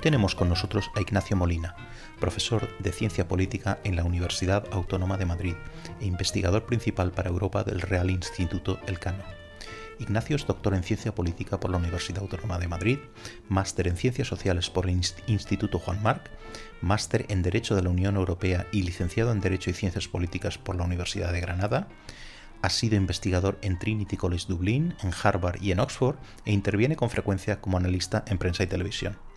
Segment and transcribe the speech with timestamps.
[0.00, 1.76] tenemos con nosotros a Ignacio Molina,
[2.18, 5.54] profesor de Ciencia Política en la Universidad Autónoma de Madrid
[6.00, 9.22] e investigador principal para Europa del Real Instituto Elcano.
[9.98, 12.98] Ignacio es doctor en Ciencia Política por la Universidad Autónoma de Madrid,
[13.50, 16.30] máster en Ciencias Sociales por el Instituto Juan Marc,
[16.80, 20.76] máster en Derecho de la Unión Europea y licenciado en Derecho y Ciencias Políticas por
[20.76, 21.88] la Universidad de Granada.
[22.62, 27.10] Ha sido investigador en Trinity College Dublín, en Harvard y en Oxford e interviene con
[27.10, 29.29] frecuencia como analista en prensa y televisión.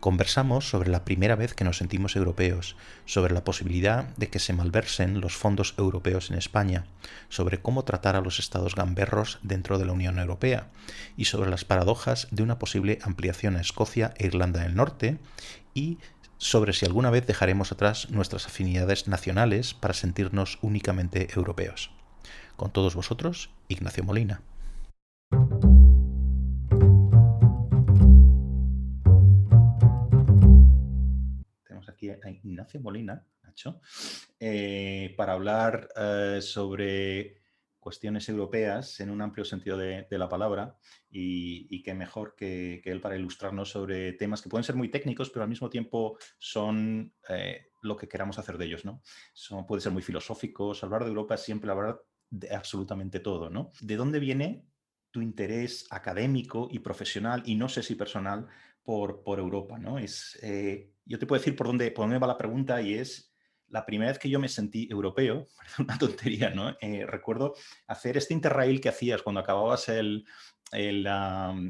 [0.00, 4.52] Conversamos sobre la primera vez que nos sentimos europeos, sobre la posibilidad de que se
[4.52, 6.86] malversen los fondos europeos en España,
[7.28, 10.68] sobre cómo tratar a los estados gamberros dentro de la Unión Europea
[11.16, 15.18] y sobre las paradojas de una posible ampliación a Escocia e Irlanda del Norte
[15.74, 15.98] y
[16.38, 21.90] sobre si alguna vez dejaremos atrás nuestras afinidades nacionales para sentirnos únicamente europeos.
[22.56, 24.42] Con todos vosotros, Ignacio Molina.
[31.96, 33.80] Aquí a Ignacio Molina, Nacho,
[34.38, 37.40] eh, para hablar eh, sobre
[37.80, 40.76] cuestiones europeas en un amplio sentido de, la palabra
[41.08, 45.44] y, qué mejor que, él para ilustrarnos sobre temas que pueden ser muy técnicos, pero
[45.44, 48.84] al mismo tiempo son eh, lo que queramos hacer de ellos.
[48.84, 49.02] ¿no?
[49.32, 53.50] Son, puede ser muy filosóficos, hablar de Europa es siempre hablar de absolutamente todo.
[53.50, 53.70] ¿no?
[53.80, 54.66] ¿De dónde viene
[55.12, 58.48] tu interés académico y profesional, y no sé si personal,
[58.82, 59.78] por, Europa?
[59.78, 59.98] ¿no?
[61.06, 63.32] Yo te puedo decir por dónde, por dónde va la pregunta y es
[63.68, 65.46] la primera vez que yo me sentí europeo,
[65.78, 66.76] una tontería, ¿no?
[66.80, 67.54] Eh, recuerdo
[67.86, 70.24] hacer este interrail que hacías cuando acababas el,
[70.72, 71.06] el,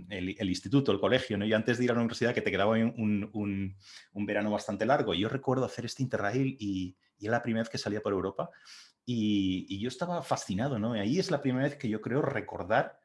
[0.09, 1.45] el, instituto, el colegio, ¿no?
[1.45, 3.77] Y antes de ir a la universidad, que te quedaba un, un,
[4.13, 5.15] un verano bastante largo.
[5.15, 8.51] Yo recuerdo hacer este interrail y, y, era la primera vez que salía por Europa
[9.05, 10.97] y, y, yo estaba fascinado, ¿no?
[10.97, 12.99] Y ahí es la primera vez que yo creo recordar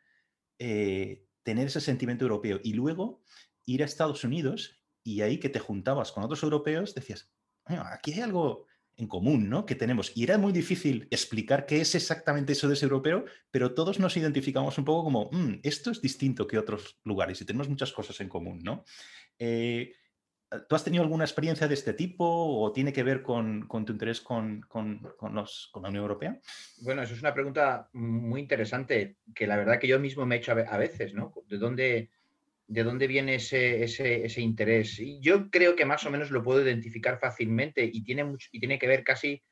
[0.60, 3.24] eh, tener ese sentimiento europeo y luego
[3.66, 7.32] ir a Estados Unidos y ahí que te juntabas con otros europeos, decías,
[7.66, 8.68] aquí hay algo
[8.98, 9.66] en común, ¿no?
[9.66, 10.16] Que tenemos.
[10.16, 14.16] Y era muy difícil explicar qué es exactamente eso de ese europeo, pero todos nos
[14.18, 18.20] identificamos un poco como, mm, esto es distinto que otros lugares y tenemos muchas cosas
[18.22, 18.84] en común, ¿no?
[19.40, 19.94] Eh,
[20.68, 24.20] ¿Tú has tenido alguna experiencia de este tipo o tiene que ver con, tu interés
[24.20, 25.46] con, con, con, la
[25.76, 26.42] Unión Europea?
[26.82, 30.40] Bueno, eso es una pregunta muy interesante que la verdad que yo mismo me he
[30.40, 31.34] hecho a veces, ¿no?
[31.48, 32.10] ¿De dónde,
[32.72, 34.98] de dónde viene ese, ese, interés.
[34.98, 38.60] Y yo creo que más o menos lo puedo identificar fácilmente y tiene, mucho, y
[38.60, 39.44] tiene que ver casi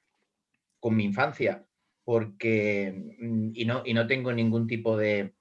[0.79, 1.65] con mi infancia,
[2.05, 5.33] porque, mm, y no, y no tengo ningún tipo de,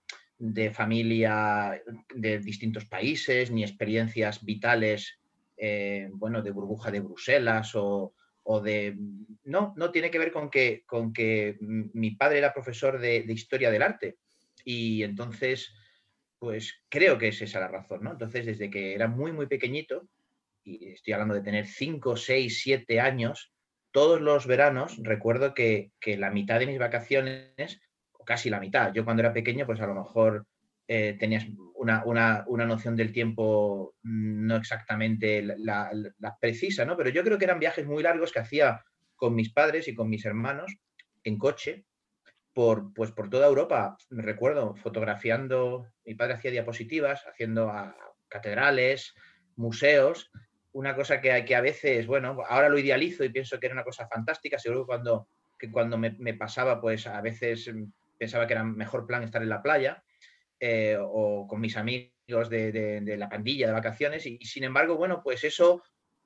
[0.73, 1.81] familia
[2.15, 5.21] de distintos países, ni experiencias vitales,
[5.57, 8.13] eh, bueno, de burbuja de Bruselas o,
[8.65, 8.97] de...
[9.45, 13.33] No, no tiene que ver con que, con que mi padre era profesor de, de
[13.33, 14.17] historia del arte
[14.65, 15.73] y entonces
[16.39, 18.13] pues creo que es esa la razón, ¿no?
[18.13, 20.09] Entonces, desde que era muy, muy pequeñito,
[20.65, 23.53] y estoy hablando de tener 5, 6, 7 años,
[23.91, 27.81] todos los veranos recuerdo que, la mitad de mis vacaciones,
[28.13, 30.47] o casi la mitad, yo cuando era pequeño, pues a lo mejor
[30.87, 36.97] eh, tenías una, noción del tiempo no exactamente la, la, precisa, ¿no?
[36.97, 38.85] Pero yo creo que eran viajes muy largos que hacía
[39.17, 40.77] con mis padres y con mis hermanos
[41.25, 41.85] en coche,
[42.59, 43.97] por, pues por toda Europa.
[44.11, 47.97] Me recuerdo fotografiando, mi padre hacía diapositivas, haciendo a
[48.27, 49.15] catedrales,
[49.55, 50.33] museos,
[50.73, 53.85] una cosa que, que a veces, bueno, ahora lo idealizo y pienso que era una
[53.85, 57.71] cosa fantástica, seguro que cuando, que cuando me, pasaba, pues a veces
[58.19, 60.03] pensaba que era mejor plan estar en la playa
[60.59, 65.45] eh, o con mis amigos de, la pandilla de vacaciones y, sin embargo, bueno, pues
[65.45, 65.85] eso,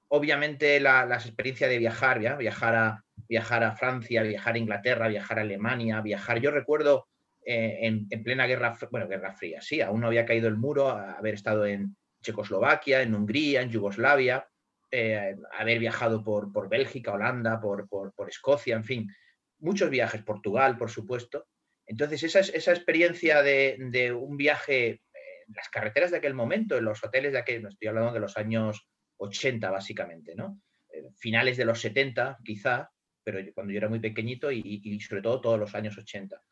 [0.08, 5.38] obviamente la, la experiencia de viajar, viajar a, viajar a Francia, viajar a Inglaterra, viajar
[5.38, 6.40] a Alemania, viajar.
[6.40, 7.08] Yo recuerdo
[7.44, 11.34] eh, en, plena guerra, bueno, guerra fría, sí, aún no había caído el muro, haber
[11.34, 14.48] estado en Checoslovaquia, en Hungría, en Yugoslavia,
[14.90, 19.08] eh, haber viajado por, por Bélgica, Holanda, por, por, Escocia, en fin,
[19.58, 21.46] muchos viajes, Portugal, por supuesto.
[21.86, 25.02] Entonces, esa, esa experiencia de, de un viaje
[25.48, 28.36] en las carreteras de aquel momento, en los hoteles de aquel, estoy hablando de los
[28.36, 28.86] años
[29.18, 30.60] 80 básicamente, ¿no?
[30.92, 32.90] Eh, finales de los 70 quizá,
[33.22, 36.42] pero cuando yo era muy pequeñito y, sobre todo todos los años 80.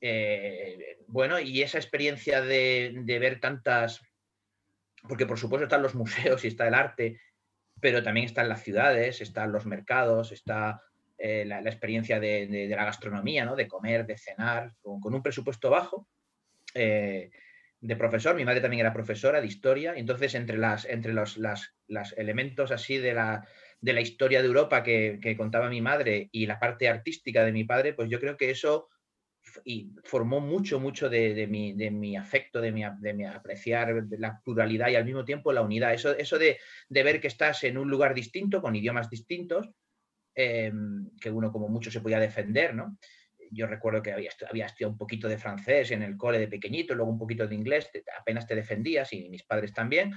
[0.00, 4.00] Eh, bueno, y esa experiencia de, ver tantas,
[5.08, 7.20] porque por supuesto están los museos y está el arte,
[7.80, 10.82] pero también están las ciudades, están los mercados, está
[11.18, 13.56] eh, la, experiencia de, la gastronomía, ¿no?
[13.56, 16.08] de comer, de cenar, con, un presupuesto bajo.
[16.74, 17.30] Eh,
[17.80, 21.72] de profesor, mi madre también era profesora de historia, entonces entre, las, entre los las,
[22.16, 23.46] elementos así de la,
[23.80, 27.64] de la historia de Europa que, contaba mi madre y la parte artística de mi
[27.64, 28.88] padre, pues yo creo que eso
[29.64, 34.40] y formó mucho, mucho de, mi, de mi, afecto, de mi, de mi, apreciar la
[34.44, 35.94] pluralidad y al mismo tiempo la unidad.
[35.94, 36.58] Eso, eso de,
[36.90, 39.70] ver que estás en un lugar distinto, con idiomas distintos,
[40.34, 42.98] em, que uno como mucho se podía defender, ¿no?
[43.50, 47.10] Yo recuerdo que había, había un poquito de francés en el cole de pequeñito, luego
[47.10, 47.90] un poquito de inglés,
[48.20, 50.12] apenas te defendías y mis padres también.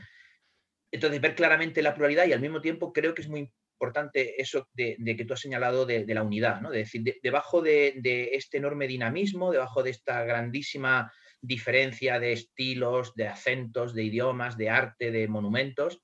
[0.94, 4.70] Entonces, ver claramente la pluralidad y al mismo tiempo creo que es muy importante eso
[4.74, 6.70] de, que tú has señalado de, la unidad, ¿no?
[6.70, 11.12] De decir, debajo de, este enorme dinamismo, debajo de esta grandísima
[11.42, 16.00] diferencia de estilos, de acentos, de idiomas, de arte, de monumentos,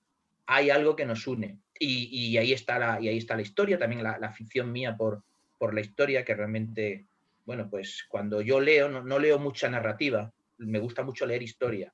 [0.47, 1.59] hay algo que nos une.
[1.79, 5.23] Y, ahí, está la, y ahí está la historia, también la, la, ficción mía por,
[5.59, 7.05] por la historia, que realmente,
[7.45, 11.93] bueno, pues cuando yo leo, no leo mucha narrativa, me gusta mucho leer historia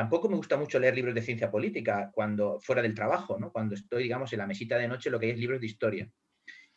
[0.00, 3.52] Tampoco me gusta mucho leer libros de ciencia política cuando fuera del trabajo, ¿no?
[3.52, 6.10] Cuando estoy, digamos, en la mesita de noche, lo que hay es libros de historia.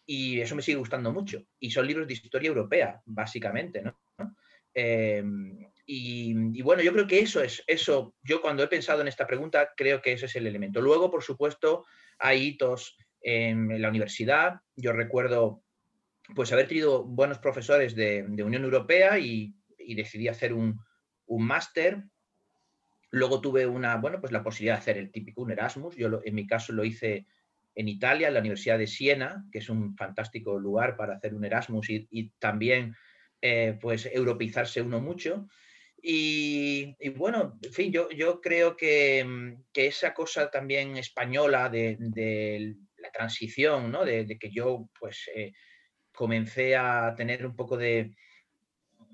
[0.05, 1.41] Y eso me sigue gustando mucho.
[1.57, 3.97] Y son libros de historia europea, básicamente, ¿no?
[4.73, 9.25] Em, y, bueno, yo creo que eso es, eso, yo cuando he pensado en esta
[9.25, 10.81] pregunta, creo que ese es el elemento.
[10.81, 11.85] Luego, por supuesto,
[12.19, 14.59] hay hitos en, la universidad.
[14.75, 15.63] Yo recuerdo,
[16.35, 19.55] pues, haber tenido buenos profesores de, Unión Europea y,
[19.95, 20.77] decidí hacer un,
[21.25, 22.03] un máster
[23.13, 25.95] Luego tuve una, bueno, pues la posibilidad de hacer el típico un Erasmus.
[25.95, 27.27] Yo en mi caso lo hice
[27.75, 31.45] en Italia, en la Universidad de Siena, que es un fantástico lugar para hacer un
[31.45, 32.95] Erasmus y, también
[33.39, 35.47] eh, pues europeizarse uno mucho.
[36.01, 39.23] Y, bueno, en fin, yo, yo creo que,
[39.75, 44.05] esa cosa también española de, la transición, ¿no?
[44.05, 45.53] de, que yo pues eh,
[46.11, 48.15] comencé a tener un poco de,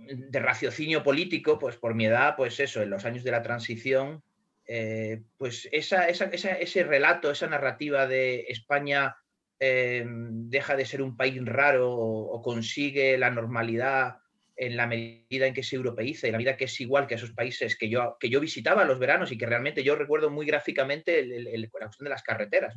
[0.08, 4.24] de raciocinio político, pues por mi edad, pues eso, en los años de la transición,
[4.66, 9.16] eh, pues esa, ese relato, esa narrativa de España
[9.60, 14.20] eh, deja de ser un país raro o, consigue la normalidad
[14.56, 17.32] en la medida en que se europeiza y la medida que es igual que esos
[17.32, 21.26] países que yo, que yo visitaba los veranos y que realmente yo recuerdo muy gráficamente
[21.26, 22.76] la cuestión de las carreteras.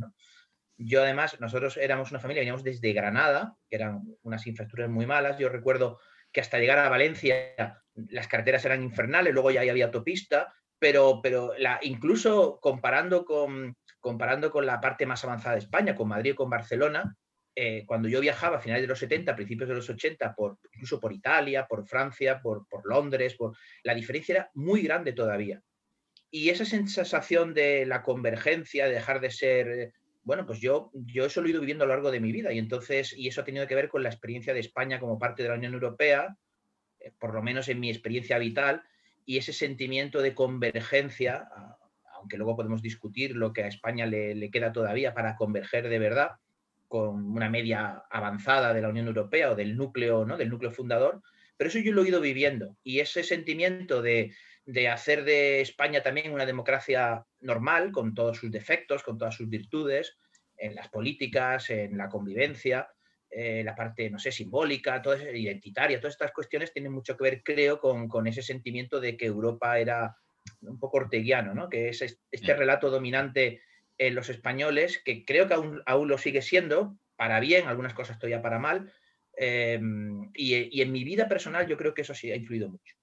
[0.76, 5.38] Yo además, nosotros éramos una familia, veníamos desde Granada, que eran unas infraestructuras muy malas.
[5.38, 6.00] Yo recuerdo
[6.32, 11.52] que hasta llegar a Valencia las carreteras eran infernales, luego ya había autopista, pero, pero
[11.58, 16.34] la, incluso comparando con, comparando con la parte más avanzada de España, con Madrid y
[16.34, 17.16] con Barcelona,
[17.54, 20.98] eh, cuando yo viajaba a finales de los 70, principios de los 80, por, incluso
[20.98, 23.36] por Italia, por Francia, por, por Londres,
[23.82, 25.60] la diferencia era muy grande todavía.
[26.30, 29.92] Y esa sensación de la convergencia, de dejar de ser
[30.24, 32.52] bueno, pues yo, yo eso lo he ido viviendo a lo largo de mi vida
[32.52, 35.42] y entonces, y eso ha tenido que ver con la experiencia de España como parte
[35.42, 36.36] de la Unión Europea,
[37.00, 38.82] eh, por lo menos en mi experiencia vital,
[39.24, 41.48] y ese sentimiento de convergencia,
[42.14, 46.32] aunque luego podemos discutir lo que a España le, queda todavía para converger de verdad
[46.88, 50.36] con una media avanzada de la Unión Europea o del núcleo, ¿no?
[50.36, 51.22] del núcleo fundador,
[51.56, 56.02] pero eso yo lo he ido viviendo y ese sentimiento de, de hacer de España
[56.02, 60.16] también una democracia normal, con todos sus defectos, con todas sus virtudes,
[60.56, 62.88] en las políticas, en la convivencia,
[63.30, 67.42] eh, la parte, no sé, simbólica, toda identitaria, todas estas cuestiones tienen mucho que ver,
[67.42, 70.16] creo, con, ese sentimiento de que Europa era
[70.60, 71.68] un poco orteguiano, ¿no?
[71.68, 72.58] que es este mm.
[72.58, 73.62] relato dominante
[73.98, 78.18] en los españoles, que creo que aún, aún lo sigue siendo, para bien, algunas cosas
[78.18, 78.92] todavía para mal,
[79.36, 79.80] eh,
[80.34, 82.94] y, y en mi vida personal yo creo que eso sí ha influido mucho.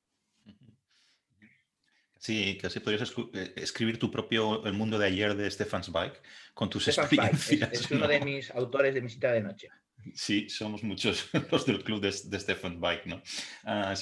[2.20, 6.12] Sí, casi podrías eh, escribir tu propio El mundo de ayer de Stefan Zweig
[6.54, 7.72] con tus experiencias.
[7.72, 9.70] Es, uno de mis autores de mi cita de noche.
[10.14, 13.22] Sí, somos muchos los del club de, Stefan Zweig, ¿no?
[13.64, 13.94] Ah,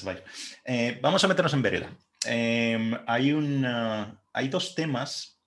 [0.64, 1.96] eh, vamos a meternos en vereda.
[2.26, 3.32] Em, hay,
[4.32, 5.40] hay dos temas,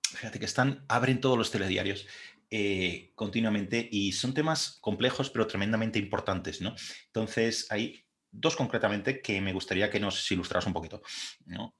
[0.00, 2.06] fíjate que están, abren todos los telediarios
[2.50, 6.76] eh, continuamente y son temas complejos pero tremendamente importantes, ¿no?
[7.06, 11.02] Entonces, hay dos concretamente que me gustaría que nos ilustras un poquito.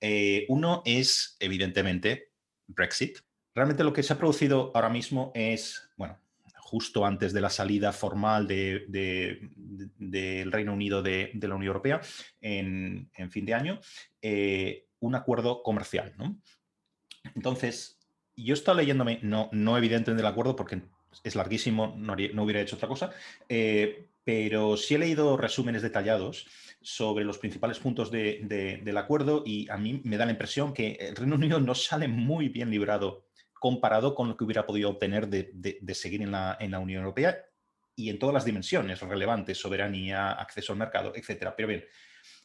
[0.00, 2.30] Eh, uno es, evidentemente,
[2.66, 3.18] Brexit.
[3.54, 6.18] Realmente lo que se ha producido ahora mismo es, bueno,
[6.58, 8.92] justo antes de la salida formal del
[10.52, 12.00] Reino Unido de, la Unión Europea
[12.40, 13.80] en, fin de año,
[14.20, 16.14] eh, un acuerdo comercial.
[17.34, 17.98] Entonces,
[18.36, 20.80] yo estaba leyéndome, no, no evidentemente el acuerdo porque
[21.22, 23.10] es larguísimo, no, hubiera hecho otra cosa,
[23.48, 26.46] eh, pero sí he leído resúmenes detallados
[26.80, 31.16] sobre los principales puntos del acuerdo y a mí me da la impresión que el
[31.16, 35.94] Reino Unido no sale muy bien librado comparado con lo que hubiera podido obtener de,
[35.94, 37.38] seguir en la, Unión Europea
[37.94, 41.52] y en todas las dimensiones relevantes, soberanía, acceso al mercado, etc.
[41.56, 41.84] Pero bien,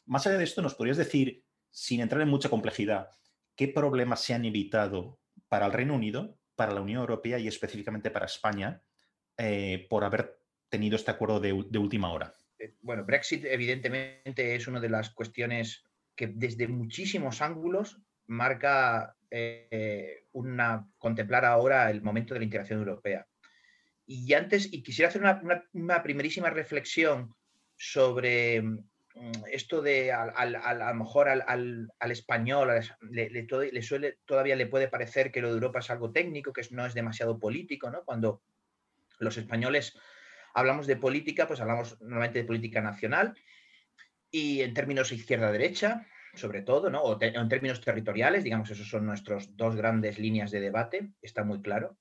[0.06, 3.10] más allá de esto, ¿nos podrías decir, sin entrar en mucha complejidad,
[3.56, 5.18] qué problemas se han evitado
[5.48, 8.82] para el Reino Unido, para la Unión Europea y específicamente para España
[9.36, 10.37] eh, por haber
[10.68, 12.34] tenido este acuerdo de, última hora?
[12.58, 15.84] eh, bueno, Brexit evidentemente es una de las cuestiones
[16.14, 23.26] que desde muchísimos ángulos marca eh, una, contemplar ahora el momento de la integración europea.
[24.06, 25.22] Y antes, y quisiera hacer
[25.72, 27.34] una, primerísima reflexión
[27.76, 28.78] sobre mm,
[29.52, 32.70] esto de a, lo mejor al, español
[33.10, 33.46] le,
[34.24, 37.38] todavía le puede parecer que lo de Europa es algo técnico, que no es demasiado
[37.38, 38.04] político, ¿no?
[38.04, 38.42] Cuando
[39.18, 39.98] los españoles
[40.58, 43.34] hablamos de política, pues hablamos normalmente de política nacional
[44.30, 47.02] y en términos izquierda-derecha, sobre todo, ¿no?
[47.02, 51.62] o, en términos territoriales, digamos, esos son nuestras dos grandes líneas de debate, está muy
[51.62, 51.96] claro.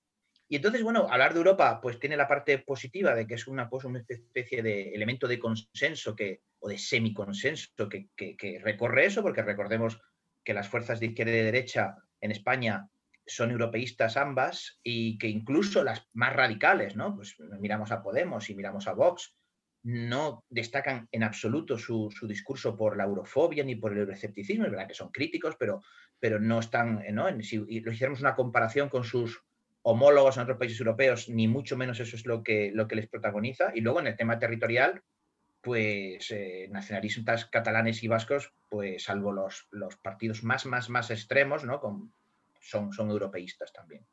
[0.50, 3.70] Y entonces, bueno, hablar de Europa, pues tiene la parte positiva de que es una,
[3.70, 9.22] cosa, una especie de elemento de consenso que, o de semiconsenso que, que, recorre eso,
[9.22, 10.00] porque recordemos
[10.44, 12.88] que las fuerzas de izquierda y de derecha en España
[13.28, 17.16] son europeístas ambas y que incluso las más radicales, ¿no?
[17.16, 19.36] Pues miramos a Podemos y miramos a Vox,
[19.84, 24.88] no destacan en absoluto su, discurso por la eurofobia ni por el euroescepticismo, es verdad
[24.88, 25.82] que son críticos, pero,
[26.20, 27.28] pero no están, ¿no?
[27.42, 29.44] Si lo hiciéramos una comparación con sus
[29.84, 33.08] homólogos en otros países europeos, ni mucho menos eso es lo que, lo que les
[33.08, 33.72] protagoniza.
[33.74, 35.02] Y luego en el tema territorial,
[35.62, 41.64] pues eh, nacionalistas catalanes y vascos, pues salvo los, los partidos más, más, más extremos,
[41.64, 41.80] ¿no?
[42.62, 44.06] Son, son europeístas también.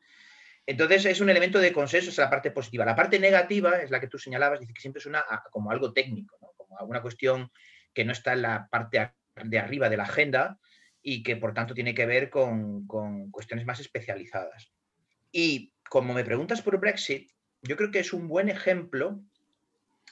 [0.66, 2.84] Entonces es un elemento de consenso, es la parte positiva.
[2.84, 5.92] La parte negativa es la que tú señalabas, dice que siempre es una, como algo
[5.92, 7.50] técnico, como alguna cuestión
[7.92, 10.58] que no está en la parte de arriba de la agenda
[11.02, 12.86] y que por tanto tiene que ver con,
[13.30, 14.72] cuestiones más especializadas.
[15.30, 17.30] Y como me preguntas por Brexit,
[17.62, 19.20] yo creo que es un buen ejemplo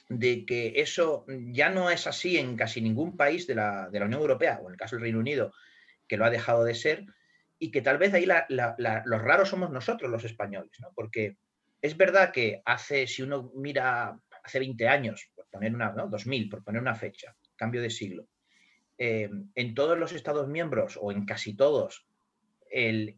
[0.09, 4.05] de que eso ya no es así en casi ningún país de la, de la
[4.05, 5.51] Unión Europea, o en el caso del Reino Unido,
[6.07, 7.05] que lo ha dejado de ser,
[7.63, 10.91] y que tal vez ahí los raros somos nosotros los españoles, ¿no?
[10.93, 11.37] Porque
[11.81, 16.09] es verdad que hace, si uno mira hace 20 años, por poner una, ¿no?
[16.09, 18.27] 2000, por poner una fecha, cambio de siglo,
[18.97, 22.05] eh, en todos los Estados miembros o en casi todos,
[22.69, 23.15] el,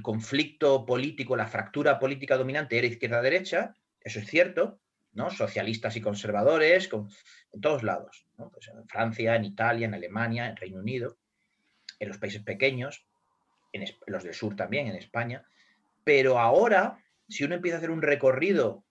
[0.00, 4.80] conflicto político, la fractura política dominante era izquierda-derecha, eso es cierto,
[5.12, 5.28] ¿no?
[5.28, 6.88] Socialistas y conservadores,
[7.52, 11.18] en todos lados, pues en Francia, en Italia, en Alemania, en Reino Unido
[11.98, 13.06] en los países pequeños,
[13.72, 15.44] en los del sur también, en España,
[16.04, 18.84] pero ahora, si uno empieza a hacer un recorrido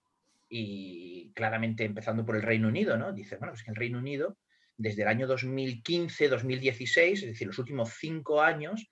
[0.49, 3.13] y claramente empezando por el Reino Unido, ¿no?
[3.13, 4.37] Dice, bueno, pues que el Reino Unido,
[4.77, 8.91] desde el año 2015, 2016, es decir, los últimos cinco años,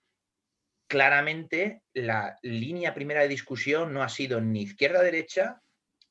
[0.86, 5.60] claramente la línea primera de discusión no ha sido ni izquierda-derecha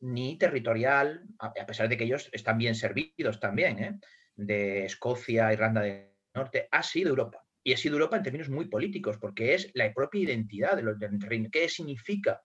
[0.02, 4.00] ni territorial, a pesar de que ellos están bien servidos también, ¿eh?
[4.36, 8.66] de Escocia, Irlanda del Norte, ha sido Europa y ha sido Europa en términos muy
[8.66, 11.50] políticos, porque es la propia identidad de los del reino.
[11.52, 12.42] ¿Qué significa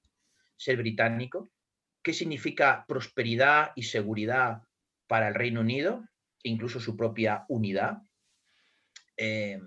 [0.57, 1.51] ser británico?
[2.03, 4.63] ¿Qué significa prosperidad y seguridad
[5.09, 6.05] para el Reino Unido,
[6.45, 7.99] incluso su propia unidad?
[9.17, 9.61] Eh,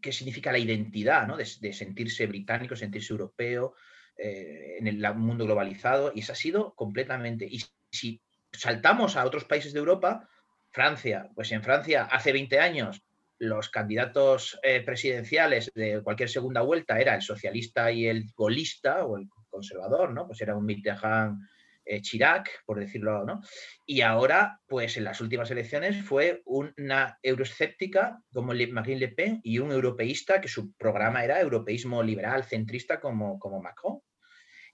[0.00, 1.36] ¿Qué significa la identidad ¿no?
[1.36, 3.74] de, sentirse británico, sentirse europeo
[4.16, 6.12] eh, en el mundo globalizado?
[6.14, 7.46] Y eso ha sido completamente.
[7.46, 8.20] Y si
[8.52, 10.28] saltamos a otros países de Europa,
[10.70, 13.02] Francia, pues en Francia hace 20 años
[13.42, 19.18] los candidatos eh, presidenciales de cualquier segunda vuelta era el socialista y el golista o
[19.18, 20.28] el conservador, ¿no?
[20.28, 21.42] Pues era un Mitterrand
[21.84, 23.40] eh, Chirac, por decirlo, ¿no?
[23.84, 29.58] Y ahora, pues en las últimas elecciones fue una euroescéptica como Marine Le Pen y
[29.58, 33.98] un europeísta que su programa era europeísmo liberal, centrista como, como Macron.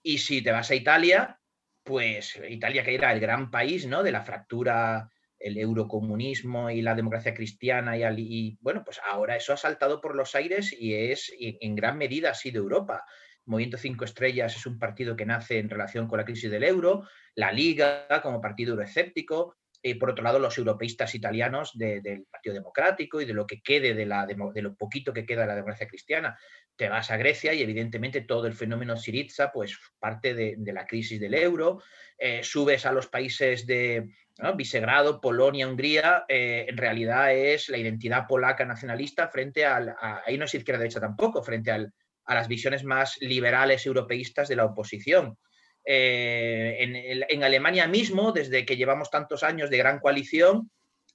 [0.02, 1.40] Y si te vas a Italia,
[1.82, 4.02] pues Italia que era el gran país, ¿no?
[4.02, 5.08] De la fractura
[5.38, 10.35] el eurocomunismo y la democracia cristiana y, bueno, pues ahora eso ha saltado por los
[10.35, 13.04] aires y es en gran medida así de Europa.
[13.45, 17.09] Movimiento Cinco Estrellas es un partido que nace en relación con la crisis del euro,
[17.35, 23.21] la Liga como partido euroescéptico, y por otro lado los europeístas italianos del Partido Democrático
[23.21, 25.88] y de lo que quede de, la, de, lo poquito que queda de la democracia
[25.88, 26.38] cristiana.
[26.76, 31.21] Te vas a Grecia y evidentemente todo el fenómeno Siriza pues parte de, la crisis
[31.21, 31.83] del euro.
[32.18, 34.11] Eh, subes a los países de,
[34.54, 40.38] Visegrado, Polonia, Hungría, eh, en realidad es la identidad polaca nacionalista frente al, a, ahí
[40.38, 45.37] no izquierda derecha tampoco, frente a las visiones más liberales europeístas de la oposición.
[45.85, 50.71] Eh, en, Alemania mismo, desde que llevamos tantos años de gran coalición,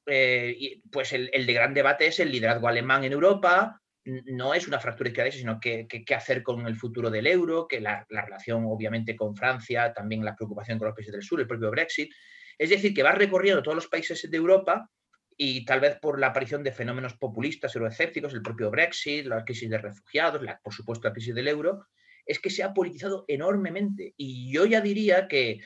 [0.06, 4.80] eh, pues el, de gran debate es el liderazgo alemán en Europa, no es una
[4.80, 9.16] fractura izquierda sino qué hacer con el futuro del euro, que la, la, relación obviamente
[9.16, 12.12] con Francia, también la preocupación con los países del sur, el propio Brexit.
[12.58, 14.90] Es decir, que va recorriendo todos los países de Europa
[15.36, 19.70] y tal vez por la aparición de fenómenos populistas, euroescépticos, el propio Brexit, la crisis
[19.70, 21.88] de refugiados, la, por supuesto la crisis del euro,
[22.26, 24.14] es que se ha politizado enormemente.
[24.18, 25.60] Y yo ya diría que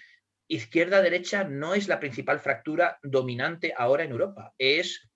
[0.48, 5.10] izquierda-derecha no es la principal fractura dominante ahora en Europa, es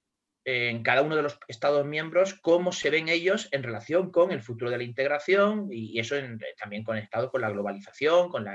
[0.43, 4.41] en cada uno de los Estados miembros cómo se ven ellos en relación con el
[4.41, 6.15] futuro de la integración y eso
[6.57, 8.47] también conectado con la globalización, con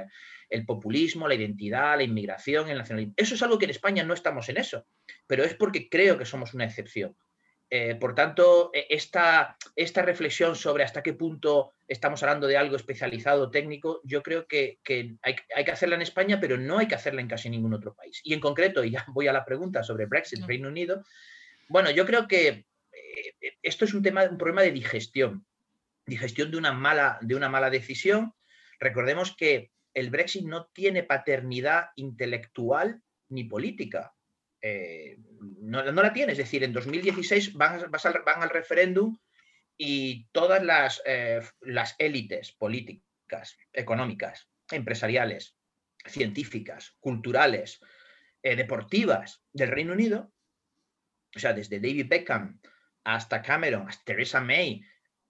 [0.49, 3.15] el populismo, la identidad, la inmigración, el nacionalismo.
[3.17, 4.87] Eso es algo que en España no estamos en eso,
[5.27, 7.17] pero es porque creo que somos una excepción.
[7.69, 12.77] Eh, por tanto, e, esta, esta, reflexión sobre hasta qué punto estamos hablando de algo
[12.77, 14.79] especializado, técnico, yo creo que,
[15.23, 18.21] hay, que hacerla en España, pero no hay que hacerla en casi ningún otro país.
[18.23, 21.03] Y en concreto, y ya voy a la pregunta sobre Brexit, Reino Unido,
[21.69, 25.47] bueno, yo creo que eh, esto es un tema, un problema de digestión,
[26.07, 28.35] digestión de una mala, de una mala decisión.
[28.79, 34.15] Recordemos que el Brexit no tiene paternidad intelectual ni política.
[34.61, 35.19] Eh,
[35.61, 37.81] no, la tiene, es decir, en 2016 van,
[38.43, 39.19] al, referéndum
[39.77, 45.57] y todas las, eh, las élites políticas, económicas, empresariales,
[46.07, 47.81] científicas, culturales,
[48.43, 50.33] deportivas del Reino Unido
[51.37, 52.59] o sea, desde David Beckham
[53.05, 54.83] hasta Cameron, hasta Theresa May,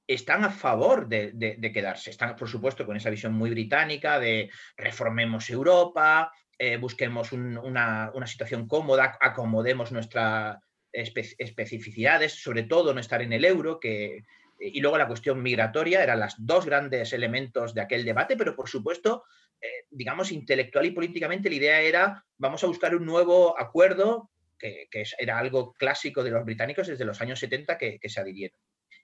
[0.07, 2.11] están a favor de, quedarse.
[2.11, 8.69] Están, por supuesto, con esa visión muy británica de reformemos Europa, eh, busquemos una, situación
[8.69, 10.59] cómoda, acomodemos nuestras
[10.93, 14.25] especificidades, sobre todo no estar en el euro, que,
[14.59, 18.69] y luego la cuestión migratoria eran los dos grandes elementos de aquel debate, pero por
[18.69, 19.25] supuesto,
[19.61, 24.89] eh, digamos, intelectual y políticamente la idea era vamos a buscar un nuevo acuerdo que,
[25.19, 28.59] era algo clásico de los británicos desde los años 70 que, se adhirieron.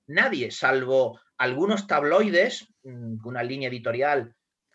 [0.07, 4.35] Nadie, salvo algunos tabloides, mm, una línea editorial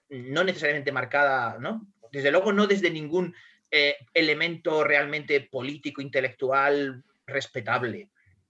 [0.10, 1.86] no necesariamente marcada, ¿no?
[2.12, 3.36] Desde luego no desde ningún
[3.70, 8.10] eh, elemento realmente político, intelectual, respetable.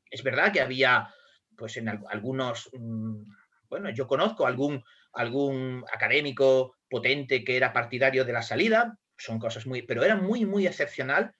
[0.10, 1.12] Es verdad que había,
[1.56, 3.24] pues en algunos, mm,
[3.70, 9.66] bueno, yo conozco algún, algún académico potente que era partidario de la salida, son cosas
[9.66, 11.34] muy, pero era muy, muy excepcional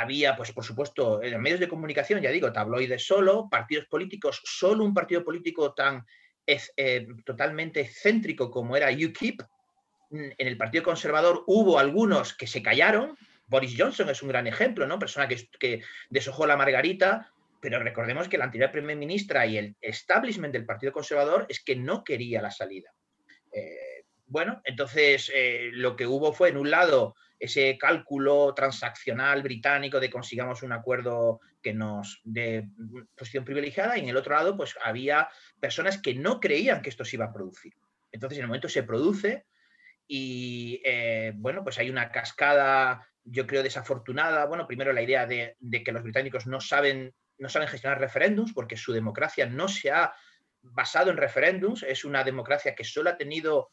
[0.00, 4.84] había, pues por supuesto, en medios de comunicación, ya digo, tabloides solo, partidos políticos, solo
[4.84, 6.04] un partido político tan
[6.46, 9.42] eh, totalmente excéntrico como era UKIP.
[10.10, 13.16] Mm, en el Partido Conservador hubo algunos que se callaron.
[13.46, 14.98] Boris Johnson es un gran ejemplo, ¿no?
[14.98, 20.52] Persona que, deshojó la margarita, pero recordemos que la anterior primer ministra y el establishment
[20.52, 22.92] del Partido Conservador es que no quería la salida.
[23.52, 30.00] Eh, bueno, entonces eh, lo que hubo fue, en un lado, ese cálculo transaccional británico
[30.00, 32.68] de consigamos un acuerdo que nos dé
[33.16, 35.28] posición privilegiada y en el otro lado pues había
[35.60, 37.74] personas que no creían que esto se iba a producir.
[38.12, 39.46] Entonces en el momento se produce
[40.06, 44.46] y eh, bueno pues hay una cascada yo creo desafortunada.
[44.46, 48.76] Bueno, primero la idea de, que los británicos no saben, no saben gestionar referéndums porque
[48.76, 50.14] su democracia no se ha
[50.62, 53.70] basado en referéndums, es una democracia que solo ha tenido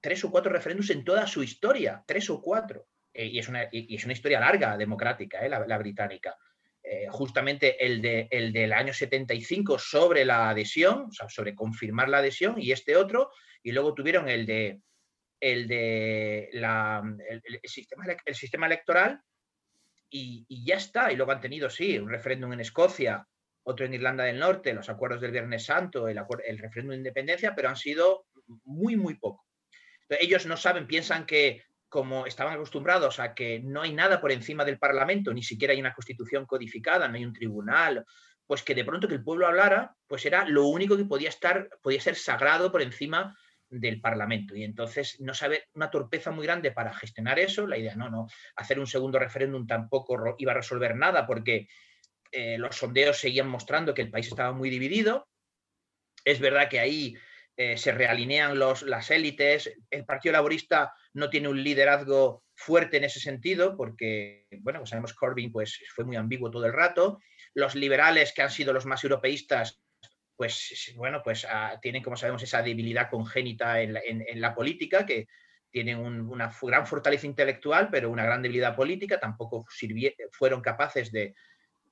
[0.00, 2.86] tres o cuatro referéndums en toda su historia, tres o cuatro.
[3.12, 6.36] Eh, y, es una, es una, historia larga democrática, eh, la, británica.
[6.82, 12.08] Eh, justamente el, de, el del año 75 sobre la adhesión, o sea, sobre confirmar
[12.08, 13.30] la adhesión, y este otro,
[13.62, 14.80] y luego tuvieron el de,
[15.40, 19.20] el de la, el, sistema, el sistema electoral,
[20.08, 21.12] y, y, ya está.
[21.12, 23.26] Y luego han tenido, sí, un referéndum en Escocia,
[23.62, 27.54] otro en Irlanda del Norte, los acuerdos del Viernes Santo, el, el referéndum de independencia,
[27.54, 28.26] pero han sido
[28.64, 29.49] muy, muy poco.
[30.18, 34.64] Ellos no saben, piensan que como estaban acostumbrados a que no hay nada por encima
[34.64, 38.06] del Parlamento, ni siquiera hay una constitución codificada, no hay un tribunal,
[38.46, 41.68] pues que de pronto que el pueblo hablara, pues era lo único que podía estar,
[41.82, 43.36] podía ser sagrado por encima
[43.68, 44.54] del Parlamento.
[44.56, 47.66] Y entonces no sabe una torpeza muy grande para gestionar eso.
[47.66, 51.68] La idea, no, no, hacer un segundo referéndum tampoco iba a resolver nada porque
[52.32, 55.28] eh, los sondeos seguían mostrando que el país estaba muy dividido.
[56.24, 57.16] Es verdad que ahí
[57.62, 63.04] eh, se realinean los, las élites, el Partido Laborista no tiene un liderazgo fuerte en
[63.04, 67.20] ese sentido, porque, bueno, pues sabemos Corbyn pues, fue muy ambiguo todo el rato,
[67.52, 69.78] los liberales, que han sido los más europeístas,
[70.36, 75.28] pues, bueno, pues ah, tienen, como sabemos, esa debilidad congénita en la, política, que
[75.70, 79.66] tienen una gran fortaleza intelectual, pero una gran debilidad política, tampoco
[80.32, 81.34] fueron capaces de...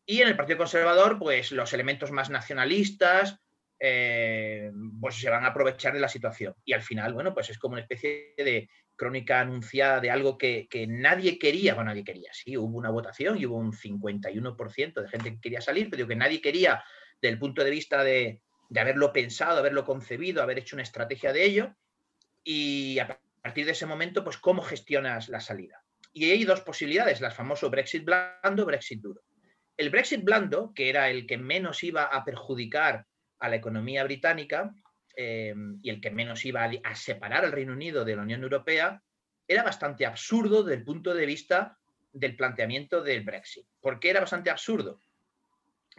[0.07, 3.39] Y en el Partido Conservador, pues los elementos más nacionalistas,
[3.81, 6.55] eh, pues se van a aprovechar de la situación.
[6.65, 10.69] Y al final, bueno, pues es como una especie de crónica anunciada de algo que,
[10.89, 15.31] nadie quería, bueno, nadie quería, sí, hubo una votación y hubo un 51% de gente
[15.31, 16.83] que quería salir, pero que nadie quería
[17.23, 18.43] desde el punto de vista de,
[18.77, 21.77] haberlo pensado, haberlo concebido, haber hecho una estrategia de ello.
[22.43, 25.83] Y a partir de ese momento, pues, ¿cómo gestionas la salida?
[26.13, 29.23] Y hay dos posibilidades, las famoso Brexit blando, Brexit duro.
[29.77, 33.07] El Brexit blando, que era el que menos iba a perjudicar
[33.39, 34.75] a la economía británica
[35.17, 39.03] eh, y el que menos iba a, separar al Reino Unido de la Unión Europea,
[39.47, 41.79] era bastante absurdo desde el punto de vista
[42.13, 43.67] del planteamiento del Brexit.
[43.81, 45.01] ¿Por qué era bastante absurdo?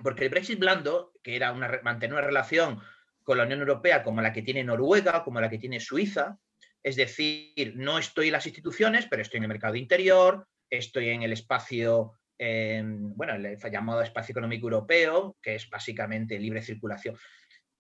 [0.02, 2.80] Porque el Brexit blando, que era mantener una relación
[3.24, 6.40] con la Unión Europea como la que tiene Noruega, como la que tiene Suiza,
[6.82, 11.24] es decir, no estoy en las instituciones, pero estoy en el mercado interior, estoy en
[11.24, 17.18] el espacio, bueno, el llamado espacio económico europeo, que es básicamente libre circulación.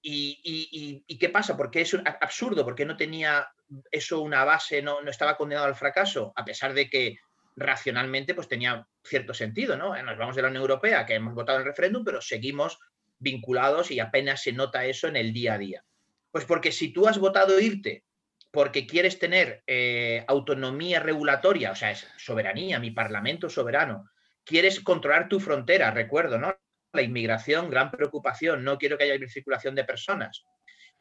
[0.01, 1.57] ¿Y, qué pasa?
[1.57, 3.47] Porque es absurdo, porque no tenía
[3.91, 7.17] eso una base, no, estaba condenado al fracaso, a pesar de que
[7.55, 10.01] racionalmente pues tenía cierto sentido, ¿no?
[10.01, 12.79] Nos vamos de la Unión Europea, que hemos votado en el referéndum, pero seguimos
[13.19, 15.83] vinculados y apenas se nota eso en el día a día.
[16.31, 18.03] Pues porque si tú has votado irte
[18.51, 24.09] porque quieres tener eh, autonomía regulatoria, o sea, es soberanía, mi parlamento soberano,
[24.49, 26.55] quieres controlar tu frontera, recuerdo, ¿no?
[26.91, 30.43] La inmigración, gran preocupación, no quiero que haya circulación de personas.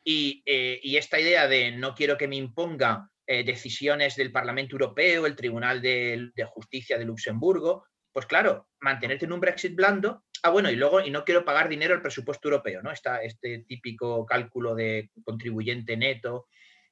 [0.05, 5.25] Y, eh, esta idea de no quiero que me imponga eh, decisiones del Parlamento Europeo,
[5.25, 10.25] el Tribunal de, Justicia de Luxemburgo, pues claro, mantenerte en un Brexit blando.
[10.43, 12.93] Ah, bueno, y luego, y no quiero pagar dinero al presupuesto europeo, ¿no?
[12.93, 16.49] Está este típico cálculo de contribuyente neto,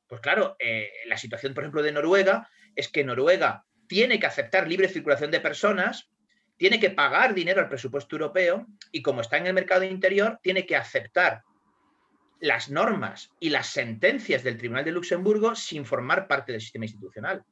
[0.06, 4.68] pues claro, eh, la situación, por ejemplo, de Noruega es que Noruega tiene que aceptar
[4.68, 6.10] libre circulación de personas,
[6.56, 10.66] tiene que pagar dinero al presupuesto europeo y como está en el mercado interior, tiene
[10.66, 11.42] que aceptar
[12.40, 17.44] las normas y las sentencias del Tribunal de Luxemburgo sin formar parte del sistema institucional.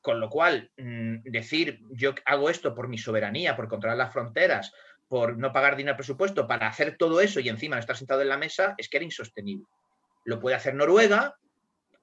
[0.00, 4.72] Con lo cual, mm, decir yo hago esto por mi soberanía, por controlar las fronteras,
[5.08, 8.22] por no pagar dinero al presupuesto, para hacer todo eso y encima no estar sentado
[8.22, 9.66] en la mesa, es que era insostenible.
[10.24, 11.36] Lo puede hacer Noruega,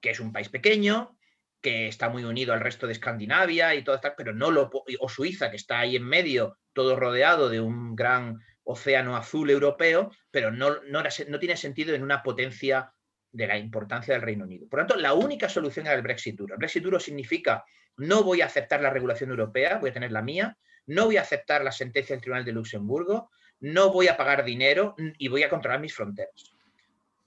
[0.00, 1.16] que es un país pequeño,
[1.62, 4.70] que está muy unido al resto de Escandinavia y todo esto, pero no lo
[5.00, 10.10] o Suiza que está ahí en medio, todo rodeado de un gran océano azul europeo,
[10.30, 12.92] pero no, no, no tiene sentido en una potencia
[13.30, 14.68] de la importancia del Reino Unido.
[14.68, 16.54] Por lo tanto, la única solución era el Brexit duro.
[16.54, 17.64] El Brexit duro significa
[17.96, 21.22] no voy a aceptar la regulación europea, voy a tener la mía, no voy a
[21.22, 25.48] aceptar la sentencia del Tribunal de Luxemburgo, no voy a pagar dinero y voy a
[25.48, 26.52] controlar mis fronteras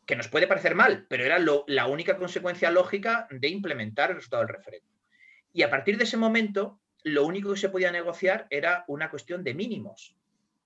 [0.05, 4.43] que nos puede parecer mal, pero era la única consecuencia lógica de implementar el resultado
[4.43, 4.91] del referéndum.
[5.51, 9.43] Y a partir de ese momento, lo único que se podía negociar era una cuestión
[9.43, 10.15] de mínimos.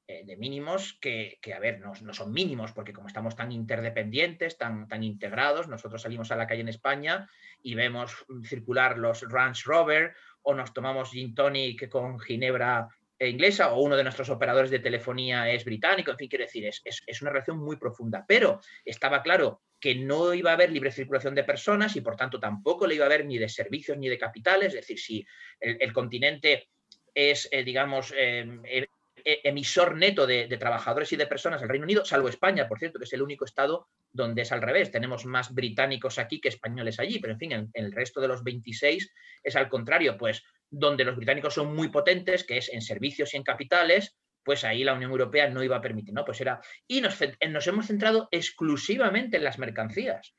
[0.08, 4.88] Eh, de mínimos que, a ver, no, son mínimos, porque como estamos tan interdependientes, tan,
[4.88, 7.30] tan integrados, nosotros salimos a la calle en España
[7.62, 12.88] y vemos circular los Ranch Rover o nos tomamos gin tonic con ginebra
[13.27, 17.21] inglesa o uno de nuestros operadores de telefonía es británico, en fin, quiero decir, es,
[17.21, 18.23] una relación muy profunda.
[18.27, 22.39] Pero estaba claro que no iba a haber libre circulación de personas y por tanto
[22.39, 25.25] tampoco le iba a haber ni de servicios ni de capitales, es decir, si
[25.60, 26.69] el, continente
[27.13, 28.89] es, eh, digamos, em, e, e,
[29.25, 33.05] emisor neto de, trabajadores y de personas el Reino Unido, salvo España, por cierto, que
[33.05, 34.91] es el único estado donde es al revés.
[34.91, 38.43] Tenemos más británicos aquí que españoles allí, pero en fin, en el resto de los
[38.43, 39.12] 26
[39.43, 43.38] es al contrario, pues donde los británicos son muy potentes, que es en servicios y
[43.38, 46.25] en capitales, pues ahí la Unión Europea no iba a permitir, ¿no?
[46.25, 46.62] Pues era.
[46.88, 50.36] Y nos hemos centrado exclusivamente en las mercancías.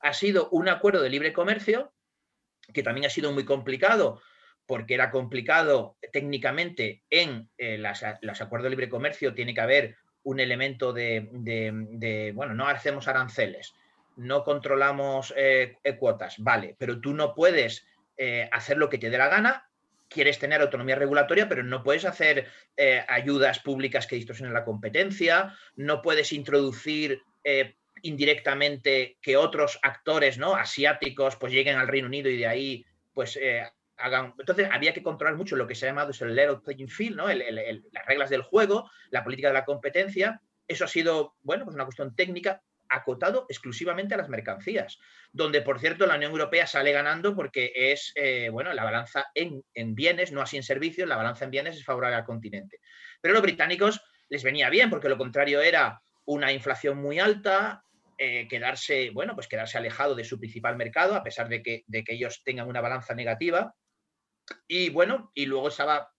[0.00, 1.94] Ha sido un acuerdo de libre comercio
[2.72, 4.22] que también ha sido muy complicado
[4.66, 10.40] porque era complicado técnicamente en eh, los acuerdos de libre comercio, tiene que haber un
[10.40, 13.74] elemento de, bueno, no hacemos aranceles,
[14.16, 19.18] no controlamos eh, cuotas, vale, pero tú no puedes eh, hacer lo que te dé
[19.18, 19.68] la gana
[20.14, 22.46] quieres tener autonomía regulatoria, pero no puedes hacer
[22.76, 30.38] eh, ayudas públicas que distorsionen la competencia, no puedes introducir eh, indirectamente que otros actores
[30.38, 30.54] ¿no?
[30.54, 33.64] asiáticos pues lleguen al Reino Unido y de ahí pues eh,
[33.96, 37.28] Entonces había que controlar mucho lo que se ha llamado el level playing field, ¿no?
[37.28, 40.40] las reglas del juego, la política de la competencia.
[40.66, 44.98] Eso ha sido, bueno, pues una cuestión técnica, acotado exclusivamente a las mercancías,
[45.32, 49.62] donde, por cierto, la Unión Europea sale ganando porque es, eh, bueno, la balanza en,
[49.94, 52.80] bienes, no así en servicios, la balanza en bienes es favorable al continente.
[53.20, 57.82] Pero a los británicos les venía bien, porque lo contrario era una inflación muy alta,
[58.16, 62.04] eh, quedarse, bueno, pues quedarse alejado de su principal mercado, a pesar de que, de
[62.04, 63.74] que ellos tengan una balanza negativa.
[64.68, 66.10] Y bueno, y luego estaba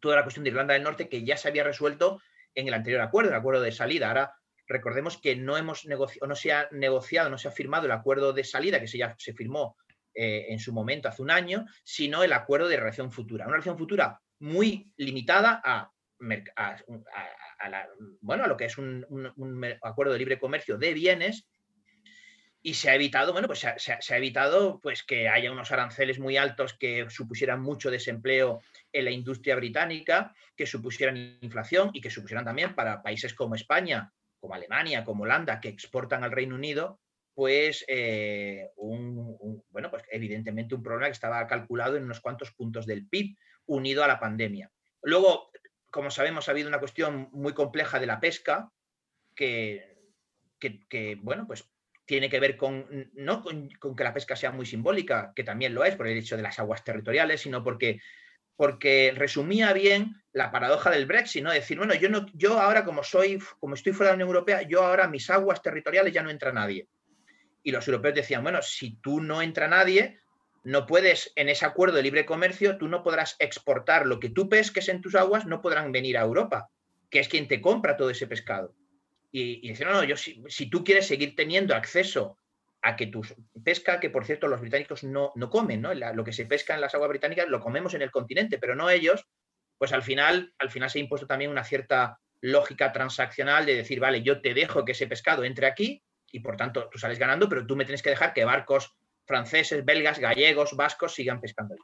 [0.00, 2.20] toda la cuestión de Irlanda del Norte que ya se había resuelto
[2.54, 4.08] en el anterior acuerdo, el acuerdo de salida.
[4.08, 4.34] Ahora
[4.66, 8.32] Recordemos que no, hemos negociado, no se ha negociado, no se ha firmado el acuerdo
[8.32, 9.76] de salida, que se, ya se firmó
[10.14, 13.44] eh, en su momento hace un año, sino el acuerdo de relación futura.
[13.44, 15.90] Una relación futura muy limitada a,
[18.20, 19.04] bueno, a lo que es un,
[19.82, 21.46] acuerdo de libre comercio de bienes
[22.66, 26.38] y se ha evitado, bueno, pues se ha, evitado pues que haya unos aranceles muy
[26.38, 32.46] altos que supusieran mucho desempleo en la industria británica, que supusieran inflación y que supusieran
[32.46, 37.00] también para países como España como Alemania, como Holanda, que exportan al Reino Unido,
[37.34, 43.06] pues, eh, bueno, pues evidentemente un problema que estaba calculado en unos cuantos puntos del
[43.06, 44.70] PIB unido a la pandemia.
[45.02, 45.50] Luego,
[45.90, 48.70] como sabemos, ha habido una cuestión muy compleja de la pesca
[49.34, 49.96] que,
[51.22, 51.66] bueno, pues
[52.06, 55.84] tiene que ver con, no con, que la pesca sea muy simbólica, que también lo
[55.84, 58.00] es por el hecho de las aguas territoriales, sino porque,
[58.56, 61.52] porque resumía bien la paradoja del Brexit, ¿no?
[61.52, 64.62] Decir, bueno, yo, no, yo ahora como soy, como estoy fuera de la Unión Europea,
[64.62, 66.88] yo ahora mis aguas territoriales ya no entra nadie.
[67.62, 70.20] Y los europeos decían, bueno, si tú no entra nadie,
[70.64, 74.48] no puedes, en ese acuerdo de libre comercio, tú no podrás exportar lo que tú
[74.48, 76.70] pesques en tus aguas, no podrán venir a Europa,
[77.10, 78.74] que es quien te compra todo ese pescado.
[79.36, 82.38] Y, y no, no, yo si, tú quieres seguir teniendo acceso
[82.82, 83.22] a que tu
[83.64, 85.92] pesca, que por cierto los británicos no, no comen, ¿no?
[85.92, 88.88] lo que se pesca en las aguas británicas lo comemos en el continente, pero no
[88.88, 89.26] ellos,
[89.76, 93.98] pues al final, al final se ha impuesto también una cierta lógica transaccional de decir,
[93.98, 97.48] vale, yo te dejo que ese pescado entre aquí y por tanto tú sales ganando,
[97.48, 98.94] pero tú me tienes que dejar que barcos
[99.24, 101.74] franceses, belgas, gallegos, vascos sigan pescando.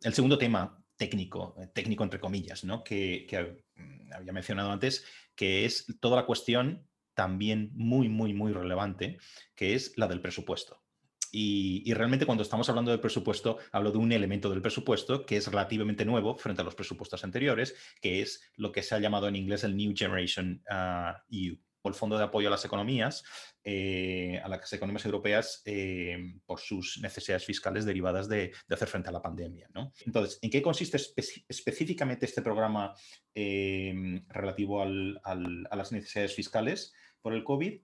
[0.00, 2.84] El segundo tema técnico, técnico entre comillas, ¿no?
[2.84, 3.64] que, que
[4.14, 9.18] había mencionado antes, que es toda la cuestión también muy, muy, muy relevante,
[9.54, 10.84] que es la del presupuesto.
[11.36, 15.48] Y, realmente cuando estamos hablando del presupuesto, hablo de un elemento del presupuesto que es
[15.48, 19.34] relativamente nuevo frente a los presupuestos anteriores, que es lo que se ha llamado en
[19.34, 20.62] inglés el New Generation
[21.30, 23.22] EU, o el Fondo de Apoyo a las Economías,
[23.62, 29.12] eh, a las economías europeas eh, por sus necesidades fiscales derivadas de, hacer frente a
[29.12, 29.68] la pandemia.
[30.06, 32.94] Entonces, ¿en qué consiste específicamente este programa
[33.34, 37.82] eh, relativo a las necesidades fiscales por el COVID?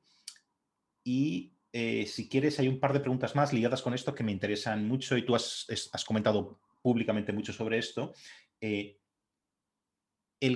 [1.04, 4.88] Y si quieres, hay un par de preguntas más ligadas con esto que me interesan
[4.88, 8.14] mucho y tú has comentado públicamente mucho sobre esto.
[8.60, 8.96] el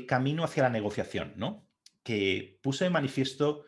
[0.06, 1.68] camino hacia la negociación, ¿no?
[2.04, 3.64] Que puse de manifiesto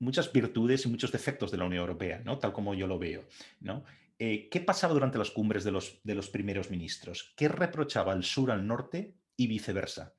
[0.00, 2.38] muchas virtudes y muchos defectos de la Unión Europea, ¿no?
[2.38, 3.24] tal como yo lo veo.
[3.60, 3.84] ¿no?
[4.18, 7.32] Eh, ¿Qué pasaba durante las cumbres de los, de los primeros ministros?
[7.36, 10.14] ¿Qué reprochaba el sur al norte y viceversa?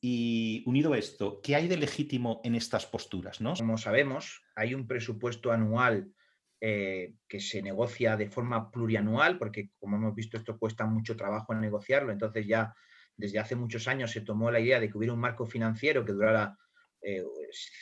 [0.00, 3.40] Y unido a esto, ¿qué hay de legítimo en estas posturas?
[3.40, 3.54] ¿no?
[3.54, 6.12] Como sabemos, hay un presupuesto anual
[6.60, 11.52] eh, que se negocia de forma plurianual, porque como hemos visto esto cuesta mucho trabajo
[11.52, 12.74] en negociarlo, entonces ya
[13.16, 16.12] desde hace muchos años se tomó la idea de que hubiera un marco financiero que
[16.12, 16.56] durara
[17.00, 17.24] eh,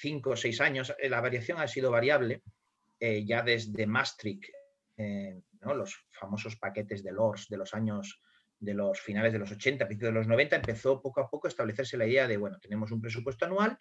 [0.01, 2.43] cinco o seis años, eh, la variación ha sido variable
[3.01, 4.49] eh, ya desde Maastricht,
[5.61, 8.23] los famosos paquetes de LORS de los años
[8.59, 11.51] de los finales de los 80, principios de los 90, empezó poco a poco a
[11.51, 13.77] establecerse la idea de, bueno, tenemos un presupuesto anual,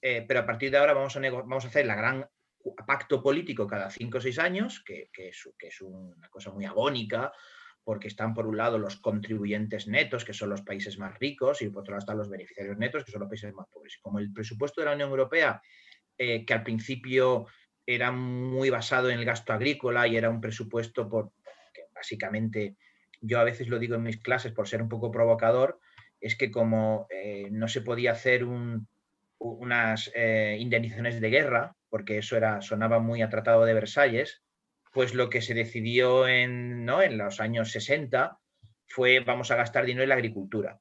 [0.00, 2.28] pero a partir de ahora vamos a, vamos a hacer la gran
[2.86, 6.66] pacto político cada cinco o seis años, que, que, es, que es una cosa muy
[6.66, 7.32] agónica,
[7.84, 11.68] porque están por un lado los contribuyentes netos, que son los países más ricos, y
[11.68, 13.96] por otro lado están los beneficiarios netos, que son los países más pobres.
[13.96, 15.60] Y como el presupuesto de la Unión Europea,
[16.16, 17.46] eh, que al principio
[17.86, 21.32] era muy basado en el gasto agrícola y era un presupuesto por,
[21.74, 22.76] que básicamente,
[23.20, 25.78] yo a veces lo digo en mis clases por ser un poco provocador,
[26.20, 28.46] es que como eh, no se podía hacer
[29.38, 34.43] unas eh, indemnizaciones de guerra, porque eso era, sonaba muy a Tratado de Versalles,
[34.94, 37.02] pues lo que se decidió en, ¿no?
[37.02, 38.38] en los años 60
[38.86, 40.80] fue vamos a gastar dinero en la agricultura.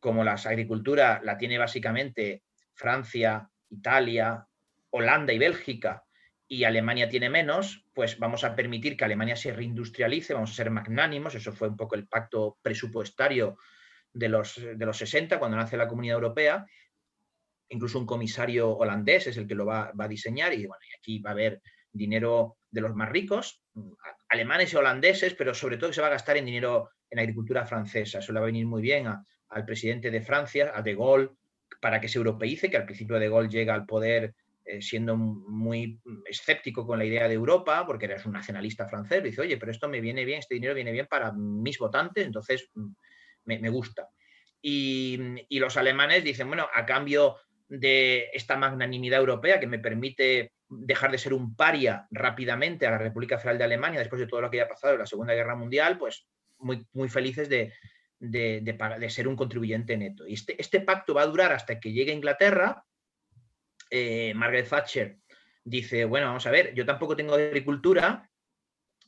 [0.00, 2.42] Como la agricultura la tiene básicamente
[2.74, 4.44] Francia, Italia,
[4.90, 6.02] Holanda y Bélgica,
[6.48, 10.70] y Alemania tiene menos, pues vamos a permitir que Alemania se reindustrialice, vamos a ser
[10.70, 13.56] magnánimos, eso fue un poco el pacto presupuestario
[14.12, 16.66] de los, de los 60, cuando nace la Comunidad Europea,
[17.70, 20.98] incluso un comisario holandés es el que lo va, va a diseñar, y bueno, y
[20.98, 23.62] aquí va a haber dinero de los más ricos,
[24.28, 28.18] alemanes y holandeses, pero sobre todo se va a gastar en dinero en agricultura francesa.
[28.18, 31.30] Eso le va a venir muy bien al presidente de Francia, a De Gaulle,
[31.80, 36.00] para que se europeice, que al principio De Gaulle llega al poder eh, siendo muy
[36.24, 39.88] escéptico con la idea de Europa, porque eres un nacionalista francés, dice, oye, pero esto
[39.88, 42.92] me viene bien, este dinero viene bien para mis votantes, entonces mm,
[43.46, 44.08] me, gusta.
[44.62, 47.36] Y, y, los alemanes dicen, bueno, a cambio
[47.68, 52.98] de esta magnanimidad europea que me permite dejar de ser un paria rápidamente a la
[52.98, 55.54] República Federal de Alemania después de todo lo que haya pasado en la Segunda Guerra
[55.54, 56.26] Mundial, pues
[56.58, 57.72] muy, muy felices de,
[58.18, 60.26] de, ser un contribuyente neto.
[60.26, 62.84] Y este, este, pacto va a durar hasta que llegue a Inglaterra.
[63.90, 65.18] Eh, Margaret Thatcher
[65.64, 68.28] dice, bueno, vamos a ver, yo tampoco tengo agricultura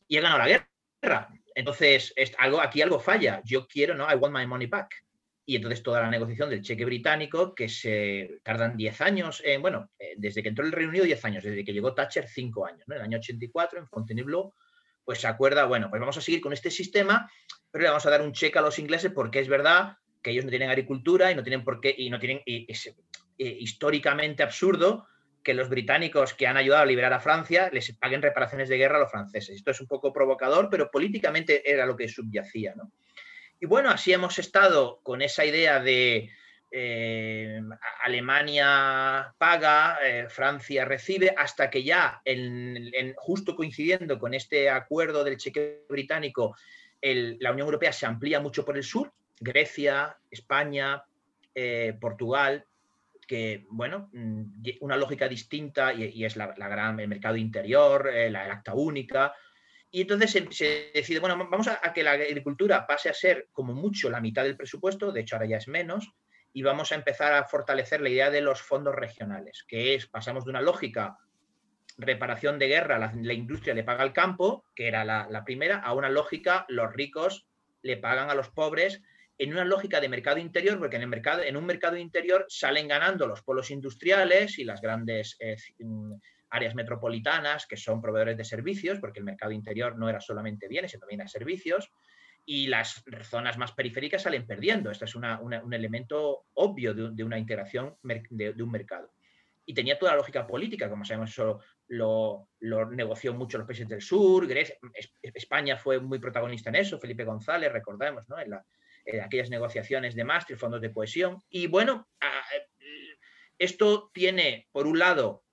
[0.09, 0.67] y he ganado la
[1.03, 1.29] guerra.
[1.55, 3.41] Entonces, algo, aquí algo falla.
[3.45, 4.11] Yo quiero, ¿no?
[4.11, 5.04] I want my money back
[5.47, 10.15] y entonces toda la negociación del cheque británico, que se tardan 10 años, bueno, eh,
[10.17, 12.95] desde que entró el Reino Unido 10 años, desde que llegó Thatcher 5 años, ¿no?
[12.95, 14.55] En el año 84 en Fontainebleau,
[15.05, 17.31] pues se acuerda, bueno, pues vamos a seguir con este sistema,
[17.71, 20.45] pero le vamos a dar un cheque a los ingleses porque es verdad que ellos
[20.45, 22.95] no tienen agricultura y no tienen por qué, y no tienen, es, eh,
[23.37, 25.07] históricamente absurdo
[25.43, 28.97] que los británicos que han ayudado a liberar a Francia les paguen reparaciones de guerra
[28.97, 29.57] a los franceses.
[29.57, 32.75] Esto es un poco provocador, pero políticamente era lo que subyacía.
[33.65, 36.31] Y bueno, así hemos estado con esa idea de
[36.71, 37.63] eh,
[38.03, 42.21] Alemania paga, eh, Francia recibe, hasta que ya,
[43.17, 46.55] justo coincidiendo con este acuerdo del cheque británico,
[47.01, 51.03] la Unión Europea se amplía mucho por el sur, Grecia, España,
[51.55, 52.67] eh, Portugal,
[53.27, 54.43] que, bueno, mm,
[54.81, 59.33] una lógica distinta y, es la, gran, el mercado interior, la acta única.
[59.95, 64.11] Y entonces se, decide, bueno, vamos a, que la agricultura pase a ser como mucho
[64.11, 66.11] la mitad del presupuesto, de hecho ahora ya es menos,
[66.53, 70.45] y vamos a empezar a fortalecer la idea de los fondos regionales, que es, pasamos
[70.45, 71.17] de una lógica
[71.97, 76.11] reparación de guerra, la, industria le paga al campo, que era la, primera, a una
[76.11, 77.47] lógica, los ricos
[77.83, 79.01] le pagan a los pobres,
[79.39, 82.89] en una lógica de mercado interior, porque en, el mercado, en un mercado interior salen
[82.89, 86.15] ganando los polos industriales y las grandes eh, mm,
[86.55, 90.93] áreas metropolitanas, que son proveedores de servicios, porque el mercado interior no era solamente bienes,
[90.93, 91.93] sino también a servicios,
[92.47, 94.91] y las zonas más periféricas salen perdiendo.
[94.91, 99.13] Esto es un elemento obvio de, una integración de, un mercado.
[99.67, 102.49] Y tenía toda la lógica política, como sabemos, eso lo,
[102.93, 104.47] negoció mucho los países del sur,
[105.23, 108.37] España fue muy protagonista en eso, Felipe González, recordemos, ¿no?
[108.39, 108.53] en,
[109.23, 111.43] aquellas negociaciones de Maastricht, fondos de cohesión.
[111.49, 112.07] Y bueno,
[113.59, 115.44] esto tiene, por un lado,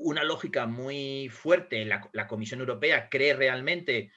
[0.00, 1.84] una lógica muy fuerte.
[1.84, 4.10] La, Comisión Europea cree realmente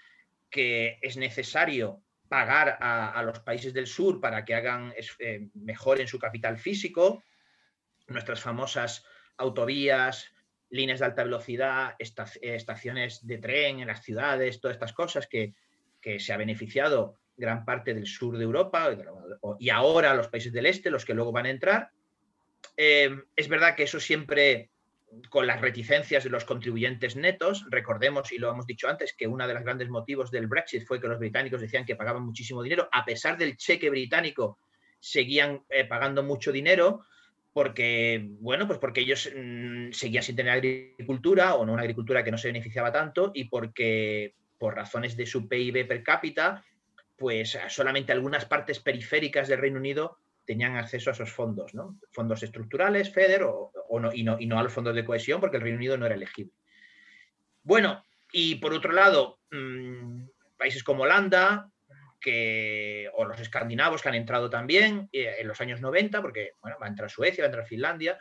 [0.50, 6.08] que es necesario pagar a, los países del sur para que hagan eh, mejor en
[6.08, 7.24] su capital físico,
[8.08, 9.06] nuestras famosas
[9.38, 10.32] autovías,
[10.70, 15.54] líneas de alta velocidad, estaciones de tren en las ciudades, todas estas cosas que,
[16.20, 18.94] se ha beneficiado gran parte del sur de Europa
[19.58, 21.92] y ahora los países del este, los que luego van a entrar.
[22.76, 24.73] Eh, es verdad que eso siempre
[25.30, 27.66] con las reticencias de los contribuyentes netos.
[27.70, 31.00] Recordemos, y lo hemos dicho antes, que uno de los grandes motivos del Brexit fue
[31.00, 34.60] que los británicos decían que pagaban muchísimo dinero, a pesar del cheque británico,
[35.00, 37.06] seguían eh, pagando mucho dinero
[37.54, 42.32] porque, bueno, pues porque ellos mm, seguían sin tener agricultura o no una agricultura que
[42.32, 46.66] no se beneficiaba tanto y porque por razones de su PIB per cápita,
[47.16, 51.72] pues solamente algunas partes periféricas del Reino Unido tenían acceso a esos fondos.
[52.12, 55.58] Fondos estructurales, FEDER, o, no, y, no, y no a los fondos de cohesión, porque
[55.58, 56.54] el Reino Unido no era elegible.
[57.64, 60.26] Bueno, y por otro lado, mm,
[60.58, 61.70] países como Holanda,
[62.20, 66.78] que, o los escandinavos que han entrado también eh, en los años 90, porque bueno,
[66.82, 68.20] va a entrar Suecia, va a entrar Finlandia,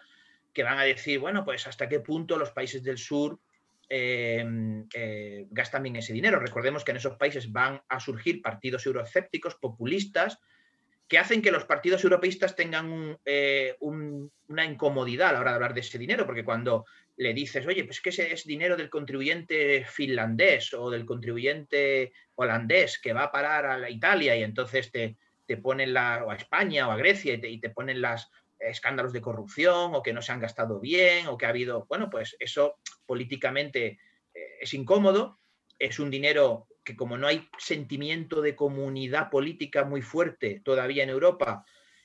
[0.52, 3.38] que van a decir, bueno, pues hasta qué punto los países del sur
[3.88, 4.44] eh,
[4.94, 6.40] eh, gastan bien ese dinero.
[6.40, 10.38] Recordemos que en esos países van a surgir partidos euroescépticos, populistas,
[11.12, 15.75] que hacen que los partidos europeístas tengan eh, una incomodidad a la hora de hablar
[15.75, 16.87] de ese dinero, porque cuando
[17.18, 22.98] le dices, oye, pues que ese es dinero del contribuyente finlandés o del contribuyente holandés
[22.98, 26.37] que va a parar a la Italia y entonces te, te ponen la, o a
[26.37, 30.33] España o a Grecia y te, ponen los escándalos de corrupción o que no se
[30.33, 33.98] han gastado bien o que ha habido, bueno, pues eso políticamente
[34.33, 35.40] eh, es incómodo,
[35.79, 41.10] es un dinero que como no hay sentimiento de comunidad política muy fuerte todavía en
[41.10, 41.64] Europa,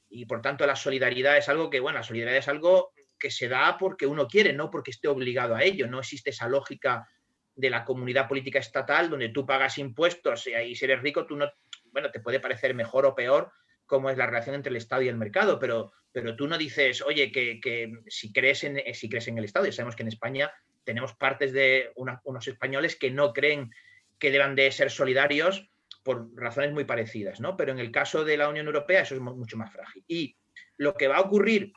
[0.09, 3.47] y por tanto la solidaridad es algo que, bueno, la solidaridad es algo que se
[3.47, 5.87] da porque uno quiere, no porque esté obligado a ello.
[5.87, 7.07] No existe esa lógica
[7.55, 11.35] de la comunidad política estatal donde tú pagas impuestos y ahí si eres rico, tú
[11.35, 11.51] no,
[11.91, 13.51] bueno, te puede parecer mejor o peor
[13.85, 17.01] cómo es la relación entre el Estado y el mercado, pero, pero tú no dices,
[17.01, 20.51] oye, que, si, crees en, si crees en el Estado, y sabemos que en España
[20.83, 23.71] tenemos partes de unos españoles que no creen
[24.19, 25.69] que deban de ser solidarios
[26.03, 27.57] por razones muy parecidas, ¿no?
[27.57, 30.03] Pero en el caso de la Unión Europea eso es mucho más frágil.
[30.07, 30.35] Y
[30.77, 31.73] lo que va a ocurrir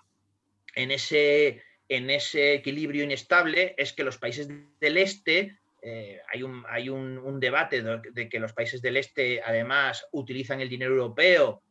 [0.75, 4.49] en ese, en ese equilibrio inestable es que los países
[4.79, 10.07] del este, eh, hay, un, hay un, debate de, que los países del este además
[10.13, 11.63] utilizan el dinero europeo,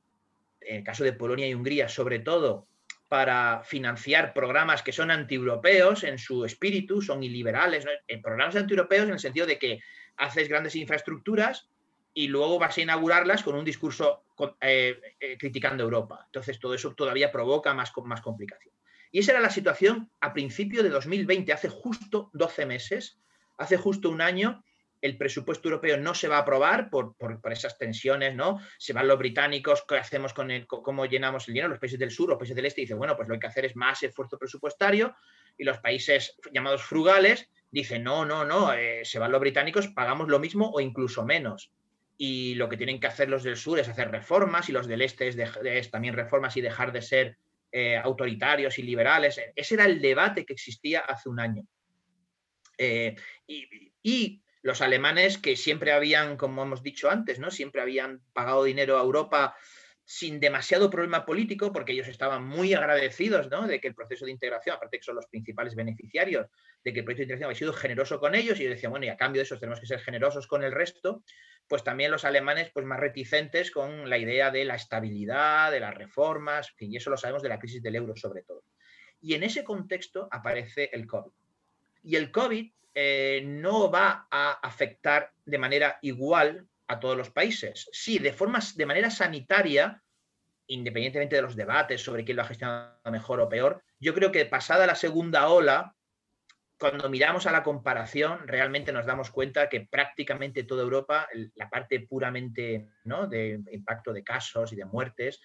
[0.61, 2.67] en el caso de Polonia y Hungría sobre todo,
[3.07, 9.13] para financiar programas que son antieuropeos en su espíritu, son iliberales, en programas antieuropeos en
[9.13, 9.79] el sentido de que
[10.19, 11.69] haces grandes infraestructuras
[12.13, 14.25] y luego vas a inaugurarlas con un discurso
[14.61, 16.23] eh, eh, criticando Europa.
[16.25, 18.73] Entonces, todo eso todavía provoca más, más complicación.
[19.11, 23.19] Y esa era la situación a principio de 2020, hace justo 12 meses,
[23.57, 24.63] hace justo un año,
[25.01, 27.15] el presupuesto europeo no se va a aprobar por,
[27.51, 28.59] esas tensiones, ¿no?
[28.77, 31.69] Se van los británicos, ¿qué hacemos con el, cómo llenamos el dinero?
[31.69, 33.47] Los países del sur, los países del este dicen, bueno, pues lo que hay que
[33.47, 35.15] hacer es más esfuerzo presupuestario
[35.57, 40.27] y los países llamados frugales dice, no, no, no, eh, se van los británicos, pagamos
[40.27, 41.71] lo mismo o incluso menos.
[42.17, 45.01] Y lo que tienen que hacer los del sur es hacer reformas y los del
[45.01, 47.37] este es, también reformas y dejar de ser
[47.71, 49.39] eh, autoritarios y liberales.
[49.55, 51.63] Ese era el debate que existía hace un año.
[52.77, 53.15] Eh,
[53.47, 57.49] y, los alemanes que siempre habían, como hemos dicho antes, ¿no?
[57.49, 59.55] siempre habían pagado dinero a Europa
[60.11, 63.67] sin demasiado problema político, porque ellos estaban muy agradecidos ¿no?
[63.67, 66.47] de que el proceso de integración, aparte que son los principales beneficiarios,
[66.83, 69.05] de que el proyecto de integración había sido generoso con ellos, y ellos decían, bueno,
[69.05, 71.23] y a cambio de eso tenemos que ser generosos con el resto,
[71.67, 75.93] pues también los alemanes pues más reticentes con la idea de la estabilidad, de las
[75.93, 78.63] reformas, y eso lo sabemos de la crisis del euro sobre todo.
[79.21, 81.33] Y en ese contexto aparece el COVID.
[82.01, 87.87] Y el COVID eh, no va a afectar de manera igual a todos los países.
[87.93, 90.01] Sí, de, forma, de manera sanitaria,
[90.67, 94.45] independientemente de los debates sobre quién lo ha gestionado mejor o peor, yo creo que
[94.45, 95.95] pasada la segunda ola,
[96.79, 101.99] cuando miramos a la comparación, realmente nos damos cuenta que prácticamente toda Europa, la parte
[102.01, 103.27] puramente ¿no?
[103.27, 105.39] de impacto de casos y de muertes,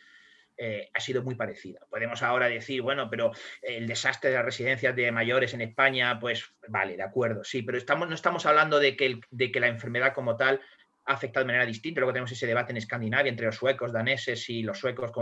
[0.56, 1.80] eh, ha sido muy parecida.
[1.90, 6.54] Podemos ahora decir, bueno, pero el desastre de las residencias de mayores en España, pues
[6.68, 10.14] vale, de acuerdo, sí, pero estamos, no estamos hablando de que, de que la enfermedad
[10.14, 10.60] como tal
[11.04, 12.00] afectado de manera distinta.
[12.00, 15.12] Luego tenemos ese debate en Escandinavia entre los suecos, daneses y los suecos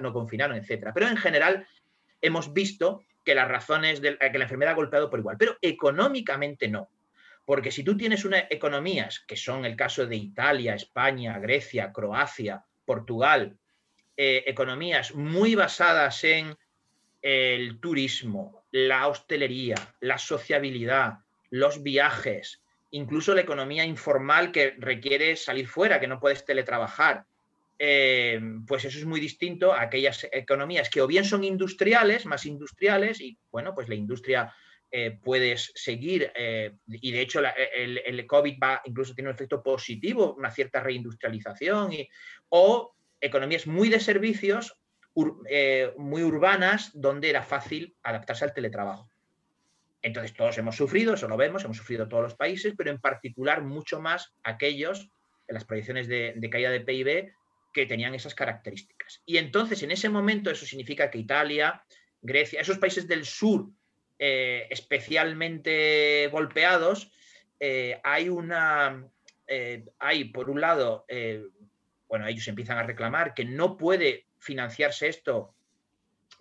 [0.00, 0.92] no confinaron, etcétera.
[0.94, 1.66] Pero en general
[2.20, 6.68] hemos visto que las razones de que la enfermedad ha golpeado por igual, pero económicamente
[6.68, 6.88] no.
[7.44, 12.64] Porque si tú tienes unas economías, que son el caso de Italia, España, Grecia, Croacia,
[12.84, 13.58] Portugal,
[14.16, 16.56] eh, economías muy basadas en
[17.20, 21.18] el turismo, la hostelería, la sociabilidad,
[21.50, 22.61] los viajes,
[22.92, 27.24] incluso la economía informal que requiere salir fuera, que no puedes teletrabajar.
[27.78, 32.46] Eh, pues eso es muy distinto a aquellas economías que o bien son industriales, más
[32.46, 34.54] industriales, y bueno, pues la industria
[34.90, 37.40] eh, puedes seguir, eh, y de hecho
[37.74, 42.08] el, COVID va, incluso tiene un efecto positivo, una cierta reindustrialización, y,
[42.50, 44.76] o economías muy de servicios,
[45.96, 49.11] muy urbanas, donde era fácil adaptarse al teletrabajo.
[50.02, 53.62] Entonces todos hemos sufrido, eso lo vemos, hemos sufrido todos los países, pero en particular
[53.62, 55.10] mucho más aquellos
[55.46, 57.32] en las proyecciones de, caída de PIB
[57.72, 59.22] que tenían esas características.
[59.24, 61.84] Y entonces en ese momento eso significa que Italia,
[62.20, 63.70] Grecia, esos países del sur
[64.18, 67.12] eh, especialmente golpeados,
[67.60, 69.06] eh, hay una,
[69.46, 71.06] eh, hay por un lado,
[72.08, 75.54] bueno, ellos empiezan a reclamar que no puede financiarse esto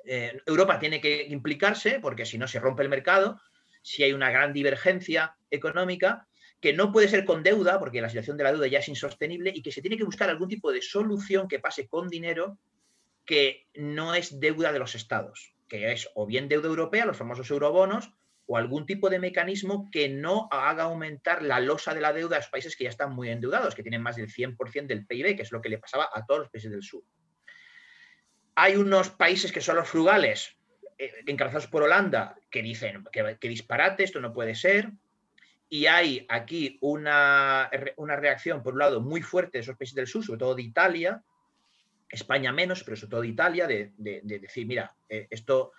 [0.04, 3.40] Europa tiene que implicarse porque si no se rompe el mercado
[3.82, 6.28] si hay una gran divergencia económica
[6.60, 9.52] que no puede ser con deuda, porque la situación de la deuda ya es insostenible,
[9.54, 12.60] y que se tiene que buscar algún tipo de solución que pase con dinero
[13.26, 17.50] que no es deuda de los estados, que es o bien deuda europea, los famosos
[17.50, 18.12] eurobonos,
[18.46, 22.40] o algún tipo de mecanismo que no haga aumentar la losa de la deuda a
[22.40, 25.44] los países que ya están muy endeudados, que tienen más del 100% del PIB, que
[25.44, 27.04] es lo que le pasaba a todos los países del sur.
[28.56, 30.58] Hay unos países que son los frugales,
[31.26, 34.92] encabezados por Holanda que dicen que, disparate, esto no puede ser.
[35.70, 40.08] Y hay aquí una, una, reacción, por un lado, muy fuerte de esos países del
[40.08, 41.24] sur, sobre todo de Italia,
[42.10, 45.72] España menos, pero sobre todo de Italia, de, decir, mira, eh, esto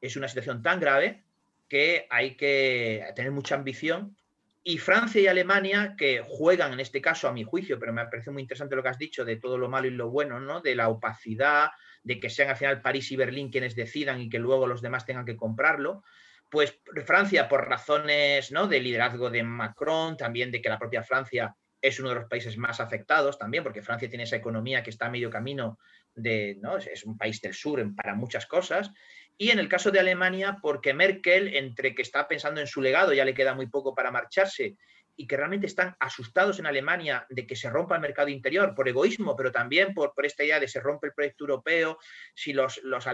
[0.00, 1.22] es una situación tan grave
[1.68, 4.16] que hay que tener mucha ambición.
[4.64, 8.30] Y Francia y Alemania, que juegan en este caso, a mi juicio, pero me parece
[8.30, 10.60] muy interesante lo que has dicho de todo lo malo y lo bueno, ¿no?
[10.60, 11.70] De la opacidad,
[12.08, 15.04] de que sean al final París y Berlín quienes decidan y que luego los demás
[15.04, 16.02] tengan que comprarlo,
[16.48, 18.66] pues Francia por razones ¿no?
[18.66, 22.56] de liderazgo de Macron, también de que la propia Francia es uno de los países
[22.56, 25.78] más afectados también, porque Francia tiene esa economía que está a medio camino
[26.14, 26.78] de, ¿no?
[26.78, 28.90] es un país del sur para muchas cosas.
[29.36, 33.12] Y en el caso de Alemania, porque Merkel, entre que está pensando en su legado,
[33.12, 34.76] ya le queda muy poco para marcharse,
[35.20, 38.88] y que realmente están asustados en Alemania de que se rompa el mercado interior por
[38.88, 41.98] egoísmo, pero también por, por esta idea de se rompe el proyecto europeo,
[42.34, 43.04] si los, los,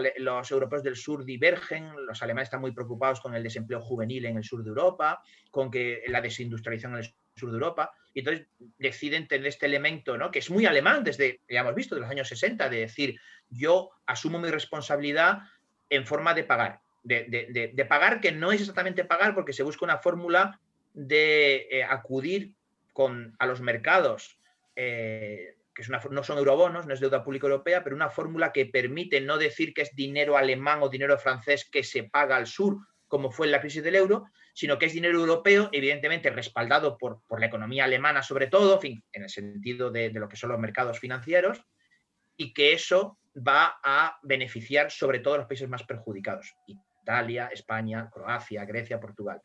[0.51, 4.43] europeos del sur divergen, los alemanes están muy preocupados con el desempleo juvenil en el
[4.43, 8.47] sur de Europa, con que la desindustrialización en el sur de Europa, y entonces
[8.77, 10.29] deciden tener este elemento, ¿no?
[10.29, 13.89] que es muy alemán desde, ya hemos visto, de los años 60, de decir, yo
[14.05, 15.39] asumo mi responsabilidad
[15.89, 19.63] en forma de pagar, de, de, de pagar que no es exactamente pagar porque se
[19.63, 20.59] busca una fórmula
[20.95, 22.53] de eh, acudir
[22.93, 24.39] con, a los mercados,
[24.75, 29.19] eh, que no son eurobonos, no es deuda pública europea, pero una fórmula que permite
[29.19, 32.77] no decir que es dinero alemán o dinero francés que se paga al sur,
[33.09, 37.21] como fue en la crisis del euro, sino que es dinero europeo, evidentemente respaldado por,
[37.37, 40.97] la economía alemana sobre todo, en, el sentido de, de lo que son los mercados
[40.97, 41.61] financieros,
[42.37, 46.55] y que eso va a beneficiar sobre todo a los países más perjudicados,
[47.01, 49.41] Italia, España, Croacia, Grecia, Portugal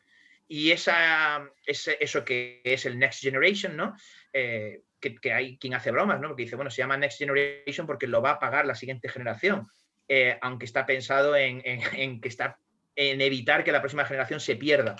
[0.53, 3.95] y esa, eso que es el Next Generation, ¿no?
[4.33, 6.27] Eh, que, hay quien hace bromas, ¿no?
[6.27, 9.69] Porque dice, bueno, se llama Next Generation porque lo va a pagar la siguiente generación.
[10.09, 11.61] eh, aunque está pensado en,
[12.19, 12.59] que está,
[12.97, 14.97] en evitar que la próxima generación se pierda.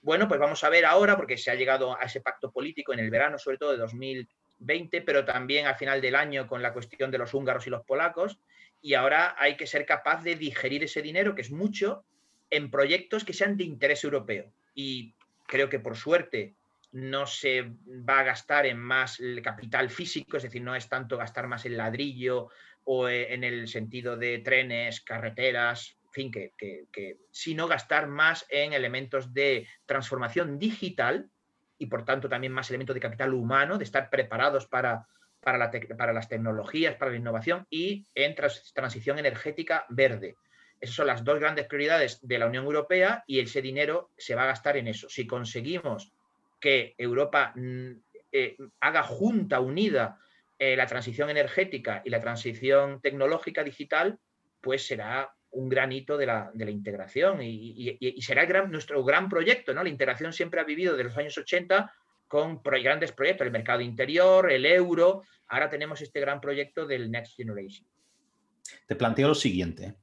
[0.00, 3.00] Bueno, pues vamos a ver ahora, porque se ha llegado a ese pacto político en
[3.00, 7.10] el verano, sobre todo de 2020, pero también al final del año con la cuestión
[7.10, 8.38] de los húngaros y los polacos,
[8.80, 12.06] y ahora hay que ser capaz de digerir ese dinero, que es mucho,
[12.48, 14.50] en proyectos que sean de interés europeo.
[14.74, 15.14] Y
[15.46, 16.54] creo que por suerte
[16.92, 17.72] no se
[18.08, 21.76] va a gastar en más capital físico, es decir, no es tanto gastar más en
[21.76, 22.50] ladrillo
[22.84, 29.34] o e, en el sentido de trenes, carreteras, fin, que, sino gastar más en elementos
[29.34, 31.28] de transformación digital
[31.78, 35.08] y por tanto también más elementos de capital humano, de estar preparados para,
[35.40, 38.36] para, las tecnologías, para la innovación y en
[38.72, 40.36] transición energética verde.
[40.84, 44.42] Esas son las dos grandes prioridades de la Unión Europea y ese dinero se va
[44.42, 45.08] a gastar en eso.
[45.08, 46.12] Si conseguimos
[46.60, 47.92] que Europa mm,
[48.30, 50.18] eh, haga junta, unida,
[50.58, 54.18] eh, la transición energética y la transición tecnológica digital,
[54.60, 59.72] pues será un gran hito de la, integración y, será nuestro gran proyecto.
[59.72, 59.82] ¿no?
[59.82, 61.90] La integración siempre ha vivido de los años 80
[62.28, 65.22] con grandes proyectos, el mercado interior, el euro.
[65.48, 67.86] Ahora tenemos este gran proyecto del Next Generation.
[68.86, 69.94] Te planteo lo siguiente.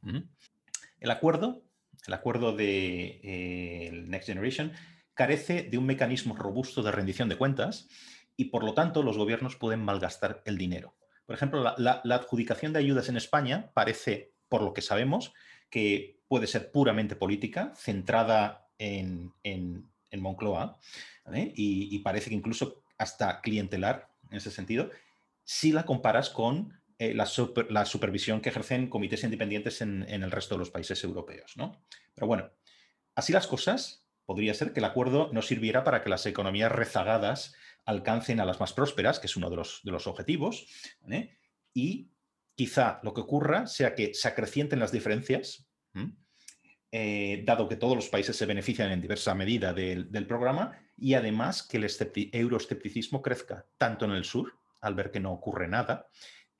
[1.01, 1.63] El acuerdo,
[2.07, 4.71] el acuerdo de eh, Next Generation
[5.15, 7.89] carece de un mecanismo robusto de rendición de cuentas
[8.37, 10.95] y por lo tanto los gobiernos pueden malgastar el dinero.
[11.25, 15.33] Por ejemplo, la, adjudicación de ayudas en España parece, por lo que sabemos,
[15.69, 19.33] que puede ser puramente política, centrada en,
[20.17, 20.77] Moncloa,
[21.33, 24.89] y, parece que incluso hasta clientelar en ese sentido,
[25.43, 27.25] si la comparas con eh, la,
[27.85, 31.57] supervisión que ejercen comités independientes en, el resto de los países europeos.
[31.57, 31.83] ¿no?
[32.13, 32.51] Pero bueno,
[33.15, 37.55] así las cosas, podría ser que el acuerdo no sirviera para que las economías rezagadas
[37.85, 40.67] alcancen a las más prósperas, que es uno de los, objetivos,
[41.73, 42.11] y
[42.53, 45.65] quizá lo que ocurra sea que se acrecienten las diferencias,
[46.91, 51.63] eh, dado que todos los países se benefician en diversa medida del, programa, y además
[51.63, 51.89] que el
[52.31, 56.07] euroescepticismo crezca tanto en el sur, al ver que no ocurre nada,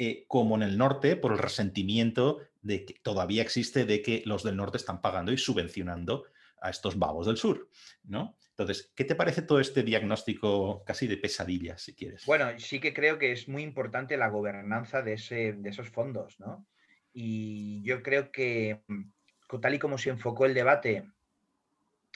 [0.03, 4.41] eh, como en el norte por el resentimiento de que todavía existe de que los
[4.41, 6.23] del norte están pagando y subvencionando
[6.59, 7.69] a estos babos del sur,
[8.05, 8.35] ¿no?
[8.49, 12.25] Entonces, ¿qué te parece todo este diagnóstico casi de pesadilla, si quieres?
[12.25, 16.39] Bueno, sí que creo que es muy importante la gobernanza de, ese, de esos fondos,
[16.39, 16.65] ¿no?
[17.13, 21.05] Y yo creo que mm, tal y como se enfocó el debate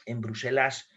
[0.08, 0.90] en Bruselas,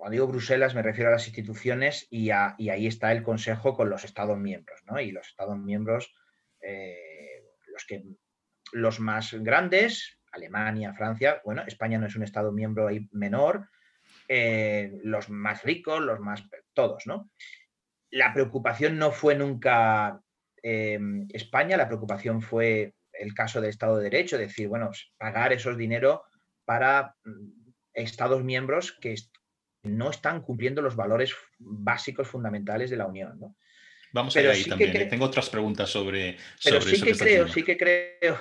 [0.00, 4.02] cuando digo Bruselas me refiero a las instituciones y, ahí está el Consejo con los
[4.04, 4.98] Estados miembros, ¿no?
[4.98, 6.14] Y los Estados miembros,
[6.62, 8.02] eh, los, que,
[8.72, 13.68] los más grandes, Alemania, Francia, bueno, España no es un Estado miembro ahí menor,
[14.26, 17.30] eh, los más ricos, los más, todos, ¿no?
[18.10, 20.18] La preocupación no fue nunca
[20.62, 25.76] em, España, la preocupación fue el caso del Estado de Derecho, decir, bueno, pagar esos
[25.76, 26.24] dinero
[26.64, 29.12] para mm, Estados miembros que
[29.82, 33.56] no están cumpliendo los valores básicos fundamentales de la Unión, ¿no?
[34.12, 35.08] Vamos a ir ahí también.
[35.08, 38.36] Tengo otras preguntas sobre, Pero sí que creo, sí que creo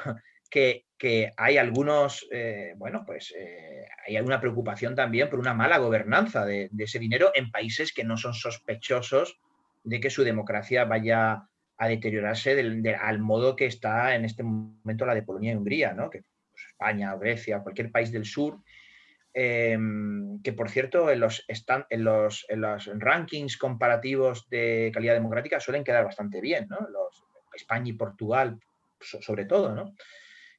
[0.49, 6.45] que, hay algunos, eh, bueno, pues eh, hay alguna preocupación también por una mala gobernanza
[6.45, 9.39] de, ese dinero en países que no son sospechosos
[9.83, 11.43] de que su democracia vaya
[11.77, 12.59] a deteriorarse
[12.99, 16.09] al modo que está en este momento la de Polonia y Hungría, ¿no?
[16.09, 18.59] que pues, España, Grecia, cualquier país del sur,
[19.33, 21.45] em, que por cierto en los,
[22.95, 26.77] rankings comparativos de calidad democrática suelen quedar bastante bien, ¿no?
[27.53, 28.59] España y Portugal
[28.99, 29.95] sobre todo, ¿no?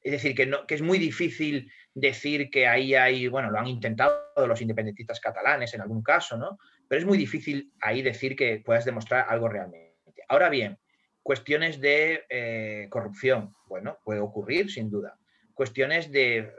[0.03, 3.67] Es decir, que, no, que es muy difícil decir que ahí hay, bueno, lo han
[3.67, 6.57] intentado los independentistas catalanes en algún caso, ¿no?
[6.87, 9.93] Pero es muy difícil ahí decir que puedas demostrar algo realmente.
[10.27, 10.79] Ahora bien,
[11.21, 15.17] cuestiones de eh, corrupción, bueno, puede ocurrir sin duda.
[15.53, 16.51] Cuestiones de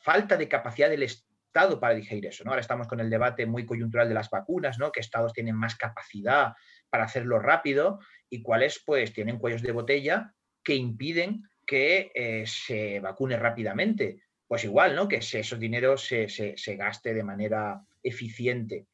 [0.00, 2.50] falta de capacidad del Estado para digerir eso, ¿no?
[2.50, 4.90] Ahora estamos con el debate muy coyuntural de las vacunas, ¿no?
[4.90, 6.54] Que estados tienen más capacidad
[6.88, 7.98] para hacerlo rápido
[8.30, 10.34] y cuáles, pues, tienen cuellos de botella
[10.64, 14.22] que impiden que eh, se vacune rápidamente.
[14.46, 15.08] Pues igual, ¿no?
[15.08, 18.86] Que esos dineros se, se, gaste de manera eficiente.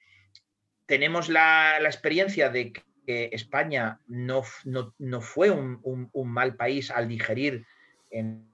[0.86, 7.66] Tenemos la, experiencia de que España no, no, fue un, mal país al digerir
[8.10, 8.52] en,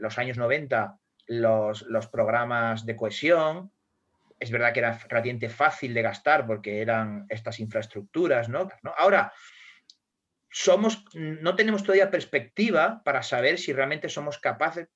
[0.00, 0.98] los años 90
[1.40, 3.72] los, los, programas de cohesión.
[4.38, 8.68] Es verdad que era relativamente fácil de gastar porque eran estas infraestructuras, ¿no?
[8.98, 9.32] Ahora,
[10.50, 14.88] somos, no tenemos todavía perspectiva para saber si realmente somos capaces.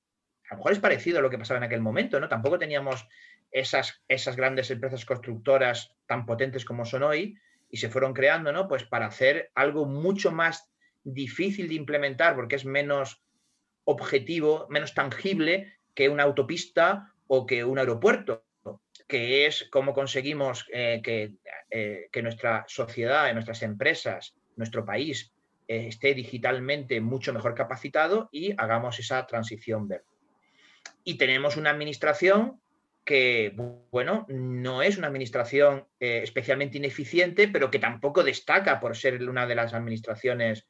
[0.49, 2.29] A lo mejor es parecido a lo que pasaba en aquel momento, ¿no?
[2.29, 3.07] Tampoco teníamos
[3.51, 7.37] esas, esas grandes empresas constructoras tan potentes como son hoy
[7.69, 8.67] y se fueron creando, ¿no?
[8.67, 10.71] Pues para hacer algo mucho más
[11.03, 13.23] difícil de implementar porque es menos
[13.85, 18.45] objetivo, menos tangible que una autopista o que un aeropuerto,
[19.07, 21.01] que es cómo conseguimos eh,
[21.71, 25.33] eh, que, nuestra sociedad, nuestras empresas, nuestro país
[25.67, 30.05] eh, esté digitalmente mucho mejor capacitado y hagamos esa transición verde.
[31.03, 32.61] Y tenemos una administración
[33.03, 33.55] que,
[33.89, 39.55] bueno, no es una administración especialmente ineficiente, pero que tampoco destaca por ser una de
[39.55, 40.67] las administraciones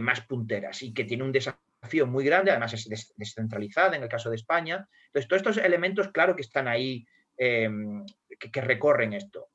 [0.00, 1.67] más punteras y que tiene un desafío
[2.06, 4.86] muy grande, además es descentralizada en el caso de España.
[5.06, 7.06] Entonces, todos estos elementos, claro que están ahí,
[7.36, 8.04] em,
[8.52, 9.48] que, recorren esto.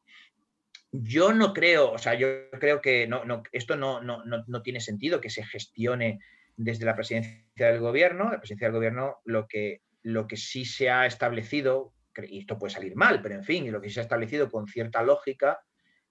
[0.91, 5.29] Yo no creo, o sea, yo creo que no, esto no, no, tiene sentido que
[5.29, 6.19] se gestione
[6.55, 8.31] desde la presidencia del gobierno.
[8.31, 11.93] La presidencia del gobierno lo que, lo que sí se ha establecido,
[12.27, 14.67] y esto puede salir mal, pero en fin, lo que sí se ha establecido con
[14.67, 15.59] cierta lógica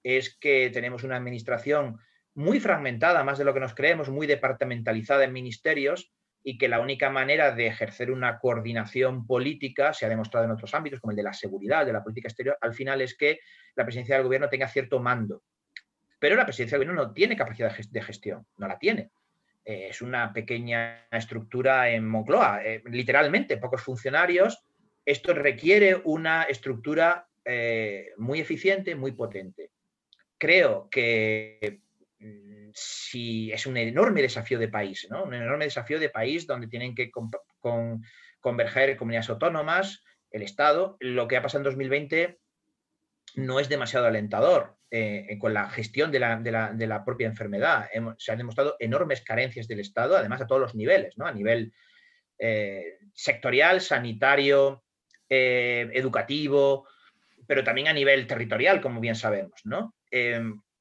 [0.03, 1.99] es que tenemos una administración
[2.35, 6.13] muy fragmentada, más de lo que nos creemos, muy departamentalizada en ministerios
[6.45, 10.75] y que la única manera de ejercer una coordinación política, se ha demostrado en otros
[10.75, 13.41] ámbitos, como el de la seguridad, de la política exterior, al final es que
[13.77, 15.43] la presidencia del gobierno tenga cierto mando.
[16.19, 19.11] Pero la presidencia del gobierno no tiene capacidad de gestión, no la tiene.
[19.65, 24.65] Eh, es una pequeña estructura en Moncloa, eh, literalmente, pocos funcionarios.
[25.05, 29.71] Esto requiere una estructura eh, muy eficiente, muy potente.
[30.39, 31.83] Creo que
[32.75, 35.25] si es un enorme desafío de país, ¿no?
[35.25, 37.11] Un enorme desafío de país donde tienen que
[38.41, 40.97] converger comunidades autónomas, el Estado.
[41.01, 42.39] Lo que ha pasado en 2020
[43.37, 47.89] no es demasiado alentador eh, con la gestión de la, propia enfermedad.
[48.19, 51.27] se han demostrado enormes carencias del Estado, además a todos los niveles, ¿no?
[51.27, 51.73] A nivel
[52.39, 54.85] eh, sectorial, sanitario,
[55.29, 56.87] eh, educativo,
[57.47, 59.95] pero también a nivel territorial, como bien sabemos, ¿no?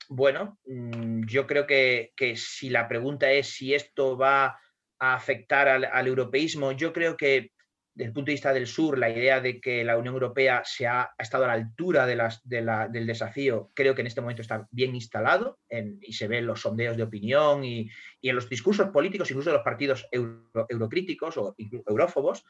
[0.09, 4.59] Bueno, mm, yo creo que, si la pregunta es si esto va
[4.99, 7.51] a afectar al, europeísmo, yo creo que
[7.93, 10.87] desde el punto de vista del sur, la idea de que la Unión Europea se
[10.87, 14.65] ha, estado a la altura de las, del desafío, creo que en este momento está
[14.71, 15.59] bien instalado
[15.99, 17.89] y se ve en los sondeos de opinión y,
[18.21, 22.45] en los discursos políticos, incluso de los partidos eurocríticos o eurófobos.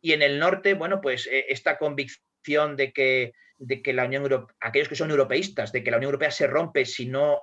[0.00, 4.22] Y en el norte, bueno, pues eh, esta convicción de que de que la Unión
[4.22, 7.42] Europea, aquellos que son europeístas, de que la Unión Europea se rompe si no,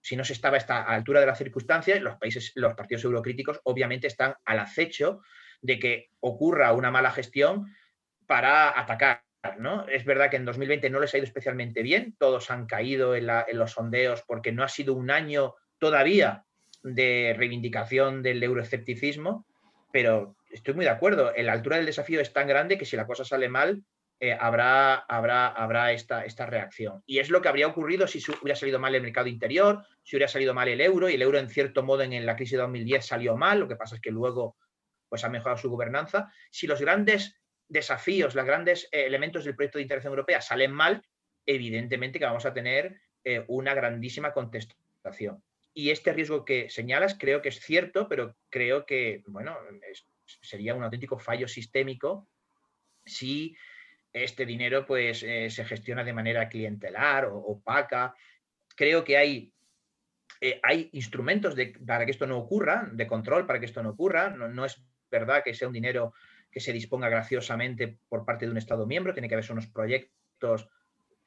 [0.00, 3.60] si no se estaba a esta altura de las circunstancias, los países, los partidos eurocríticos
[3.64, 5.20] obviamente están al acecho
[5.60, 7.74] de que ocurra una mala gestión
[8.26, 9.22] para atacar.
[9.58, 9.86] ¿no?
[9.88, 13.28] Es verdad que en 2020 no les ha ido especialmente bien, todos han caído en,
[13.28, 16.44] en los sondeos porque no ha sido un año todavía
[16.82, 19.46] de reivindicación del euroescepticismo,
[19.92, 23.06] pero estoy muy de acuerdo, la altura del desafío es tan grande que si la
[23.06, 23.82] cosa sale mal,
[24.24, 27.02] eh, habrá, habrá, habrá esta, esta, reacción.
[27.06, 30.28] Y es lo que habría ocurrido si hubiera salido mal el mercado interior, si hubiera
[30.28, 33.04] salido mal el euro, y el euro en cierto modo en, la crisis de 2010
[33.04, 34.56] salió mal, lo que pasa es que luego
[35.08, 36.32] pues, ha mejorado su gobernanza.
[36.52, 37.34] Si los grandes
[37.66, 41.04] desafíos, los grandes eh, elementos del proyecto de integración europea salen mal,
[41.44, 45.42] evidentemente que vamos a tener eh, una grandísima contestación.
[45.74, 49.58] Y este riesgo que señalas creo que es cierto, pero creo que, bueno,
[50.42, 52.28] sería un auténtico fallo sistémico
[53.04, 53.56] si
[54.12, 58.14] este dinero pues eh, se gestiona de manera clientelar opaca.
[58.76, 59.52] Creo que hay,
[60.40, 61.54] eh, hay instrumentos
[61.86, 64.30] para que esto no ocurra, de control para que esto no ocurra.
[64.30, 66.12] No, es verdad que sea un dinero
[66.50, 70.68] que se disponga graciosamente por parte de un Estado miembro, tiene que haber unos proyectos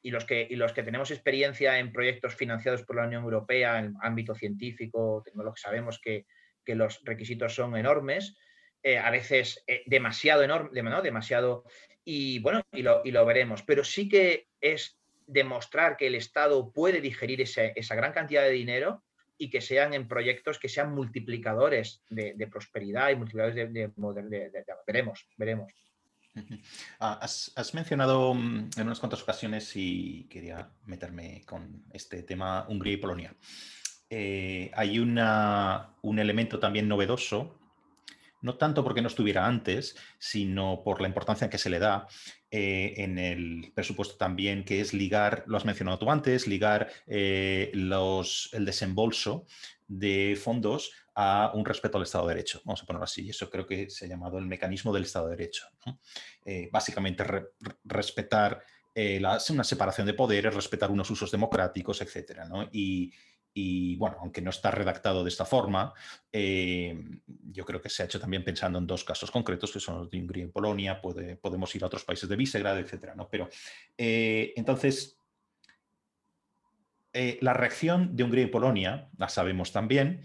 [0.04, 3.80] y los, que, y los que tenemos experiencia en proyectos financiados por la Unión Europea
[3.80, 6.28] en ámbito científico, tecnológico, sabemos que,
[6.64, 8.38] que los requisitos son enormes,
[8.84, 11.64] eh, a veces demasiado enorme, demasiado
[12.06, 13.64] y bueno, y lo, y lo, veremos.
[13.64, 14.98] Pero sí que es
[15.28, 19.04] demostrar que el Estado puede digerir esa gran cantidad de dinero
[19.38, 25.28] y que sean en proyectos que sean multiplicadores de, prosperidad y multiplicadores de, de, veremos,
[25.36, 25.74] veremos.
[27.00, 32.96] Ah, has, mencionado mm, en unas cuantas ocasiones y quería meterme con este tema Hungría
[32.96, 33.34] y Polonia.
[34.10, 37.58] Eh, hay una, un elemento también novedoso
[38.42, 42.08] no tanto porque no estuviera antes, sino por la importancia que se le da
[42.52, 47.72] eh, en el presupuesto también, que es ligar, lo has mencionado tú antes, ligar eh,
[47.74, 49.46] los, el desembolso
[49.88, 53.30] de fondos a un respeto al Estado de Derecho, vamos a ponerlo así.
[53.30, 55.68] Eso creo que se ha llamado el mecanismo del Estado de Derecho.
[56.44, 57.24] Eh, básicamente
[57.84, 58.64] respetar
[59.50, 62.42] una separación de poderes, respetar unos usos democráticos, etc.
[62.72, 63.12] Y,
[63.58, 65.94] y bueno, aunque no está redactado de esta forma,
[66.30, 66.94] eh,
[67.52, 70.10] yo creo que se ha hecho también pensando en dos casos concretos, que son los
[70.10, 73.16] de Hungría y Polonia, podemos ir a otros países de Visegrad, etc.
[73.16, 73.30] ¿no?
[73.30, 73.48] Pero
[73.98, 75.18] eh, entonces,
[77.14, 80.22] eh, la reacción de Hungría y Polonia, la sabemos también,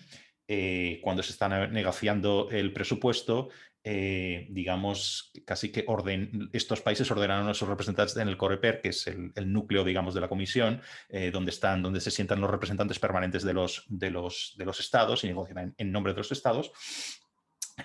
[1.01, 3.51] cuando se está negociando el presupuesto,
[3.83, 8.91] eh, digamos, casi que orden, estos países ordenaron a sus representantes en el Coreper, que
[8.91, 12.99] es el, núcleo, digamos, de la comisión, eh, donde están, donde se sientan los representantes
[12.99, 16.72] permanentes de los, de los, de los estados y negocian en, nombre de los estados.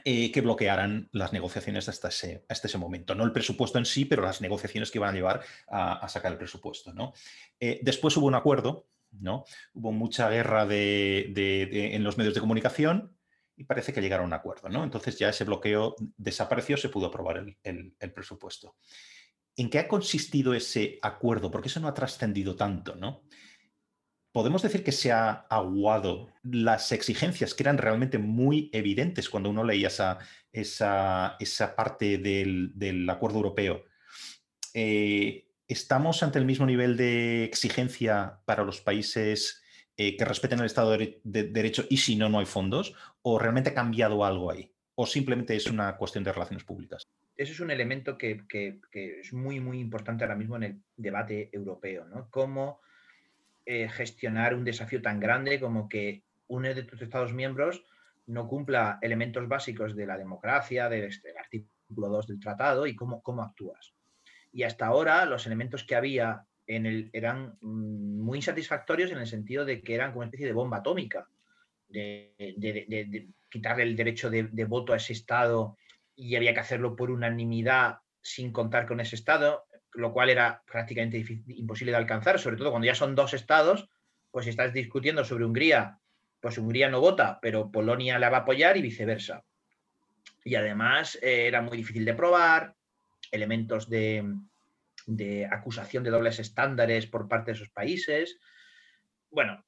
[0.04, 3.16] Eh, que bloquearan las negociaciones hasta ese, hasta ese momento.
[3.16, 6.38] No el presupuesto en sí, pero las negociaciones que iban a llevar a, sacar el
[6.38, 6.92] presupuesto.
[6.92, 7.14] ¿no?
[7.82, 9.46] después hubo un acuerdo, ¿no?
[9.74, 11.32] hubo mucha guerra de,
[11.96, 13.15] en los medios de comunicación,
[13.58, 14.70] y parece que llegaron a un acuerdo.
[14.70, 14.84] ¿no?
[14.84, 18.76] Entonces ya ese bloqueo desapareció, se pudo aprobar el, presupuesto.
[19.56, 21.50] ¿En qué ha consistido ese acuerdo?
[21.50, 23.24] Porque eso no ha trascendido tanto, ¿no?
[24.34, 29.64] Podemos decir que se ha aguado las exigencias que eran realmente muy evidentes cuando uno
[29.64, 30.20] leía esa,
[30.52, 31.38] esa,
[31.78, 33.86] parte del, acuerdo europeo.
[34.74, 39.64] Eh, ¿Estamos ante el mismo nivel de exigencia para los países
[39.98, 42.94] eh, que respeten el Estado de, Derecho y si no, no hay fondos?
[43.22, 44.72] ¿O realmente ha cambiado algo ahí?
[44.96, 47.08] ¿O simplemente es una cuestión de relaciones públicas?
[47.38, 48.44] Eso es un elemento que,
[48.92, 52.30] es muy, muy importante ahora mismo en el debate europeo, ¿no?
[52.30, 52.82] Cómo
[53.66, 57.84] eh, gestionar un desafío tan grande como que uno de tus Estados miembros
[58.28, 63.44] no cumpla elementos básicos de la democracia, del, artículo 2 del tratado y cómo, cómo
[63.44, 63.94] actúas.
[64.52, 69.82] Y hasta ahora los elementos que había eran mm, muy insatisfactorios en el sentido de
[69.82, 71.28] que eran como una especie de bomba atómica,
[71.88, 75.78] de, quitarle el derecho de, voto a ese Estado
[76.16, 81.24] y había que hacerlo por unanimidad sin contar con ese Estado, lo cual era prácticamente
[81.48, 83.88] imposible de alcanzar, sobre todo cuando ya son dos Estados,
[84.32, 86.00] pues si estás discutiendo sobre Hungría,
[86.42, 89.44] pues Hungría no vota, pero Polonia la va a apoyar y viceversa.
[90.44, 92.76] Y además eh, era muy difícil de probar,
[93.32, 94.24] elementos de,
[95.06, 98.40] de acusación de dobles estándares por parte de esos países.
[99.30, 99.64] Bueno,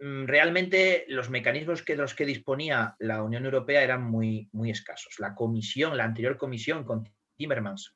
[0.00, 4.70] mm, realmente los mecanismos que, de los que disponía la Unión Europea eran muy, muy
[4.70, 5.18] escasos.
[5.18, 7.94] La comisión, la anterior comisión con Timmermans,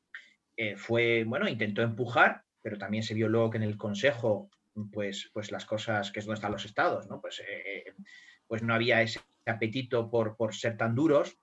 [0.57, 4.51] eh, fue, bueno, intentó empujar, pero también se vio luego que en el Consejo,
[4.92, 7.20] pues, pues las cosas, que es donde están los estados, ¿no?
[7.20, 7.95] Pues, eh,
[8.47, 11.36] pues no había ese apetito por, por ser tan duros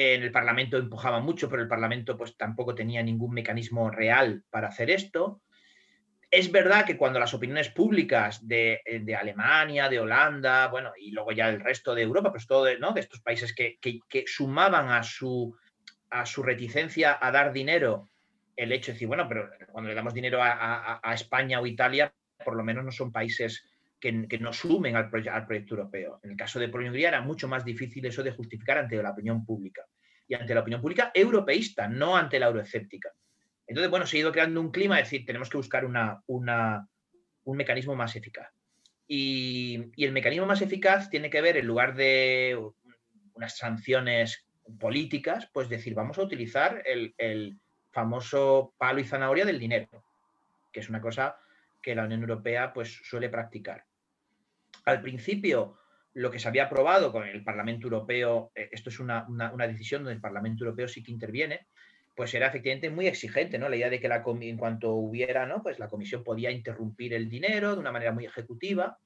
[0.00, 4.68] en el Parlamento empujaba mucho, pero el Parlamento pues tampoco tenía ningún mecanismo real para
[4.68, 5.42] hacer esto.
[6.30, 8.80] Es verdad que cuando las opiniones públicas de,
[9.18, 12.92] Alemania, de Holanda, bueno, y luego ya el resto de Europa, pues todo de, ¿no?
[12.92, 15.56] de estos países que, sumaban a su,
[16.10, 18.08] a su reticencia a dar dinero
[18.54, 22.54] el hecho de decir, bueno, pero cuando le damos dinero a, España o Italia, por
[22.54, 23.64] lo menos no son países
[24.00, 26.20] que, no sumen al, proyecto europeo.
[26.22, 29.44] En el caso de Polonia era mucho más difícil eso de justificar ante la opinión
[29.44, 29.84] pública.
[30.26, 33.12] Y ante la opinión pública europeísta, no ante la euroescéptica.
[33.66, 37.56] Entonces, bueno, se ha ido creando un clima, es decir, tenemos que buscar una, un
[37.56, 38.50] mecanismo más eficaz.
[39.06, 42.58] Y, el mecanismo más eficaz tiene que ver, en lugar de
[43.34, 44.46] unas sanciones
[44.78, 47.58] políticas, pues decir, vamos a utilizar el, el
[47.90, 49.88] famoso palo y zanahoria del dinero,
[50.72, 51.38] que es una cosa
[51.82, 53.87] que la Unión Europea pues, suele practicar.
[54.84, 55.78] Al principio,
[56.14, 59.26] lo que se había aprobado con el Parlamento Europeo, eh, esto es una,
[59.66, 61.66] decisión donde el Parlamento Europeo sí que interviene,
[62.14, 63.68] pues era efectivamente muy exigente, ¿no?
[63.68, 65.62] La idea de que la, en cuanto hubiera, ¿no?
[65.62, 68.98] Pues la comisión podía interrumpir el dinero de una manera muy ejecutiva.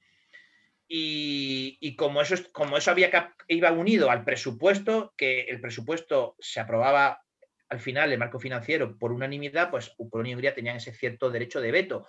[0.87, 7.23] Y, como, eso, como eso había, iba unido al presupuesto, que el presupuesto se aprobaba
[7.69, 11.61] al final, el marco financiero, por unanimidad, pues Polonia y Hungría tenían ese cierto derecho
[11.61, 12.05] de veto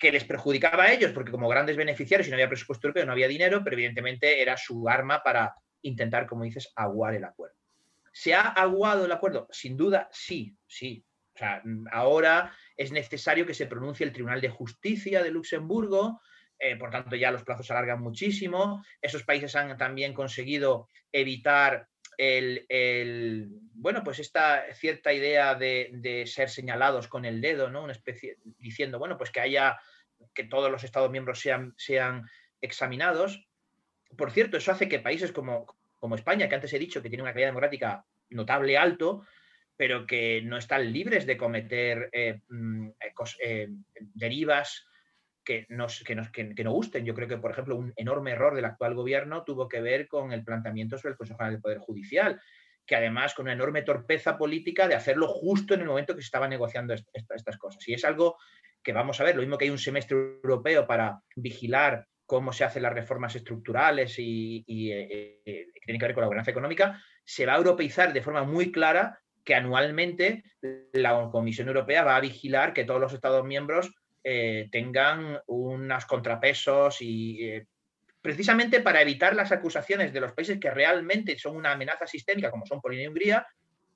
[0.00, 3.12] que les perjudicaba a ellos, porque como grandes beneficiarios, si no había presupuesto europeo, no
[3.12, 7.56] había dinero, pero evidentemente era su arma para intentar, como dices, aguar el acuerdo.
[8.10, 9.46] ¿Se ha aguado el acuerdo?
[9.50, 11.04] Sin duda, sí, sí.
[11.92, 16.20] Ahora es necesario que se pronuncie el Tribunal de Justicia de Luxemburgo,
[16.58, 18.82] eh, por tanto ya los plazos se alargan muchísimo.
[19.00, 21.88] Esos países han también conseguido evitar
[22.20, 27.82] el, bueno, pues esta cierta idea de, ser señalados con el dedo, ¿no?
[27.82, 29.78] Una especie, diciendo, bueno, pues que haya,
[30.34, 32.28] que todos los Estados miembros sean, sean
[32.60, 33.48] examinados.
[34.18, 35.66] Por cierto, eso hace que países como,
[35.98, 39.24] como España, que antes he dicho que tiene una calidad democrática notable alto,
[39.76, 42.90] pero que no están libres de cometer eh, mm,
[43.42, 43.68] eh,
[43.98, 44.86] derivas
[45.44, 47.04] que, nos, que, nos, que, no gusten.
[47.04, 50.32] Yo creo que, por ejemplo, un enorme error del actual gobierno tuvo que ver con
[50.32, 52.40] el planteamiento sobre el Consejo General del Poder Judicial,
[52.86, 56.26] que además con una enorme torpeza política de hacerlo justo en el momento que se
[56.26, 57.86] estaban negociando estas cosas.
[57.88, 58.36] Y es algo
[58.82, 62.64] que vamos a ver, lo mismo que hay un semestre europeo para vigilar cómo se
[62.64, 67.02] hacen las reformas estructurales y, eh, eh, que tienen que ver con la gobernanza económica,
[67.24, 70.44] se va a europeizar de forma muy clara que anualmente
[70.92, 73.92] la Comisión Europea va a vigilar que todos los Estados miembros
[74.22, 77.66] eh, tengan unos contrapesos y, eh,
[78.20, 82.66] precisamente para evitar las acusaciones de los países que realmente son una amenaza sistémica, como
[82.66, 83.46] son Polonia y Hungría,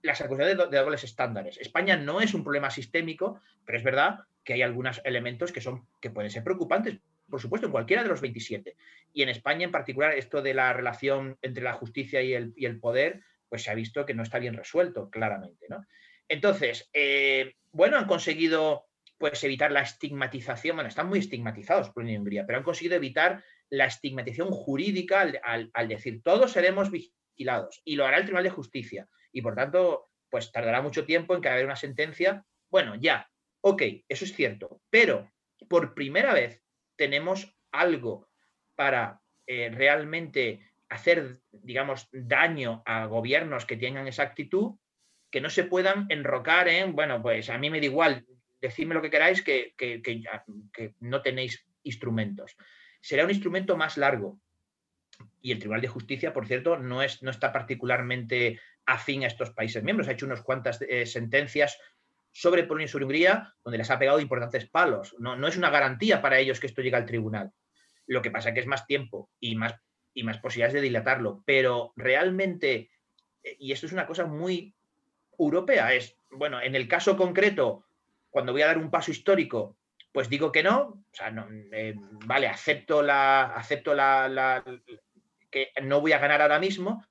[0.03, 1.59] las acusaciones de, dobles estándares.
[1.59, 5.87] España no es un problema sistémico, pero es verdad que hay algunos elementos que, son,
[6.01, 6.99] que pueden ser preocupantes,
[7.29, 8.77] por supuesto, en cualquiera de los 27.
[9.15, 12.67] Y en España, en particular, esto de la relación entre la justicia y el, y
[12.67, 15.67] el poder, pues se ha visto que no está bien resuelto, claramente.
[15.71, 15.87] ¿no?
[16.29, 18.87] Entonces, eh, bueno, han conseguido
[19.19, 23.43] pues evitar la estigmatización, bueno, están muy estigmatizados por y Hungría, pero han conseguido evitar
[23.71, 29.09] la estigmatización jurídica al, decir todos seremos vigilados y lo hará el Tribunal de Justicia
[29.33, 32.45] y por tanto, pues tardará mucho tiempo en que haya una sentencia.
[32.71, 33.29] Bueno, ya,
[33.61, 35.31] ok, eso es cierto, pero
[35.69, 36.63] por primera vez
[36.97, 38.29] tenemos algo
[38.77, 44.77] para eh, realmente hacer, digamos, daño a gobiernos que tengan esa actitud,
[45.31, 48.27] que no se puedan enrocar en, bueno, pues a mí me da igual,
[48.65, 49.75] decidme lo que queráis, que,
[51.01, 52.57] no tenéis instrumentos.
[53.01, 54.41] Será un instrumento más largo.
[55.43, 59.51] Y el Tribunal de Justicia, por cierto, no, es, no está particularmente afín a estos
[59.51, 60.09] países miembros.
[60.09, 61.79] Ha hecho unas cuantas eh, sentencias
[62.33, 65.15] sobre Polonia y sobre Hungría, donde les ha pegado importantes palos.
[65.19, 67.53] No, no es una garantía para ellos que esto llegue al tribunal.
[68.07, 69.75] Lo que pasa es que es más tiempo y más,
[70.15, 71.43] y más posibilidades de dilatarlo.
[71.45, 72.91] Pero realmente,
[73.43, 74.75] eh, y esto es una cosa muy
[75.39, 77.85] europea, es, bueno, en el caso concreto,
[78.35, 79.79] cuando voy a dar un paso histórico,
[80.11, 81.95] pues digo que no, o sea, no, eh,
[82.27, 84.65] vale, acepto la, acepto la,
[85.53, 87.07] que no voy a ganar ahora mismo,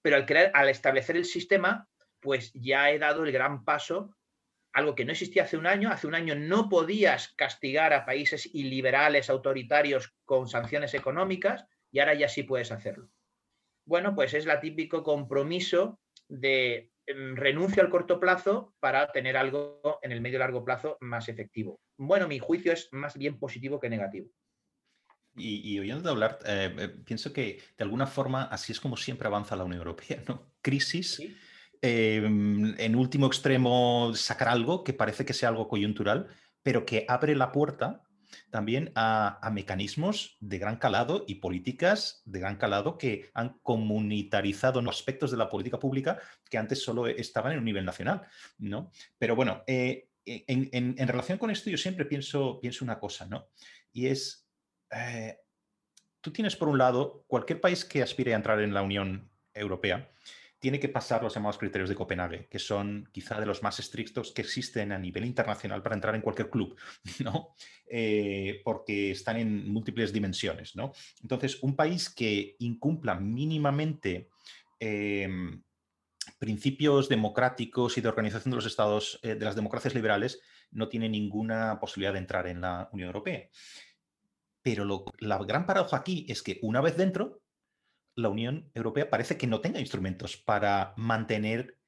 [0.00, 4.16] pero al crear, al establecer el sistema, pues ya he dado el gran paso,
[4.72, 5.90] algo que no existía hace un año.
[5.90, 12.14] Hace un año no podías castigar a países iliberales, autoritarios con sanciones económicas y ahora
[12.14, 13.10] ya sí puedes hacerlo.
[13.84, 20.12] Bueno, pues es la típico compromiso de renuncio al corto plazo para tener algo en
[20.12, 21.80] el medio y largo plazo más efectivo.
[21.96, 24.28] Bueno, mi juicio es más bien positivo que negativo.
[25.34, 29.56] Y, oyendo hablar, eh, eh, pienso que de alguna forma así es como siempre avanza
[29.56, 30.52] la Unión Europea, ¿no?
[30.60, 31.22] Crisis,
[31.80, 36.28] em, en último extremo sacar algo que parece que sea algo coyuntural,
[36.62, 38.02] pero que abre la puerta
[38.50, 45.30] también a, mecanismos de gran calado y políticas de gran calado que han comunitarizado aspectos
[45.30, 46.18] de la política pública
[46.48, 48.22] que antes solo estaban en un nivel nacional.
[48.58, 48.90] ¿no?
[49.18, 53.48] Pero bueno, eh, en, relación con esto yo siempre pienso, pienso una cosa, ¿no?
[53.92, 54.48] Y es,
[54.90, 55.38] eh,
[56.20, 60.10] tú tienes por un lado cualquier país que aspire a entrar en la Unión Europea,
[60.62, 64.30] tiene que pasar los llamados criterios de Copenhague, que son quizá de los más estrictos
[64.30, 66.76] que existen a nivel internacional para entrar en cualquier club,
[67.18, 67.56] ¿no?
[67.84, 70.76] Eh, porque están en múltiples dimensiones.
[70.76, 70.92] ¿no?
[71.20, 74.28] Entonces, un país que incumpla mínimamente
[74.78, 75.60] em,
[76.38, 80.40] principios democráticos y de organización de los estados, eh, de las democracias liberales,
[80.70, 83.48] no tiene ninguna posibilidad de entrar en la Unión Europea.
[84.62, 87.41] Pero la gran paradoja aquí es que una vez dentro,
[88.14, 91.78] la Unión Europea parece que no tenga instrumentos para mantener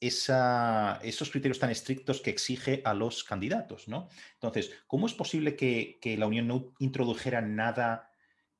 [0.00, 3.88] esos criterios tan estrictos que exige a los candidatos.
[3.88, 4.08] ¿no?
[4.34, 8.10] Entonces, ¿cómo es posible que, la Unión no introdujera nada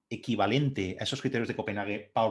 [0.09, 2.27] equivalente a esos criterios de Copenhague para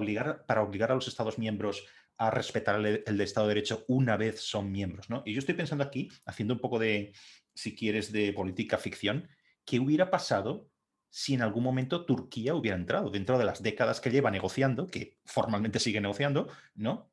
[0.64, 1.86] obligar, a los Estados miembros
[2.18, 5.10] a respetar el, Estado de Derecho una vez son miembros?
[5.10, 5.22] ¿no?
[5.26, 7.14] Y yo estoy pensando aquí, haciendo un poco de,
[7.54, 9.28] si quieres, de política ficción,
[9.66, 10.70] ¿qué hubiera pasado
[11.16, 15.20] si en algún momento Turquía hubiera entrado dentro de las décadas que lleva negociando, que
[15.26, 17.08] formalmente sigue negociando, ¿no?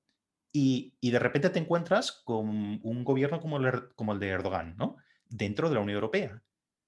[0.55, 4.97] Y, de repente te encuentras con un gobierno como el, como el de Erdogan, ¿no?
[5.29, 6.43] Dentro de la Unión Europea.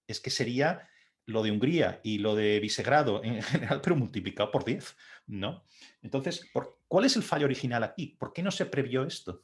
[0.07, 0.89] Es que sería
[1.27, 4.97] lo de Hungría y lo de Visegrado en general, pero multiplicado por 10,
[5.27, 5.67] ¿no?
[6.01, 6.51] Entonces,
[6.89, 8.17] ¿cuál es el fallo original aquí?
[8.19, 9.43] ¿Por qué no se previó esto?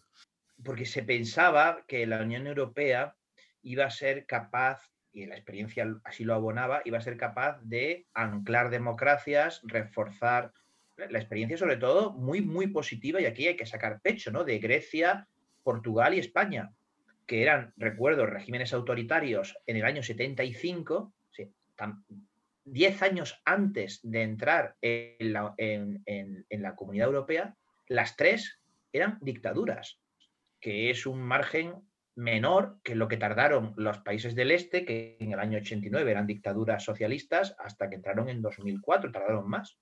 [0.65, 3.15] Porque se pensaba que la Unión Europea
[3.61, 8.07] iba a ser capaz y la experiencia así lo abonaba, iba a ser capaz de
[8.15, 10.53] anclar democracias, reforzar
[10.97, 14.45] la experiencia sobre todo muy, muy positiva, y aquí hay que sacar pecho, ¿no?
[14.45, 15.29] De Grecia,
[15.63, 16.73] Portugal y España,
[17.27, 21.53] que eran, recuerdo, regímenes autoritarios en el año 75, sí,
[22.65, 27.57] 10 años antes de entrar en la, en la comunidad europea,
[27.87, 28.61] las tres
[28.93, 30.01] eran dictaduras,
[30.61, 31.88] que es un margen
[32.19, 36.27] menor que lo que tardaron los países del este, que en el año 89 eran
[36.27, 39.79] dictaduras socialistas, hasta que entraron en 2004, tardaron más.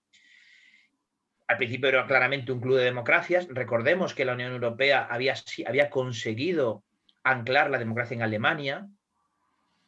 [1.49, 3.49] Al principio era claramente un club de democracias.
[3.49, 5.35] Recordemos que la Unión Europea había,
[5.67, 6.85] había conseguido
[7.25, 8.87] anclar la democracia en Alemania,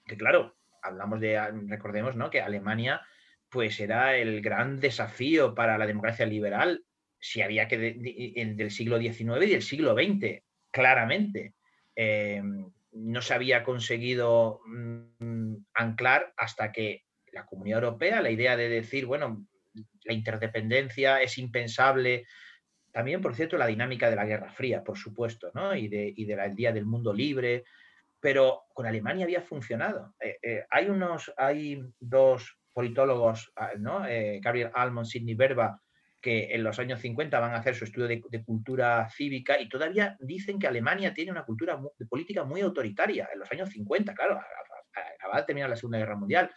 [0.06, 2.30] que claro, hablamos de, recordemos, ¿no?
[2.30, 3.02] Que Alemania
[3.50, 6.82] pues era el gran desafío para la democracia liberal,
[7.18, 11.54] si había que del siglo XIX y del siglo XX, claramente.
[12.00, 12.40] Eh,
[12.92, 19.04] no se había conseguido mm, anclar hasta que la Comunidad Europea, la idea de decir,
[19.04, 19.44] bueno,
[20.04, 22.24] la interdependencia es impensable.
[22.92, 25.74] También, por cierto, la dinámica de la Guerra Fría, por supuesto, ¿no?
[25.74, 27.64] y, de, y del día del mundo libre,
[28.20, 30.14] pero con Alemania había funcionado.
[30.20, 34.04] Eh, eh, hay, unos, hay dos politólogos, ah, ¿no?
[34.40, 35.82] Gabriel Almond, Sidney Verba,
[36.20, 40.16] que en los años 50 van a hacer su estudio de, cultura cívica y todavía
[40.20, 43.28] dicen que Alemania tiene una cultura de política muy autoritaria.
[43.32, 44.40] En los años 50, claro,
[45.18, 46.50] acaba de terminar la Segunda Guerra Mundial.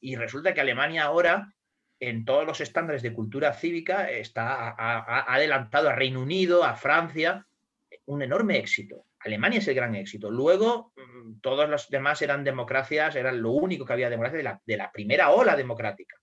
[0.00, 1.52] Y resulta que Alemania ahora,
[2.00, 7.46] en todos los estándares de cultura cívica, está, ha adelantado a Reino Unido, a Francia,
[8.06, 9.06] un enorme éxito.
[9.24, 10.30] Alemania es el gran éxito.
[10.30, 14.92] Luego, mm, todos los demás eran democracias, eran lo único que había democracia de la,
[14.92, 16.16] primera ola democrática,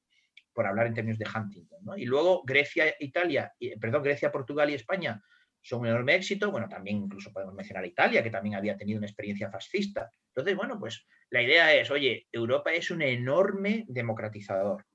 [0.60, 1.97] por hablar en términos de Huntington.
[1.97, 5.24] Y luego Grecia, Italia, perdón, Grecia, Portugal y España
[5.62, 6.51] son un enorme éxito.
[6.51, 10.12] Bueno, también incluso podemos mencionar Italia, que también había tenido una experiencia fascista.
[10.28, 14.86] Entonces, bueno, pues la idea es, oye, Europa es un enorme democratizador.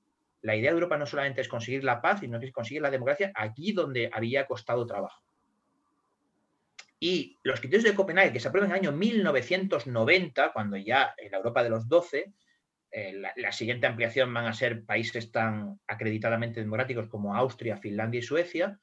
[0.43, 2.91] La idea de Europa no solamente es conseguir la paz, sino que es conseguir la
[2.91, 5.23] democracia aquí donde había costado trabajo.
[6.99, 11.31] Y los criterios de Copenhague, que se aprueban en el año 1990, cuando ya en
[11.31, 12.35] la Europa de los 12,
[12.97, 18.23] eh, la, siguiente ampliación van a ser países tan acreditadamente democráticos como Austria, Finlandia y
[18.23, 18.79] Suecia,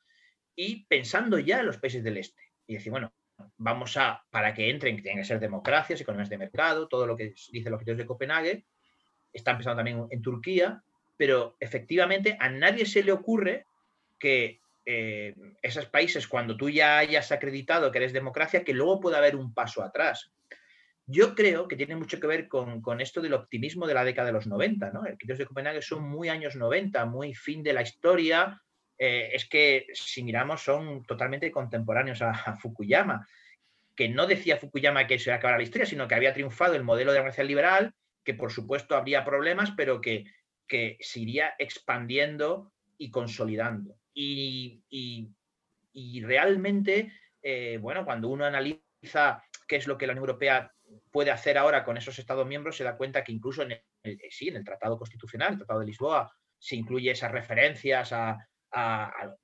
[0.55, 2.43] y pensando ya en los países del este.
[2.67, 3.15] Y decir, bueno,
[3.57, 7.17] vamos a, para que entren, que tienen que ser democracias, economías de mercado, todo lo
[7.17, 8.67] que dice los criterios de Copenhague,
[9.33, 10.83] están pensando también en Turquía,
[11.17, 13.65] pero efectivamente a nadie se le ocurre
[14.19, 19.17] que eh, esos países, cuando tú ya hayas acreditado que eres democracia, que luego pueda
[19.17, 20.31] haber un paso atrás.
[21.07, 24.33] Yo creo que tiene mucho que ver con, esto del optimismo de la década de
[24.33, 25.05] los 90, ¿no?
[25.05, 28.61] El criterios de Copenhague son muy años 90, muy fin de la historia.
[28.99, 33.27] Eh, es que si miramos son totalmente contemporáneos a, Fukuyama,
[33.97, 36.75] que no decía Fukuyama que se iba a acabar la historia, sino que había triunfado
[36.75, 37.93] el modelo de democracia liberal,
[38.25, 40.25] que por supuesto habría problemas, pero que,
[40.69, 43.97] que se iría expandiendo y consolidando.
[44.15, 44.83] Y,
[46.23, 50.73] realmente, eh, bueno, cuando uno analiza qué es lo que la Unión Europea
[51.11, 54.29] puede hacer ahora con esos Estados miembros, se da cuenta que incluso en el, eh,
[54.31, 58.39] sí, en el Tratado Constitucional, el Tratado de Lisboa, se incluye esas referencias a,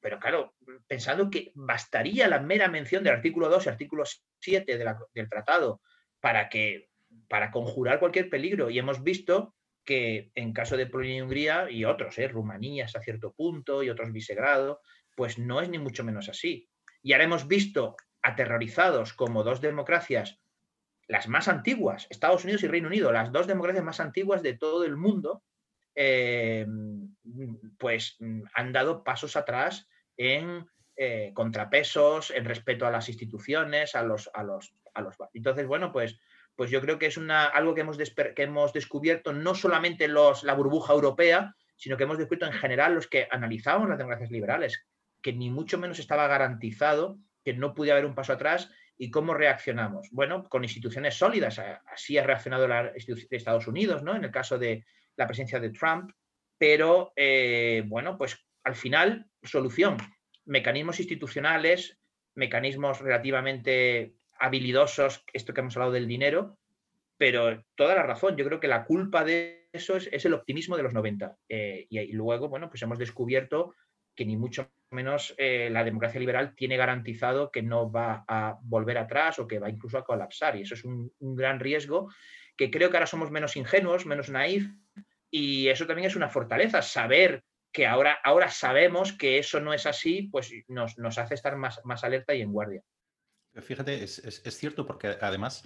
[0.01, 0.55] pero claro,
[0.87, 4.05] pensando que bastaría la mera mención del artículo 2 y artículo
[4.41, 5.83] 7 del tratado
[6.19, 6.89] para que
[7.29, 11.85] para conjurar cualquier peligro y hemos visto que en caso de Polonia y Hungría y
[11.85, 12.29] otros, ¿eh?
[12.29, 14.81] Rumanía hasta cierto punto y otros Visegrado,
[15.17, 16.69] pues no es ni mucho menos así.
[17.03, 20.39] Y ahora hemos visto aterrorizados como dos democracias,
[21.09, 24.85] las más antiguas, Estados Unidos y Reino Unido, las dos democracias más antiguas de todo
[24.85, 25.43] el mundo,
[25.95, 26.67] eh,
[27.79, 28.17] pues
[28.55, 34.45] han dado pasos atrás en eh, contrapesos, en respeto a las instituciones, a los, a
[34.45, 35.17] los, a los...
[35.33, 36.21] Entonces, bueno, pues
[36.59, 40.43] pues yo creo que es una, algo que hemos, que hemos descubierto no solamente los,
[40.43, 44.85] la burbuja europea, sino que hemos descubierto en general los que analizamos las democracias liberales,
[45.23, 49.33] que ni mucho menos estaba garantizado que no pudiera haber un paso atrás y cómo
[49.33, 50.09] reaccionamos.
[50.11, 54.17] Bueno, con instituciones sólidas, así ha reaccionado la institución de Estados Unidos, ¿no?
[54.17, 54.85] En el caso de
[55.17, 56.11] la presencia de Trump,
[56.59, 59.97] pero eh, bueno, pues al final, solución,
[60.45, 61.99] mecanismos institucionales,
[62.35, 66.59] mecanismos relativamente habilidosos, esto que hemos hablado del dinero,
[67.17, 70.83] pero toda la razón, yo creo que la culpa de eso es, el optimismo de
[70.83, 71.37] los 90.
[71.49, 73.75] Eh, y, luego, bueno, pues hemos descubierto
[74.19, 78.99] que ni mucho menos eh, la democracia liberal tiene garantizado que no va a volver
[78.99, 80.57] atrás o que va incluso a colapsar.
[80.57, 82.13] Y eso es un, gran riesgo
[82.57, 84.73] que creo que ahora somos menos ingenuos, menos naif,
[85.31, 89.87] y eso también es una fortaleza, saber que ahora, ahora sabemos que eso no es
[89.87, 92.83] así, pues nos, nos hace estar más, más alerta y en guardia.
[93.55, 95.65] Fíjate, es, cierto porque además,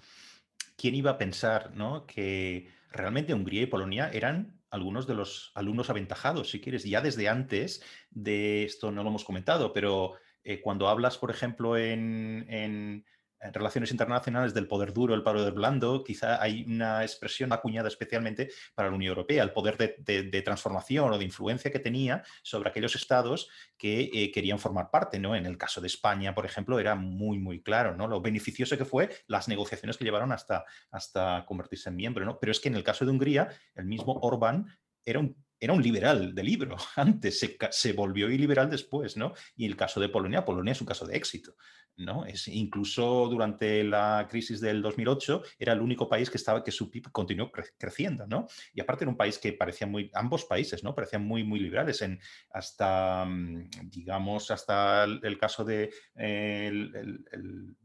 [0.77, 2.07] ¿quién iba a pensar ¿no?
[2.07, 7.29] que realmente Hungría y Polonia eran algunos de los alumnos aventajados, si quieres, ya desde
[7.29, 13.05] antes de esto no lo hemos comentado, pero eh, cuando hablas, por ejemplo, en en
[13.51, 18.89] relaciones internacionales del poder duro, el poder blando, quizá hay una expresión acuñada especialmente para
[18.89, 23.49] la Unión Europea, el poder de, transformación o de influencia que tenía sobre aquellos estados
[23.77, 25.19] que eh, querían formar parte.
[25.19, 25.35] ¿no?
[25.35, 28.07] En el caso de España, por ejemplo, era muy, muy claro ¿no?
[28.07, 32.25] lo beneficioso que fue las negociaciones que llevaron hasta, hasta convertirse en miembro.
[32.25, 32.39] ¿no?
[32.39, 34.67] Pero es que en el caso de Hungría, el mismo Orbán
[35.05, 39.33] era un era un liberal de libro antes, se, se, volvió iliberal después, ¿no?
[39.55, 41.55] Y el caso de Polonia, Polonia es un caso de éxito.
[41.97, 42.25] ¿No?
[42.47, 47.11] Incluso durante la crisis del 2008 era el único país que estaba que su PIB
[47.11, 48.47] continuó creciendo, ¿no?
[48.75, 50.95] Y aparte era un país que parecía muy, ambos países, ¿no?
[50.95, 52.21] Parecían muy, muy liberales en
[52.51, 57.77] hasta, mm, digamos, hasta el, caso de el,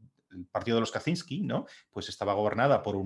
[0.50, 1.66] partido de los Kaczynski, ¿no?
[1.90, 2.96] Pues estaba gobernada por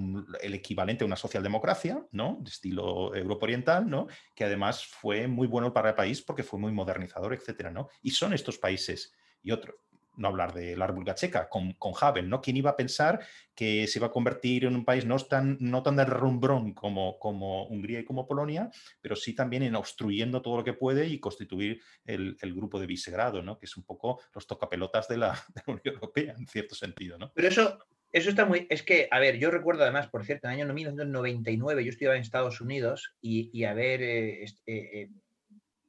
[0.41, 2.39] el equivalente a una socialdemocracia, ¿no?
[2.41, 4.07] De estilo Europa Oriental, ¿no?
[4.35, 7.89] Que además fue muy bueno para el país porque fue muy modernizador, etcétera, ¿no?
[8.03, 9.77] Y son estos países y otros,
[10.17, 11.93] no hablar de la República Checa, con, con,
[12.29, 12.41] ¿no?
[12.41, 13.21] ¿Quién iba a pensar
[13.55, 17.19] que se iba a convertir en un país no tan, no tan de rumbrón como,
[17.19, 21.19] como Hungría y como Polonia, pero sí también en obstruyendo todo lo que puede y
[21.19, 23.59] constituir el, grupo de Visegrado, ¿no?
[23.59, 27.19] Que es un poco los tocapelotas de la, de la Unión Europea, en cierto sentido,
[27.19, 27.33] ¿no?
[27.35, 27.79] Pero eso,
[28.13, 28.67] eso está muy.
[28.69, 32.17] Es que, a ver, yo recuerdo además, por cierto, en el año 1999 yo estudiaba
[32.17, 35.09] en Estados Unidos y, y haber, eh, eh, eh,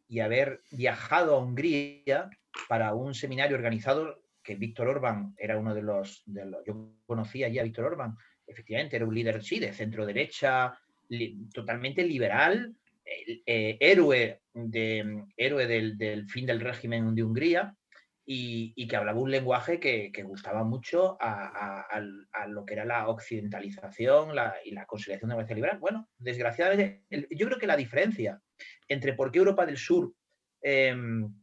[0.07, 2.30] y haber viajado a Hungría
[2.67, 6.23] para un seminario organizado que Víctor Orbán era uno de los,
[6.65, 10.77] Yo conocía ya a Víctor Orbán, efectivamente, era un líder, sí, de centro derecha,
[11.53, 12.75] totalmente liberal,
[13.05, 17.75] eh, héroe, de, héroe del, fin del régimen de Hungría.
[18.25, 22.01] Y, que hablaba un lenguaje que, gustaba mucho a,
[22.47, 24.29] lo que era la occidentalización
[24.63, 25.79] y la consolidación de la democracia liberal.
[25.79, 28.41] Bueno, desgraciadamente, yo creo que la diferencia
[28.87, 30.13] entre por qué Europa del Sur
[30.61, 31.33] em,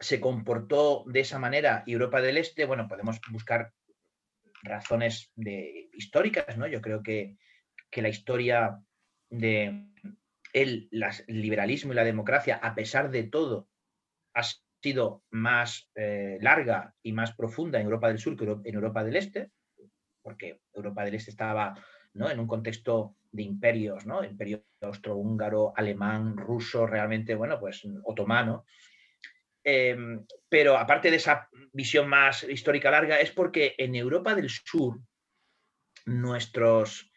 [0.00, 3.72] se comportó de esa manera y Europa del Este, bueno, podemos buscar
[4.62, 6.66] razones de, históricas, ¿no?
[6.66, 7.36] Yo creo que,
[7.96, 8.80] la historia
[9.30, 9.86] de
[10.52, 10.88] el,
[11.28, 13.68] liberalismo y la democracia, a pesar de todo,
[14.34, 14.42] ha
[14.82, 19.16] sido más eh, larga y más profunda en Europa del Sur que en Europa del
[19.16, 19.52] Este,
[20.22, 21.74] porque Europa del Este estaba
[22.14, 22.28] ¿no?
[22.30, 24.24] en un contexto de imperios, ¿no?
[24.24, 28.64] Imperio austrohúngaro, alemán, ruso, realmente, bueno, pues otomano.
[29.64, 35.00] Em, pero aparte de esa visión más histórica larga, es porque en Europa del Sur,
[36.04, 37.10] nuestros,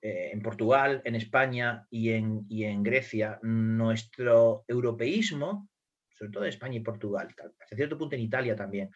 [0.00, 5.68] eh, en Portugal, en España y en, en, Grecia, nuestro europeísmo,
[6.10, 7.28] sobre todo en España y Portugal,
[7.60, 8.90] hasta cierto punto en Italia también,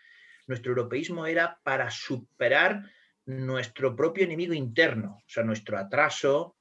[0.49, 2.83] nuestro europeísmo era para superar
[3.25, 6.57] nuestro propio enemigo interno, o sea, nuestro atraso,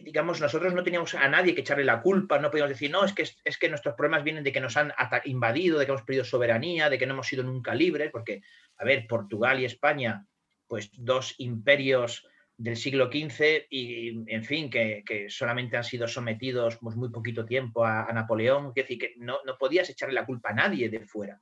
[0.00, 3.12] digamos, nosotros no teníamos a nadie que echarle la culpa, no podíamos decir, no, es
[3.12, 4.92] que, es que nuestros problemas vienen de que nos han
[5.24, 8.42] invadido, de que hemos perdido soberanía, de que no hemos sido nunca libres, porque,
[8.76, 10.26] a ver, Portugal y España,
[10.66, 12.26] pues dos imperios
[12.56, 17.84] del siglo XV y, en fin, que, solamente han sido sometidos pues, muy poquito tiempo
[17.84, 21.40] a, Napoleón, es decir, que no, no podías echarle la culpa a nadie de fuera.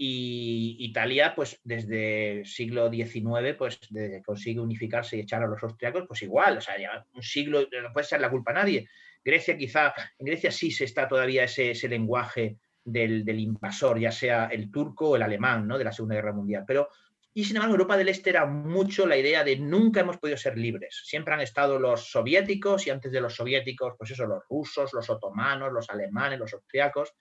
[0.00, 3.80] Y Italia, pues desde siglo XIX, pues
[4.24, 7.92] consigue unificarse y echar a los austriacos, pues igual, o sea, ya un siglo, no
[7.92, 8.88] puede ser la culpa a nadie.
[9.24, 14.46] Grecia quizá, en Grecia sí se está todavía ese, ese lenguaje del, invasor, ya sea
[14.46, 15.78] el turco o el alemán, ¿no?
[15.78, 16.64] De la Segunda Guerra Mundial.
[16.66, 16.88] Pero,
[17.34, 20.56] y sin embargo, Europa del Este era mucho la idea de nunca hemos podido ser
[20.56, 21.02] libres.
[21.04, 25.10] Siempre han estado los soviéticos y antes de los soviéticos, pues eso, los rusos, los
[25.10, 27.14] otomanos, los alemanes, los austriacos,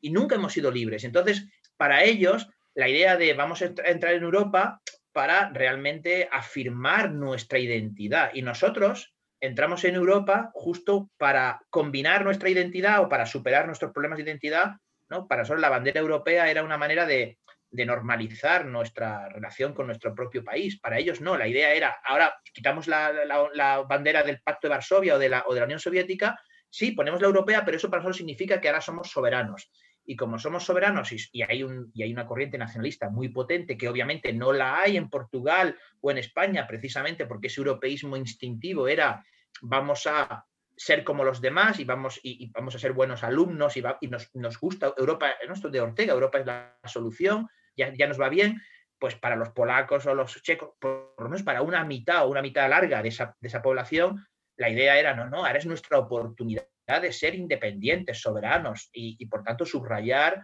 [0.00, 1.04] y nunca hemos sido libres.
[1.04, 1.44] Entonces,
[1.78, 8.30] para ellos la idea de vamos a entrar en Europa para realmente afirmar nuestra identidad.
[8.34, 14.18] Y nosotros entramos en Europa justo para combinar nuestra identidad o para superar nuestros problemas
[14.18, 14.72] de identidad.
[15.08, 15.26] ¿no?
[15.26, 17.38] Para nosotros la bandera europea era una manera de,
[17.70, 20.78] normalizar nuestra relación con nuestro propio país.
[20.80, 25.18] Para ellos no, la idea era, ahora quitamos la, bandera del Pacto de Varsovia o
[25.18, 28.18] de, la, o de la Unión Soviética, sí, ponemos la europea, pero eso para nosotros
[28.18, 29.70] significa que ahora somos soberanos
[30.08, 33.90] y como somos soberanos y, hay un, y hay una corriente nacionalista muy potente que
[33.90, 39.22] obviamente no la hay en Portugal o en España precisamente porque ese europeísmo instintivo era
[39.60, 44.94] vamos a ser como los demás y vamos, a ser buenos alumnos y, nos, gusta
[44.96, 48.62] Europa, nuestro de Ortega, Europa es la solución, ya, ya nos va bien,
[48.98, 52.40] pues para los polacos o los checos, por lo menos para una mitad o una
[52.40, 54.26] mitad larga de esa, de esa población,
[54.56, 56.64] la idea era, no, no, ahora es nuestra oportunidad
[57.00, 60.42] de ser independientes, soberanos y, por tanto subrayar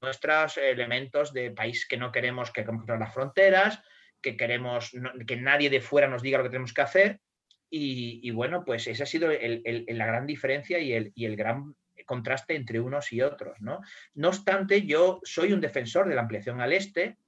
[0.00, 3.80] nuestros elementos de país que no queremos que controlar las fronteras,
[4.20, 4.92] que queremos
[5.26, 7.20] que nadie de fuera nos diga lo que tenemos que hacer.
[7.68, 11.74] Y, bueno, pues esa ha sido la gran diferencia y el, y el gran
[12.06, 13.60] contraste entre unos y otros.
[13.60, 13.80] ¿no?
[14.14, 17.18] no obstante, yo soy un defensor de la ampliación al este,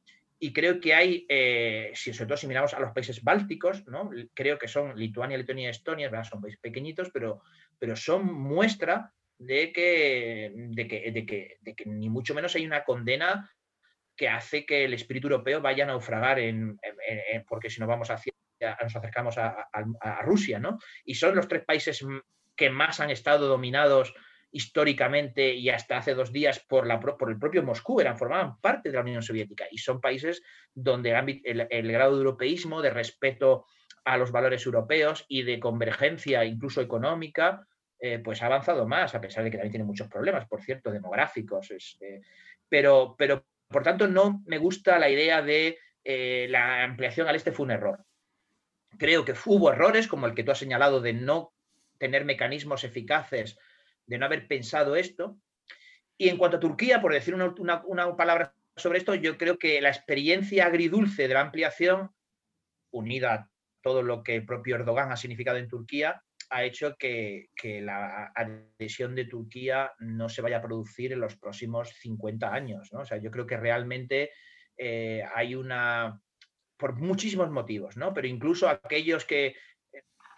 [0.41, 4.11] y creo que hay, eh, si, sobre todo si miramos a los países bálticos, ¿no?
[4.35, 6.25] creo que son Lituania, Letonia y Estonia, ¿verdad?
[6.25, 7.43] son países pequeñitos, pero,
[7.79, 12.67] pero son muestra de que, de que, de, que, de, que, ni mucho menos hay
[12.67, 13.51] una condena
[14.17, 16.79] que hace que el espíritu europeo vaya a naufragar, en,
[17.47, 18.33] porque si no vamos hacia,
[18.83, 19.69] nos acercamos a,
[20.23, 20.79] Rusia, ¿no?
[21.05, 22.05] Y son los tres países
[22.57, 24.13] que más han estado dominados
[24.51, 28.89] históricamente y hasta hace dos días por, la, por el propio Moscú, eran, formaban parte
[28.89, 30.43] de la Unión Soviética y son países
[30.75, 31.11] donde
[31.45, 33.67] el, grado de europeísmo, de respeto
[34.09, 37.67] a los valores europeos y de convergencia incluso económica,
[38.01, 40.91] eh, pues ha avanzado más, a pesar de que también tiene muchos problemas, por cierto,
[40.91, 41.71] demográficos.
[42.01, 42.23] Eh,
[42.67, 47.53] pero, pero, por tanto, no me gusta la idea de eh, la ampliación al este
[47.53, 48.03] fue un error.
[48.97, 51.53] Creo que hubo errores como el que tú has señalado de no
[51.99, 53.59] tener mecanismos eficaces,
[54.07, 55.39] de no haber pensado esto.
[56.17, 59.91] Y en cuanto a Turquía, por decir una, palabra sobre esto, yo creo que la
[59.91, 62.11] experiencia agridulce de la ampliación,
[62.91, 63.51] unida
[63.89, 67.49] todo lo que el propio Erdogan ha significado en Turquía, ha hecho que,
[67.81, 72.93] la adhesión de Turquía no se vaya a producir en los próximos 50 años.
[72.93, 74.33] O sea, yo creo que realmente
[74.77, 76.21] eh, hay una,
[76.77, 78.13] por muchísimos motivos, ¿no?
[78.13, 79.57] pero incluso aquellos que,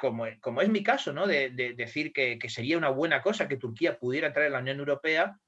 [0.00, 1.26] como, como es mi caso, ¿no?
[1.26, 5.40] de, decir que, sería una buena cosa que Turquía pudiera entrar en la Unión Europea,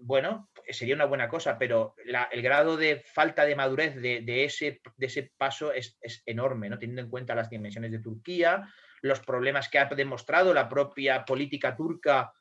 [0.00, 1.94] bueno, sería una buena cosa, pero
[2.30, 4.80] el grado de falta de madurez de, ese,
[5.36, 6.78] paso es, enorme, ¿no?
[6.78, 8.68] teniendo en cuenta las dimensiones de Turquía,
[9.02, 12.32] los problemas que ha demostrado la propia política turca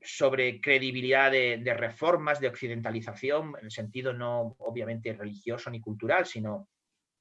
[0.00, 6.68] sobre credibilidad de, reformas, de occidentalización, en el sentido no obviamente religioso ni cultural, sino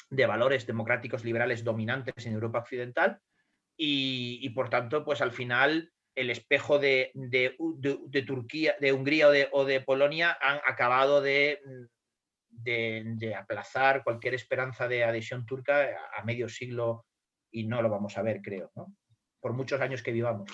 [0.10, 3.20] de valores democráticos liberales dominantes en Europa Occidental.
[3.76, 7.12] Y, por tanto, pues al final el espejo de,
[8.26, 11.60] Turquía, de Hungría o de, Polonia han acabado de,
[12.50, 17.06] de, aplazar cualquier esperanza de adhesión turca a medio siglo
[17.52, 18.96] y no lo vamos a ver, creo, ¿no?
[19.44, 20.50] por muchos años que vivamos.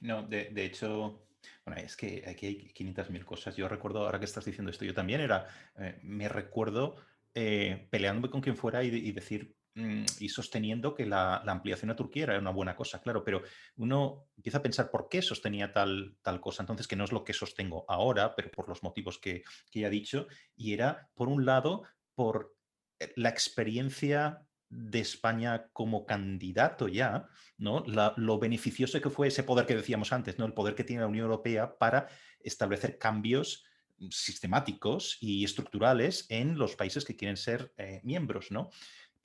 [0.00, 1.26] No, de, hecho,
[1.66, 3.56] bueno, es que aquí hay 500.000 cosas.
[3.56, 5.46] Yo recuerdo, ahora que estás diciendo esto, yo también era,
[5.78, 6.96] eh, me recuerdo
[7.34, 12.24] eh, peleándome con quien fuera y, decir mm, y sosteniendo que la, ampliación a Turquía
[12.24, 13.42] era una buena cosa, claro, pero
[13.76, 17.24] uno empieza a pensar por qué sostenía tal, tal cosa, entonces que no es lo
[17.24, 21.28] que sostengo ahora, pero por los motivos que, que ya he dicho, y era, por
[21.28, 21.82] un lado,
[22.14, 22.54] por
[23.00, 27.28] eh, la experiencia de España como candidato ya,
[27.58, 27.84] ¿no?
[28.16, 30.46] lo beneficioso que fue ese poder que decíamos antes, ¿no?
[30.46, 32.08] El poder que tiene la Unión Europea para
[32.40, 33.64] establecer cambios
[34.10, 38.70] sistemáticos y estructurales en los países que quieren ser eh, miembros, ¿no?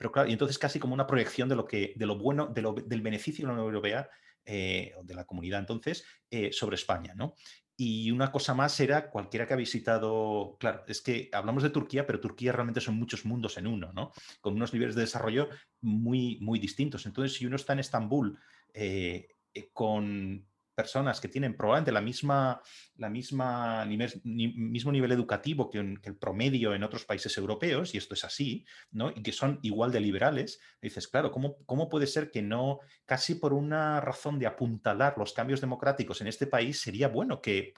[0.00, 2.62] Pero claro, y entonces casi como una proyección de lo que, de lo bueno, de
[2.62, 4.08] lo, del beneficio de la Unión Europea,
[4.46, 7.34] eh, de la comunidad entonces, eh, sobre España, ¿no?
[7.76, 12.06] Y una cosa más era cualquiera que ha visitado, claro, es que hablamos de Turquía,
[12.06, 14.12] pero Turquía realmente son muchos mundos en uno, ¿no?
[14.40, 15.50] Con unos niveles de desarrollo
[15.82, 17.04] muy, muy distintos.
[17.04, 18.38] Entonces, si uno está en Estambul
[18.72, 22.60] eh, eh, con personas que tienen probablemente la misma,
[22.96, 28.24] la misma mismo nivel educativo que, el promedio en otros países europeos, y esto es
[28.24, 29.10] así, ¿no?
[29.10, 33.34] y que son igual de liberales, dices, claro, ¿cómo, ¿cómo puede ser que no, casi
[33.34, 37.74] por una razón de apuntalar los cambios democráticos en este país, sería bueno que,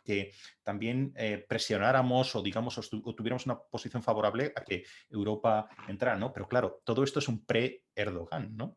[0.63, 6.33] también eh, presionáramos o, digamos, o, tuviéramos una posición favorable a que Europa entrara, ¿no?
[6.33, 8.77] Pero claro, todo esto es un pre-Erdogan, ¿no?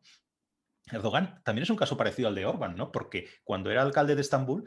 [0.90, 2.92] Erdogan también es un caso parecido al de Orban, ¿no?
[2.92, 4.64] Porque cuando era alcalde de Estambul,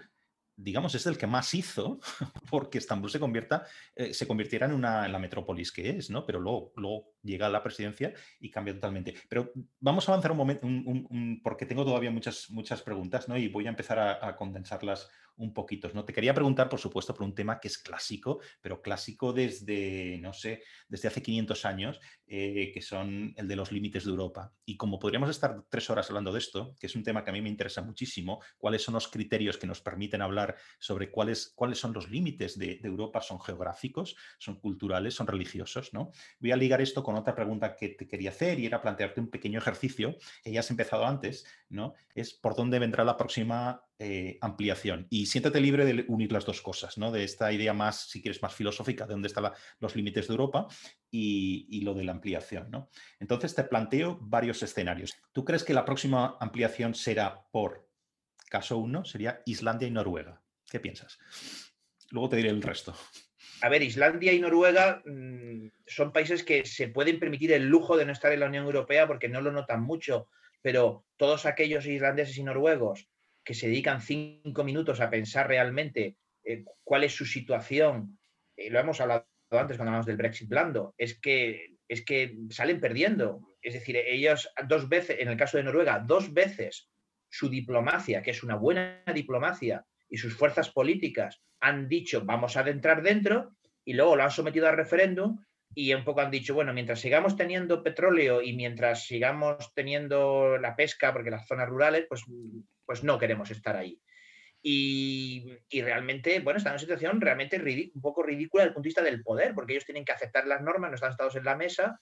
[0.56, 2.00] digamos, es el que más hizo
[2.50, 3.66] porque Estambul se, convierta,
[3.96, 6.26] eh, se convirtiera en, una, la metrópolis que es, ¿no?
[6.26, 9.14] Pero luego, luego llega a la presidencia y cambia totalmente.
[9.28, 10.68] Pero vamos a avanzar un momento,
[11.44, 13.38] porque tengo todavía muchas, muchas preguntas, ¿no?
[13.38, 15.10] Y voy a empezar a, a condensarlas
[15.40, 15.90] un poquito.
[15.94, 16.06] ¿no?
[16.06, 20.34] Te quería preguntar, por supuesto, por un tema que es clásico, pero clásico desde, no
[20.34, 24.54] sé, desde hace 500 años, eh, que son el de los límites de Europa.
[24.66, 27.34] Y como podríamos estar tres horas hablando de esto, que es un tema que a
[27.34, 31.80] mí me interesa muchísimo, cuáles son los criterios que nos permiten hablar sobre cuáles, cuáles
[31.80, 36.12] son los límites de, Europa, son geográficos, son culturales, son religiosos, ¿no?
[36.40, 39.30] Voy a ligar esto con otra pregunta que te quería hacer y era plantearte un
[39.30, 41.94] pequeño ejercicio que ya has empezado antes, ¿no?
[42.14, 45.08] Es por dónde vendrá la próxima eh, ampliación.
[45.10, 47.12] Y siéntate libre de unir las dos cosas, ¿no?
[47.12, 50.68] De esta idea más, si quieres, más filosófica, de dónde están los límites de Europa
[51.12, 52.90] y, lo de la ampliación, ¿no?
[53.20, 55.14] Entonces te planteo varios escenarios.
[55.32, 57.90] ¿Tú crees que la próxima ampliación será por,
[58.50, 60.42] caso uno, sería Islandia y Noruega?
[60.70, 61.18] ¿Qué piensas?
[62.12, 62.96] Luego te diré el resto.
[63.62, 68.06] A ver, Islandia y Noruega mm, son países que se pueden permitir el lujo de
[68.06, 70.30] no estar en la Unión Europea porque no lo notan mucho,
[70.62, 73.10] pero todos aquellos islandeses y noruegos
[73.44, 78.18] que se dedican cinco minutos a pensar realmente eh, cuál es su situación,
[78.56, 82.80] eh, lo hemos hablado antes cuando hablamos del Brexit blando, es que, es que salen
[82.80, 83.42] perdiendo.
[83.62, 86.90] Es decir, ellos dos veces, en el caso de Noruega, dos veces
[87.30, 92.62] su diplomacia, que es una buena diplomacia, y sus fuerzas políticas han dicho vamos a
[92.62, 93.56] adentrar dentro
[93.86, 95.40] y luego lo han sometido a referéndum
[95.74, 100.76] y un poco han dicho, bueno, mientras sigamos teniendo petróleo y mientras sigamos teniendo la
[100.76, 102.24] pesca, porque las zonas rurales, pues,
[102.86, 104.02] pues no queremos estar ahí.
[104.62, 107.62] Y, realmente, bueno, están en una situación realmente
[107.94, 110.48] un poco ridícula desde el punto de vista del poder, porque ellos tienen que aceptar
[110.48, 112.02] las normas, no están estados en la mesa,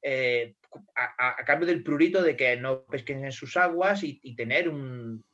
[0.00, 0.54] eh,
[0.94, 5.24] a, cambio del prurito de que no pesquen en sus aguas y, tener un,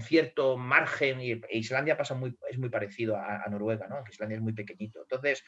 [0.00, 1.20] cierto margen.
[1.20, 4.04] Y Islandia pasa muy, es muy parecido a, Noruega, ¿no?
[4.04, 5.02] que Islandia es muy pequeñito.
[5.02, 5.44] Entonces,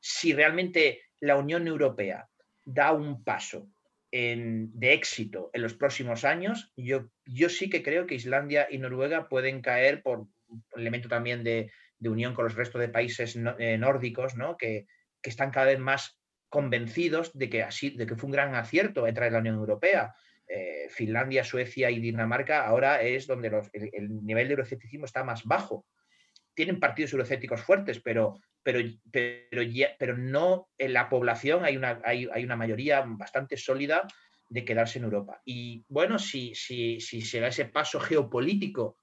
[0.00, 2.28] si realmente la Unión Europea
[2.64, 3.68] da un paso
[4.10, 9.28] de éxito en los próximos años, yo, yo sí que creo que Islandia y Noruega
[9.28, 11.70] pueden caer por un elemento también de,
[12.00, 14.56] unión con los restos de países eh, nórdicos, ¿no?
[14.56, 14.86] que,
[15.22, 16.18] están cada vez más
[16.48, 20.14] convencidos de que, así, de que fue un gran acierto entrar en la Unión Europea.
[20.48, 25.84] Eh, Finlandia, Suecia y Dinamarca ahora es donde el, nivel de eurocepticismo está más bajo.
[26.54, 28.80] Tienen partidos eurocépticos fuertes, pero, pero,
[29.10, 29.62] pero,
[29.98, 34.06] pero no en la población hay una, hay, una mayoría bastante sólida
[34.48, 35.42] de quedarse en Europa.
[35.44, 38.98] Y bueno, si, si, si se da ese paso geopolítico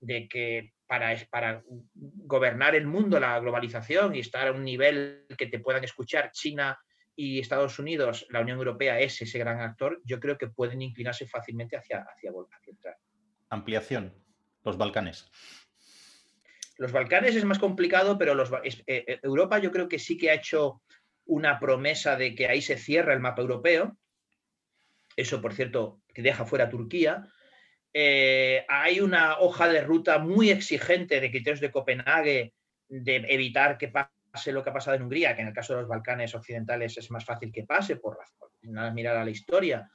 [0.00, 1.62] de que para, para
[1.94, 6.76] gobernar el mundo, la globalización y estar a un nivel que te puedan escuchar China
[7.20, 11.26] y Estados Unidos, la Unión Europea es ese gran actor, yo creo que pueden inclinarse
[11.26, 12.96] fácilmente hacia, hacia, hacia entrar.
[13.48, 14.14] Ampliación,
[14.62, 15.28] los Balcanes.
[16.76, 20.30] Los Balcanes es más complicado, pero los, eh, eh, Europa yo creo que sí que
[20.30, 20.80] ha hecho
[21.24, 23.98] una promesa de que ahí se cierra el mapa europeo.
[25.16, 27.26] Eso, por cierto, que deja fuera Turquía.
[27.92, 32.54] Eh, hay una hoja de ruta muy exigente de criterios de Copenhague
[32.88, 33.88] de evitar que
[34.30, 36.96] pase lo que ha pasado en Hungría, que en el caso de los Balcanes occidentales
[36.96, 38.18] es más fácil que pase por,
[38.62, 39.88] mirar a la historia.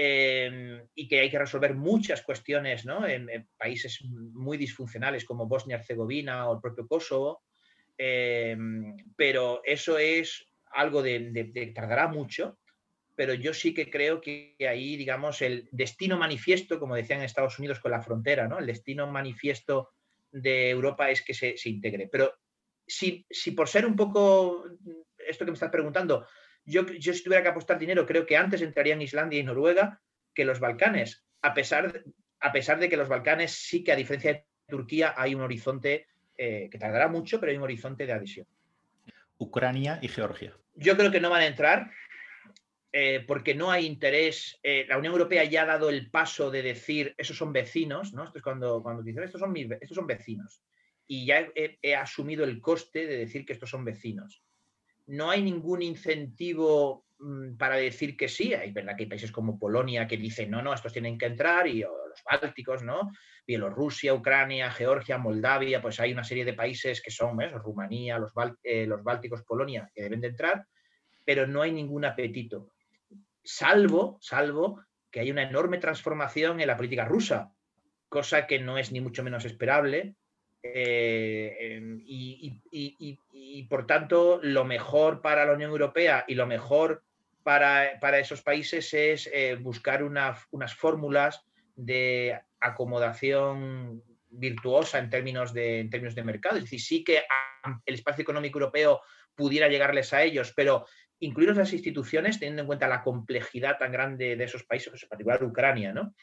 [0.00, 6.54] Em, y que hay que resolver muchas cuestiones en, países muy disfuncionales como Bosnia-Herzegovina o
[6.54, 7.42] el propio Kosovo,
[7.96, 12.58] em, pero eso es algo de, que tardará mucho,
[13.16, 17.58] pero yo sí que creo que ahí, digamos, el destino manifiesto, como decían en Estados
[17.58, 18.60] Unidos con la frontera, ¿no?
[18.60, 19.90] el destino manifiesto
[20.30, 22.08] de Europa es que se, integre.
[22.10, 22.34] Pero
[22.88, 24.64] si, si por ser un poco
[25.18, 26.26] esto que me estás preguntando,
[26.64, 30.00] yo, si tuviera que apostar dinero, creo que antes entrarían Islandia y Noruega
[30.34, 32.04] que los Balcanes, a pesar, de,
[32.40, 36.06] a pesar de que los Balcanes sí que a diferencia de Turquía hay un horizonte
[36.36, 38.46] eh, que tardará mucho, pero hay un horizonte de adhesión.
[39.38, 40.56] Ucrania y Georgia.
[40.74, 41.90] Yo creo que no van a entrar
[42.92, 44.58] eh, porque no hay interés.
[44.62, 48.24] Eh, la Unión Europea ya ha dado el paso de decir, esos son vecinos, ¿no?
[48.24, 50.62] Esto es cuando, cuando dicen, estos son, estos son vecinos.
[51.08, 54.44] Y ya he, asumido el coste de decir que estos son vecinos
[55.08, 58.54] no hay ningún incentivo mm, para decir que sí.
[58.54, 61.80] Hay verdad que países como Polonia que dicen no, no, estos tienen que entrar, y
[61.80, 63.10] los bálticos, ¿no?
[63.46, 68.32] Bielorrusia, Ucrania, Georgia, Moldavia, pues hay una serie de países que son, Rumanía, los,
[68.62, 70.66] eh, los bálticos, Polonia, que deben de entrar,
[71.24, 72.72] pero no hay ningún apetito.
[73.42, 77.50] Salvo, salvo que hay una enorme transformación en la política rusa,
[78.10, 80.16] cosa que no es ni mucho menos esperable,
[80.62, 87.04] eh, em, y, por tanto, lo mejor para la Unión Europea y lo mejor
[87.42, 91.42] para, esos países es eh, buscar unas fórmulas
[91.76, 96.56] de acomodación virtuosa en términos, de, en términos de mercado.
[96.56, 97.22] Es decir, sí que
[97.86, 99.00] el espacio económico europeo
[99.34, 100.86] pudiera llegarles a ellos, pero
[101.20, 105.08] incluir las instituciones teniendo en cuenta la complejidad tan grande de esos países, pues en
[105.08, 106.14] particular Ucrania, ¿no?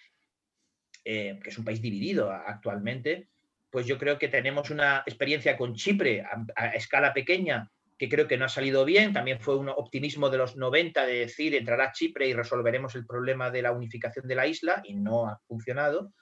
[1.04, 3.30] Eh, que es un país dividido actualmente,
[3.76, 6.24] pues yo creo que tenemos una experiencia con Chipre
[6.56, 9.12] a, escala pequeña que creo que no ha salido bien.
[9.12, 13.52] También fue un optimismo de los 90 de decir entrará Chipre y resolveremos el problema
[13.52, 16.14] de la unificación de la isla y no ha funcionado.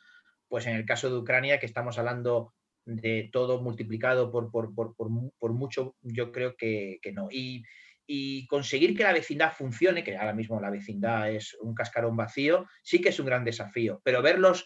[0.48, 2.56] Pues en el caso de Ucrania, que estamos hablando
[2.86, 7.28] de todo multiplicado por, por, mucho, yo creo que, no.
[7.30, 7.64] Y,
[8.08, 12.66] y, conseguir que la vecindad funcione, que ahora mismo la vecindad es un cascarón vacío,
[12.82, 14.02] sí que es un gran desafío.
[14.04, 14.66] Pero verlos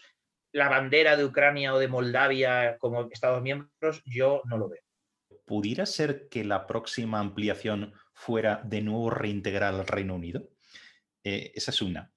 [0.58, 4.82] la bandera de Ucrania o de Moldavia como Estados miembros, yo no lo veo.
[5.46, 10.50] ¿Pudiera ser que la próxima ampliación fuera de nuevo reintegrar al Reino Unido?
[11.24, 12.12] Eh, esa es una.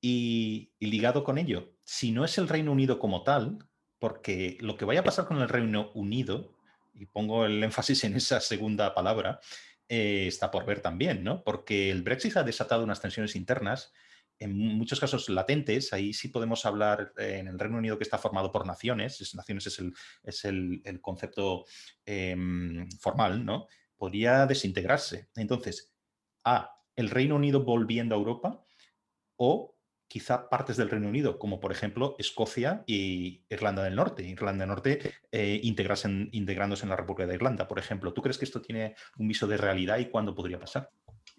[0.00, 3.58] Y, ligado con ello, si no es el Reino Unido como tal,
[4.00, 6.56] porque lo que vaya a pasar con el Reino Unido,
[6.92, 9.38] y pongo el énfasis en esa segunda palabra,
[9.88, 11.44] eh, está por ver también, ¿no?
[11.44, 13.92] Porque el Brexit ha desatado unas tensiones internas
[14.38, 18.18] en muchos casos latentes, ahí sí podemos hablar eh, en el Reino Unido que está
[18.18, 19.92] formado por naciones, naciones es el,
[20.22, 21.64] es el, concepto
[22.04, 23.66] em, formal, ¿no?
[23.96, 25.28] Podría desintegrarse.
[25.36, 25.94] Entonces,
[26.44, 28.64] A, el Reino Unido volviendo a Europa
[29.36, 29.72] o
[30.12, 34.22] quizá partes del Reino Unido, como por ejemplo Escocia y Irlanda del Norte.
[34.22, 38.12] Irlanda del Norte eh, integrándose en la República de Irlanda, por ejemplo.
[38.12, 40.90] ¿Tú crees que esto tiene un viso de realidad y cuándo podría pasar?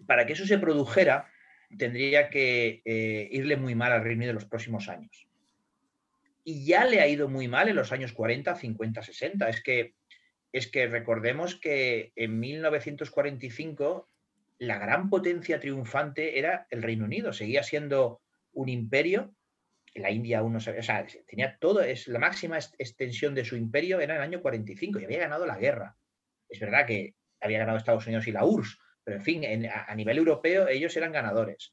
[0.04, 1.30] Para que eso se produjera,
[1.76, 5.26] tendría que eh, irle muy mal al Reino Unido en los próximos años.
[6.44, 9.48] Y ya le ha ido muy mal en los años 40, 50, 60.
[9.48, 9.94] Es que,
[10.52, 14.08] es que recordemos que en 1945
[14.58, 17.32] la gran potencia triunfante era el Reino Unido.
[17.32, 18.20] Seguía siendo
[18.52, 19.34] un imperio.
[19.94, 24.00] La India aún no o sea, tenía todo, es la máxima extensión de su imperio
[24.00, 25.96] era en el año 45 y había ganado la guerra.
[26.48, 30.18] Es verdad que había ganado Estados Unidos y la URSS, Pero en fin, a, nivel
[30.18, 31.72] europeo ellos eran ganadores.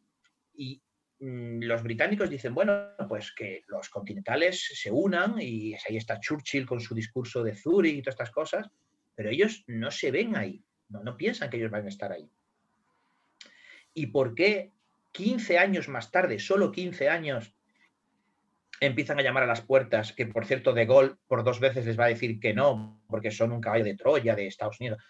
[0.54, 0.82] Y
[1.20, 6.66] mm, los británicos dicen, bueno, pues que los continentales se unan y ahí está Churchill
[6.66, 8.70] con su discurso de Zurich y todas estas cosas,
[9.16, 12.30] pero ellos no se ven ahí, no, no piensan que ellos van a estar ahí.
[13.94, 14.72] ¿Y por qué
[15.14, 17.54] 15 años más tarde, solo 15 años,
[18.80, 22.00] empiezan a llamar a las puertas, que por cierto De Gaulle por dos veces les
[22.00, 25.04] va a decir que no, porque son un caballo de Troya de Estados Unidos.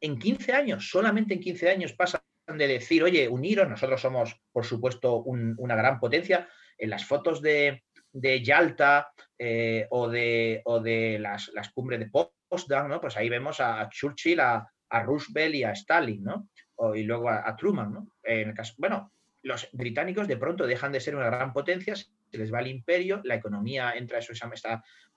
[0.00, 4.64] En 15 años, solamente en 15 años pasan de decir, oye, uniros, nosotros somos, por
[4.64, 6.48] supuesto, una gran potencia.
[6.76, 13.00] En las fotos de, Yalta eh, o de, o de las, cumbres de Potsdam, ¿no?
[13.00, 16.48] pues ahí vemos a Churchill, a, Roosevelt y a Stalin, ¿no?
[16.94, 17.92] y luego a, Truman.
[17.92, 18.08] ¿no?
[18.22, 19.12] En el caso, bueno,
[19.42, 23.20] los británicos de pronto dejan de ser una gran potencia, se les va el imperio,
[23.24, 24.68] la economía entra eso, este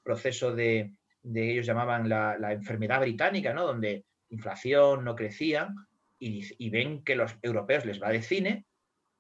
[0.03, 0.93] proceso de,
[1.23, 3.65] ellos llamaban la, enfermedad británica, ¿no?
[3.65, 5.73] donde inflación no crecía
[6.17, 8.65] y, ven que los europeos les va de cine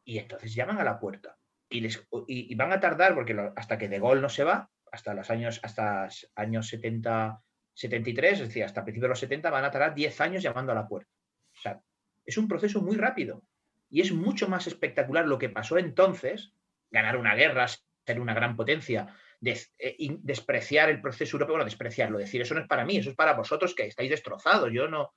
[0.03, 1.37] y entonces llaman a la puerta.
[1.69, 5.59] Y, van a tardar, porque hasta que De Gaulle no se va, hasta los años,
[5.63, 7.41] hasta años 70,
[7.73, 10.75] 73, es decir, hasta principios de los 70, van a tardar 10 años llamando a
[10.75, 11.09] la puerta.
[11.55, 11.81] O sea,
[12.25, 13.43] es un proceso muy rápido.
[13.89, 16.53] Y es mucho más espectacular lo que pasó entonces,
[16.91, 22.41] ganar una guerra, ser una gran potencia, eh, despreciar el proceso europeo, bueno, despreciarlo, decir,
[22.41, 25.13] eso no es para mí, eso es para vosotros que estáis destrozados, yo no.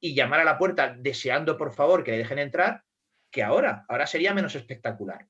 [0.00, 2.82] Y llamar a la puerta deseando, por favor, que le dejen entrar,
[3.30, 5.26] que ahora, ahora sería menos espectacular.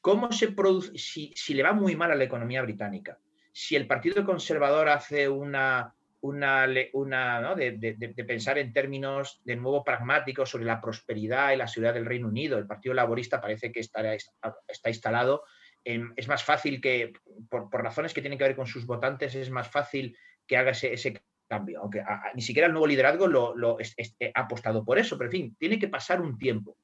[0.00, 3.18] ¿Cómo se produce, si, si le va muy mal a la economía británica,
[3.52, 10.50] si el Partido Conservador hace una, una, una de, pensar en términos de nuevo pragmáticos
[10.50, 12.58] sobre la prosperidad y la seguridad del Reino Unido.
[12.58, 15.44] El Partido Laborista parece que está, está instalado.
[15.84, 17.12] Es más fácil que,
[17.48, 21.22] por, razones que tienen que ver con sus votantes, es más fácil que haga ese,
[21.48, 21.80] cambio.
[21.80, 22.02] Aunque
[22.34, 25.18] ni siquiera el nuevo liderazgo lo, ha apostado por eso.
[25.18, 26.76] Pero en fin, tiene que pasar un tiempo.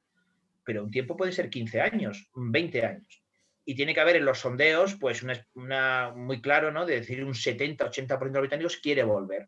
[0.64, 3.22] Pero un tiempo puede ser 15 años, 20 años
[3.68, 5.22] y tiene que haber en los sondeos, pues,
[5.52, 6.86] una, muy claro, ¿no?
[6.86, 9.46] De decir un 70-80% de los británicos quiere volver.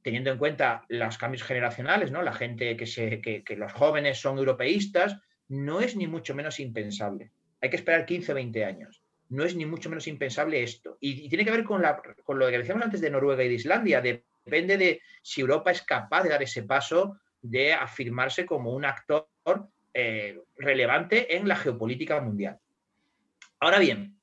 [0.00, 2.22] Teniendo en cuenta los cambios generacionales, ¿no?
[2.22, 7.30] La gente que, que, los jóvenes son europeístas, no es ni mucho menos impensable.
[7.66, 9.02] Hay que esperar 15 20 años.
[9.28, 10.98] No es ni mucho menos impensable esto.
[11.00, 14.00] Y, tiene que ver con, lo que decíamos antes de Noruega y de Islandia.
[14.00, 19.28] Depende de si Europa es capaz de dar ese paso de afirmarse como un actor
[19.92, 22.60] eh, relevante en la geopolítica mundial.
[23.58, 24.16] Ahora bien,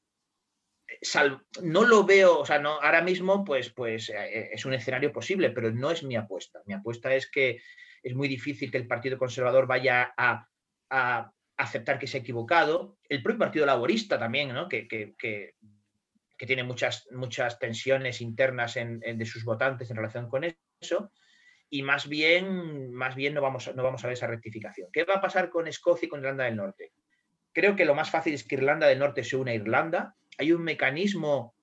[1.61, 5.49] no lo veo, o sea, no, ahora mismo pues, pues eh, es un escenario posible,
[5.49, 6.61] pero no es mi apuesta.
[6.65, 7.61] Mi apuesta es que
[8.01, 10.47] es muy difícil que el Partido Conservador vaya a,
[11.63, 12.97] aceptar que se ha equivocado.
[13.07, 14.67] El propio Partido Laborista también, ¿no?
[14.67, 14.87] que,
[16.37, 21.11] tiene muchas, muchas tensiones internas de sus votantes en relación con eso.
[21.69, 24.89] Y más bien, más bien no, vamos, no vamos a ver esa rectificación.
[24.91, 26.91] ¿Qué va a pasar con Escocia y con Irlanda del Norte?
[27.51, 30.15] Creo que lo más fácil es que Irlanda del Norte se una a Irlanda.
[30.37, 31.55] Hay un mecanismo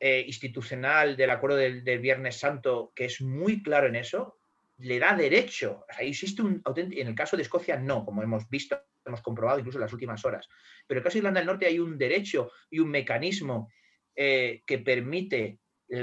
[0.00, 4.38] eh, institucional del acuerdo del, Viernes Santo que es muy claro en eso.
[4.78, 5.84] Le da derecho.
[5.86, 9.78] O existe un En el caso de Escocia, no, como hemos visto, hemos comprobado incluso
[9.78, 10.48] en las últimas horas.
[10.86, 13.70] Pero en el caso de Irlanda del Norte hay un derecho y un mecanismo
[14.14, 15.58] eh, que permite
[15.88, 15.94] que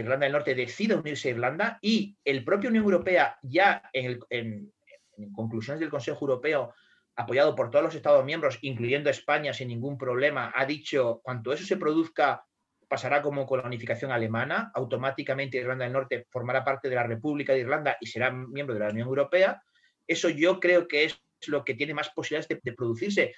[0.00, 5.32] Irlanda del Norte decida unirse a Irlanda y el propio Unión Europea ya en, en
[5.32, 6.74] conclusiones del Consejo Europeo
[7.16, 11.64] apoyado por todos los Estados miembros, incluyendo España sin ningún problema, ha dicho, cuanto eso
[11.64, 12.44] se produzca,
[12.88, 17.52] pasará como con la unificación alemana, automáticamente Irlanda del Norte formará parte de la República
[17.52, 19.62] de Irlanda y será miembro de la Unión Europea.
[20.06, 23.34] Eso yo creo que es lo que tiene más posibilidades de, producirse.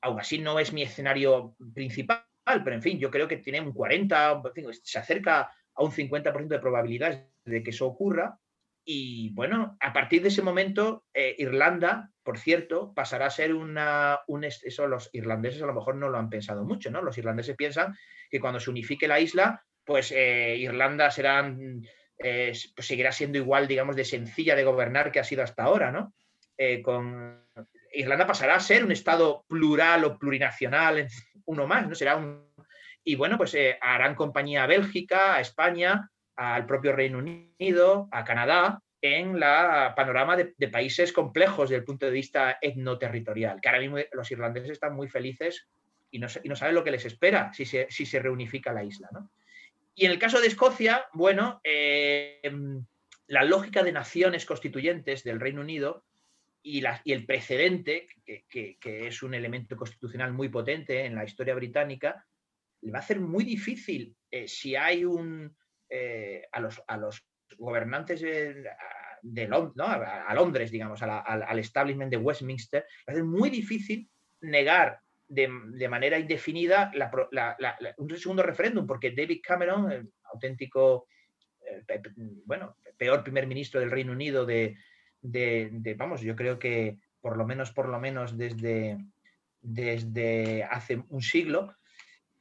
[0.00, 3.72] Aún así no es mi escenario principal, pero en fin, yo creo que tiene un
[3.72, 4.42] 40,
[4.82, 8.38] se acerca a un 50% de probabilidades de que eso ocurra.
[8.88, 14.20] Y bueno, a partir de ese momento, eh, Irlanda, por cierto, pasará a ser una,
[14.28, 17.02] un, eso los irlandeses a lo mejor no lo han pensado mucho, ¿no?
[17.02, 17.96] Los irlandeses piensan
[18.30, 21.52] que cuando se unifique la isla, pues eh, Irlanda será,
[22.18, 25.90] eh, pues seguirá siendo igual, digamos, de sencilla de gobernar que ha sido hasta ahora,
[25.90, 26.14] ¿no?
[26.82, 27.42] Con,
[27.92, 31.06] Irlanda pasará a ser un estado plural o plurinacional,
[31.46, 31.94] uno más, ¿no?
[31.94, 32.46] Será un...
[33.04, 38.80] Y bueno, pues harán compañía a Bélgica, a España, al propio Reino Unido, a Canadá,
[39.00, 43.98] en la panorama de, países complejos desde el punto de vista etnoterritorial, que ahora mismo
[44.12, 45.68] los irlandeses están muy felices
[46.10, 49.08] y no, no saben lo que les espera si se, reunifica la isla.
[49.94, 52.40] Y en el caso de Escocia, bueno, eh,
[53.28, 56.04] la lógica de naciones constituyentes del Reino Unido
[56.66, 62.26] y, la, el precedente, que, es un elemento constitucional muy potente en la historia británica,
[62.82, 65.56] le va a hacer muy difícil eh, si hay un,
[65.88, 67.24] eh, a, los, a los
[67.56, 68.64] gobernantes de
[69.44, 74.10] a, Londres, digamos, al, establishment de Westminster, es muy difícil
[74.40, 74.98] negar
[75.28, 75.48] de,
[75.88, 76.90] manera indefinida
[77.96, 81.06] un segundo referéndum, porque David Cameron, el auténtico,
[81.64, 82.02] eh,
[82.44, 84.76] bueno, peor primer ministro del Reino Unido de,
[85.96, 88.98] vamos, yo creo que por lo menos, por lo menos desde,
[89.60, 91.74] desde hace un siglo,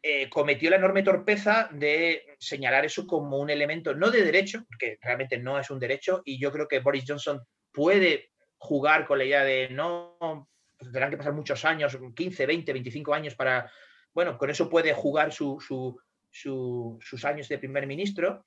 [0.03, 4.99] eh, cometió la enorme torpeza de señalar eso como un elemento no de derecho, porque
[5.01, 7.41] realmente no es un derecho, y yo creo que Boris Johnson
[7.71, 8.29] puede
[8.59, 10.15] jugar con la idea de no,
[10.77, 13.71] pues tendrán que pasar muchos años, 15, 20, 25 años para,
[14.13, 15.65] bueno, con eso puede jugar sus
[17.23, 18.45] años de primer ministro,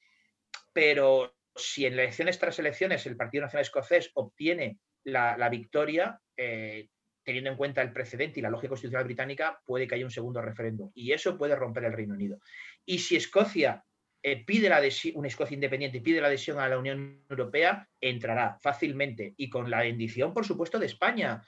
[0.73, 6.89] pero si en elecciones tras elecciones el Partido Nacional Escocés obtiene la, victoria, eh,
[7.23, 10.41] teniendo en cuenta el precedente y la lógica constitucional británica, puede que haya un segundo
[10.41, 10.91] referéndum.
[10.95, 12.39] Y eso puede romper el Reino Unido.
[12.85, 13.85] Y si Escocia
[14.23, 18.59] eh, pide la adhesión, una Escocia independiente pide la adhesión a la Unión Europea, entrará
[18.61, 19.35] fácilmente.
[19.37, 21.43] Y con la bendición, por supuesto, de España.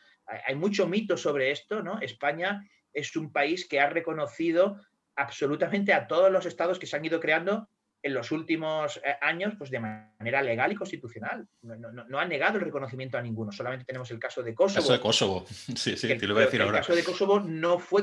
[0.47, 2.01] Hay mucho mito sobre esto, ¿no?
[2.01, 4.81] España es un país que ha reconocido
[5.16, 7.69] absolutamente a todos los estados que se han ido creando
[8.02, 11.47] en los últimos eh, años pues de manera legal y constitucional.
[11.62, 13.52] No, ha negado el reconocimiento a ninguno.
[13.52, 14.78] Solamente tenemos el caso de Kosovo.
[14.78, 16.78] El caso de Kosovo, sí, sí, te lo voy a decir ahora.
[16.78, 18.02] El caso de Kosovo no fue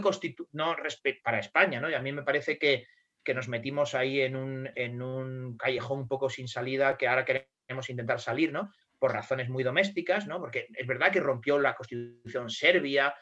[0.52, 0.76] no
[1.24, 1.90] para España, ¿no?
[1.90, 2.86] Y a mí me parece que,
[3.24, 7.26] que nos metimos ahí en un, en un callejón un poco sin salida que ahora
[7.26, 8.72] queremos intentar salir, ¿no?
[9.00, 10.40] Por razones muy domésticas, ¿no?
[10.40, 13.16] Porque es verdad que rompió la constitución serbia,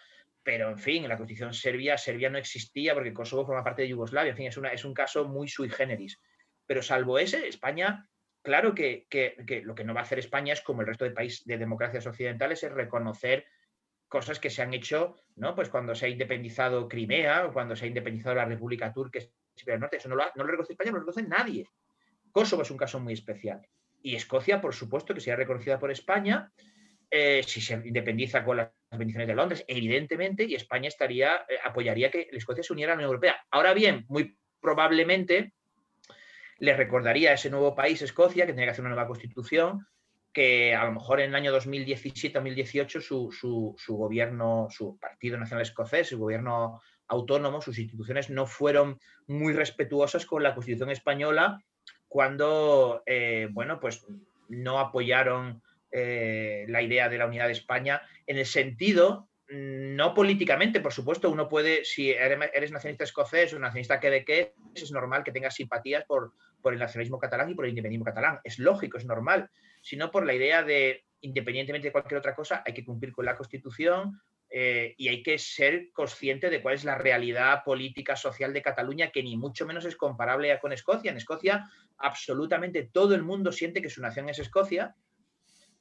[0.43, 3.87] pero en fin, en la constitución serbia, Serbia no existía porque Kosovo forma parte de
[3.87, 4.31] Yugoslavia.
[4.31, 6.19] En fin, es, una, es un caso muy sui generis.
[6.65, 8.09] Pero salvo ese, España,
[8.41, 9.07] claro que,
[9.63, 12.05] lo que no va a hacer España es como el resto de países de democracias
[12.07, 13.45] occidentales, es reconocer
[14.07, 15.55] cosas que se han hecho, ¿no?
[15.55, 19.19] Pues cuando se ha independizado Crimea o cuando se ha independizado la República Turca
[19.65, 21.65] del Norte, eso no lo, no lo reconoce España, no lo reconoce nadie.
[22.31, 23.65] Kosovo es un caso muy especial.
[24.01, 26.51] Y Escocia, por supuesto, que sea reconocida por España,
[27.09, 32.11] eh, si se independiza con las bendiciones de Londres, evidentemente, y España estaría, eh, apoyaría
[32.11, 33.37] que Escocia se uniera a la Unión Europea.
[33.51, 35.53] Ahora bien, muy probablemente
[36.57, 39.87] le recordaría a ese nuevo país, Escocia, que tenía que hacer una nueva constitución,
[40.31, 46.09] que a lo mejor en el año 2017-2018 su, su, gobierno, su Partido Nacional Escocés,
[46.09, 51.61] su gobierno autónomo, sus instituciones no fueron muy respetuosas con la Constitución española
[52.07, 54.05] cuando, eh, bueno, pues
[54.49, 55.61] no apoyaron
[55.91, 61.29] eh, la idea de la unidad de España en el sentido no políticamente, por supuesto,
[61.29, 66.33] uno puede, si eres nacionalista escocés o nacionalista quebequés, es normal que tengas simpatías por,
[66.61, 68.39] por el nacionalismo catalán y por el independentismo catalán.
[68.43, 69.49] Es lógico, es normal,
[69.81, 73.37] sino por la idea de, independientemente de cualquier otra cosa, hay que cumplir con la
[73.37, 74.19] Constitución
[74.49, 79.11] eh, y hay que ser consciente de cuál es la realidad política, social de Cataluña,
[79.11, 81.11] que ni mucho menos es comparable con Escocia.
[81.11, 84.95] En Escocia, absolutamente todo el mundo siente que su nación es Escocia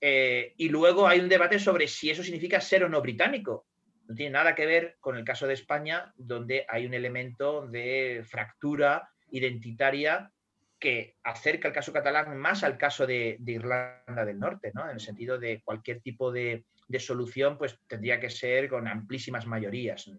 [0.06, 3.64] eh, y luego hay un debate sobre si eso significa ser o no británico.
[4.06, 8.22] No tiene nada que ver con el caso de España, donde hay un elemento de
[8.28, 10.30] fractura identitaria
[10.78, 14.84] que acerca el caso catalán más al caso de, Irlanda del Norte, ¿no?
[14.84, 16.66] En el sentido de cualquier tipo de,
[16.98, 20.10] solución, pues tendría que ser con amplísimas mayorías.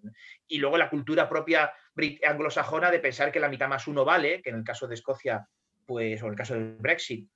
[0.48, 1.72] Y luego la cultura propia
[2.28, 5.48] anglosajona de pensar que la mitad más uno vale, que en el caso de Escocia,
[5.86, 7.30] pues, o en el caso del Brexit,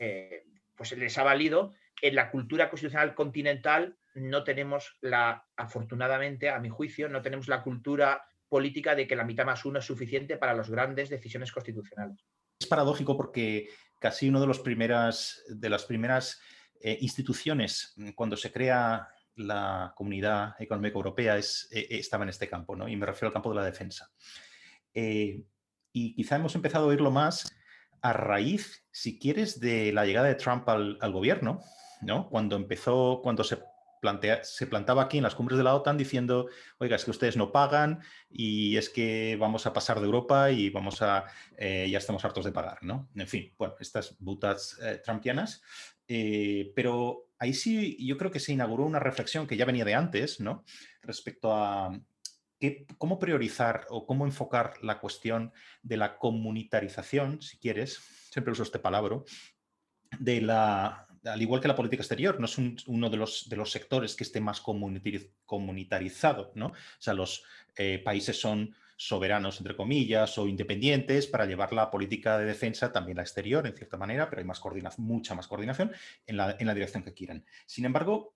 [0.00, 0.42] eh,
[0.74, 1.72] pues les ha valido,
[2.02, 7.62] en la cultura constitucional continental no tenemos la, afortunadamente, a mi juicio, no tenemos la
[7.62, 12.26] cultura política de que la mitad más uno es suficiente para las grandes decisiones constitucionales.
[12.60, 16.40] Es paradójico porque casi una de, los primeras, de las primeras
[16.80, 22.48] eh, instituciones mm, cuando se crea la Comunidad Económica Europea es, eh, estaba en este
[22.48, 22.88] campo, ¿no?
[22.88, 24.10] y me refiero al campo de la defensa.
[24.92, 25.42] Eh,
[25.92, 27.56] y quizá hemos empezado a oírlo más
[28.02, 31.62] a raíz, si quieres, de la llegada de Trump al gobierno,
[32.28, 33.58] cuando empezó, cuando se,
[34.02, 36.48] plantea, se plantaba aquí en las cumbres de la OTAN diciendo,
[36.78, 40.70] oiga, es que ustedes no pagan y es que vamos a pasar de Europa y
[40.70, 41.24] vamos a,
[41.56, 43.08] eh, ya estamos hartos de pagar, ¿no?
[43.14, 45.62] En fin, bueno, estas butas eh, trumpianas.
[46.08, 49.94] Eh, pero ahí sí yo creo que se inauguró una reflexión que ya venía de
[49.94, 50.64] antes, ¿no?
[51.00, 51.96] Respecto a
[52.58, 58.00] qué, cómo priorizar o cómo enfocar la cuestión de la comunitarización, si quieres,
[58.32, 59.20] siempre uso este palabra,
[60.18, 63.70] de la, al igual que la política exterior, no es uno de los, de los
[63.70, 66.66] sectores que esté más comunitarizado, ¿no?
[66.66, 67.44] O sea, los
[67.76, 73.16] eh, países son soberanos, entre comillas, o independientes para llevar la política de defensa también
[73.16, 75.92] la exterior, en cierta manera, pero hay más coordinación, mucha más coordinación
[76.26, 77.44] en la, dirección que quieran.
[77.66, 78.34] Sin embargo,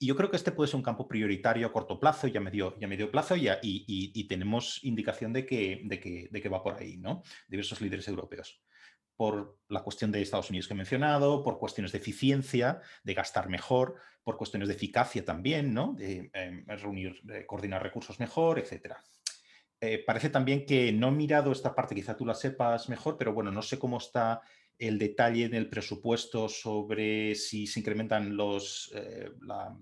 [0.00, 2.76] yo creo que este puede ser un campo prioritario a corto plazo y a medio,
[2.80, 6.74] y medio plazo y, y, tenemos indicación de que, de, que, de que va por
[6.74, 7.22] ahí, ¿no?
[7.48, 8.60] Diversos líderes europeos.
[9.16, 13.48] Por la cuestión de Estados Unidos que he mencionado, por cuestiones de eficiencia, de gastar
[13.48, 15.94] mejor, por cuestiones de eficacia también, ¿no?
[15.94, 18.94] de em, reunir, coordinar recursos mejor, etc.
[19.80, 23.34] Eh, parece también que no he mirado esta parte, quizá tú la sepas mejor, pero
[23.34, 24.40] bueno, no sé cómo está
[24.78, 29.76] el detalle en el presupuesto sobre si se incrementan los, eh, la,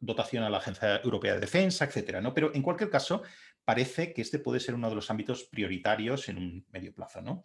[0.00, 2.32] dotación a la Agencia Europea de Defensa, etcétera, ¿no?
[2.32, 3.22] Pero en cualquier caso,
[3.64, 7.44] parece que este puede ser uno de los ámbitos prioritarios en un medio plazo, ¿no?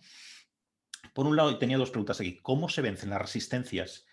[1.14, 2.40] Por un lado, tenía dos preguntas aquí.
[2.41, 4.06] ¿Cómo se vencen las resistencias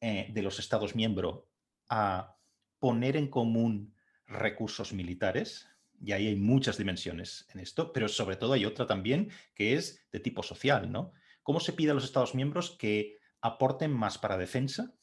[0.00, 1.44] eh, de los Estados miembros
[1.88, 2.36] a
[2.78, 3.94] poner en común
[4.26, 5.68] recursos militares?
[6.02, 10.08] Y ahí hay muchas dimensiones en esto, pero sobre todo hay otra también que es
[10.10, 11.12] de tipo social, ¿no?
[11.42, 14.94] ¿Cómo se pide a los Estados miembros que aporten más para defensa?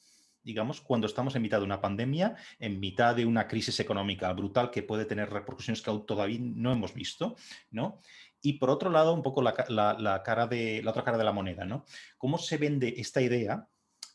[0.47, 4.71] digamos, cuando estamos en mitad de una pandemia, en mitad de una crisis económica brutal
[4.71, 7.35] que puede tener repercusiones que aún todavía no hemos visto,
[7.69, 7.99] ¿no?
[8.41, 11.65] Y por otro lado, un poco la, cara de, la otra cara de la moneda,
[11.65, 11.85] ¿no?
[12.17, 13.67] ¿Cómo se vende esta idea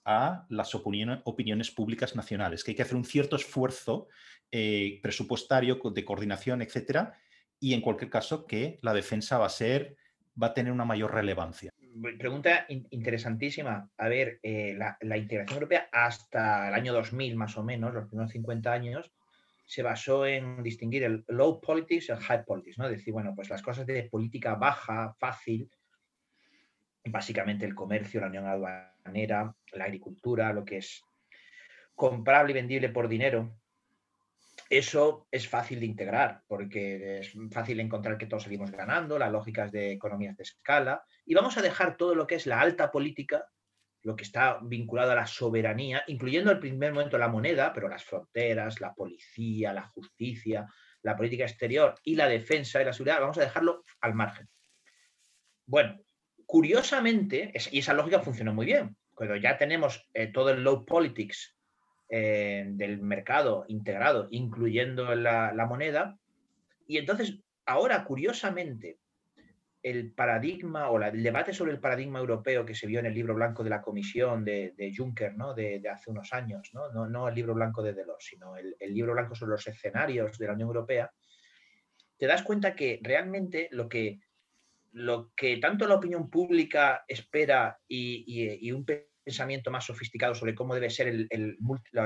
[0.05, 2.65] a las opiniones, públicas nacionales?
[2.65, 4.09] Que hay que hacer un cierto esfuerzo
[4.51, 7.19] eh, presupuestario de coordinación, etcétera,
[7.59, 9.97] y en cualquier caso que la defensa va a ser
[10.41, 11.71] va a tener una mayor relevancia.
[12.19, 13.91] Pregunta interesantísima.
[13.99, 18.33] A ver, eh, la, integración europea hasta el año 2000 más o menos, los primeros
[18.33, 19.13] 50 años,
[19.73, 22.91] se basó en distinguir el low politics y el high politics, ¿no?
[22.91, 25.71] Decir, bueno, pues las cosas de política baja, fácil,
[27.07, 31.03] básicamente el comercio, la unión aduanera, la agricultura, lo que es
[31.95, 33.57] comprable y vendible por dinero,
[34.69, 39.73] eso es fácil de integrar porque es fácil encontrar que todos seguimos ganando, las lógicas
[39.73, 43.47] de economías de escala, y vamos a dejar todo lo que es la alta política,
[44.03, 48.05] lo que está vinculado a la soberanía, incluyendo el primer momento la moneda, pero las
[48.05, 50.67] fronteras, la policía, la justicia,
[51.03, 54.49] la política exterior y la defensa y la seguridad, vamos a dejarlo al margen.
[55.67, 56.01] Bueno,
[56.47, 61.57] curiosamente, y esa lógica funcionó muy bien, cuando ya tenemos eh, todo el low politics
[62.09, 66.19] eh, del mercado integrado, incluyendo la, moneda.
[66.87, 68.99] Y entonces, ahora, curiosamente,
[69.83, 73.35] el paradigma o el debate sobre el paradigma europeo que se vio en el libro
[73.35, 75.55] blanco de la Comisión de, Juncker ¿no?
[75.55, 77.09] De, hace unos años, ¿no?
[77.09, 80.53] No, el libro blanco de Delors, sino el, libro blanco sobre los escenarios de la
[80.53, 81.11] Unión Europea,
[82.17, 84.21] te das cuenta que realmente lo que,
[84.93, 88.87] lo que tanto la opinión pública espera y, un
[89.25, 91.59] pensamiento más sofisticado sobre cómo debe ser el,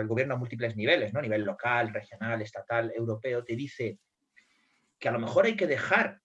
[0.06, 1.18] gobierno a múltiples niveles, ¿no?
[1.18, 3.98] a nivel local, regional, estatal, europeo, te dice
[4.98, 6.22] que a lo mejor hay que dejar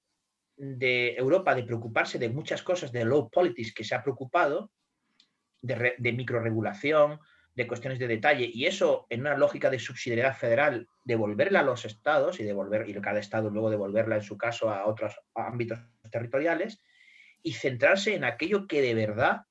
[0.62, 4.72] de Europa de preocuparse de muchas cosas de low politics que se ha preocupado,
[5.60, 7.20] de, de microregulación,
[7.56, 11.84] de cuestiones de detalle, y eso en una lógica de subsidiariedad federal, devolverla a los
[11.86, 15.80] estados y devolver, y cada estado luego devolverla en su caso a otros ámbitos
[16.12, 16.80] territoriales,
[17.42, 19.42] y centrarse en aquello que de verdad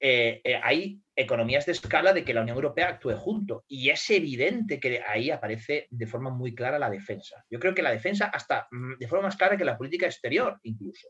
[0.00, 3.64] eh, eh, hay economías de escala de que la Unión Europea actúe junto.
[3.68, 7.44] Y es evidente que ahí aparece de forma muy clara la defensa.
[7.50, 10.58] Yo creo que la defensa hasta mm, de forma más clara que la política exterior,
[10.62, 11.08] incluso.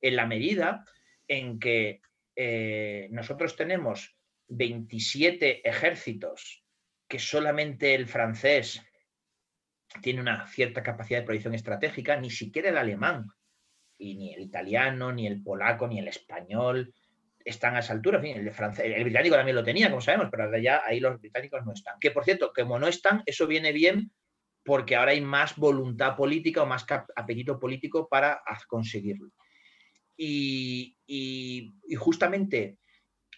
[0.00, 0.84] En la medida
[1.26, 2.00] en que
[2.36, 4.16] eh, nosotros tenemos
[4.48, 6.64] 27 ejércitos
[7.08, 8.82] que solamente el francés
[10.02, 13.26] tiene una cierta capacidad de proyección estratégica, ni siquiera el alemán,
[13.98, 16.94] ni el italiano, ni el polaco, ni el español,
[17.48, 18.20] están a esa altura.
[18.20, 21.96] el, el, británico también lo tenía, como sabemos, pero ya ahí los británicos no están.
[22.00, 24.10] Que por cierto, como no están, eso viene bien
[24.68, 26.84] porque ahora hay más voluntad política o más
[27.16, 29.30] apetito político para conseguirlo.
[30.14, 30.94] Y,
[31.96, 32.76] justamente,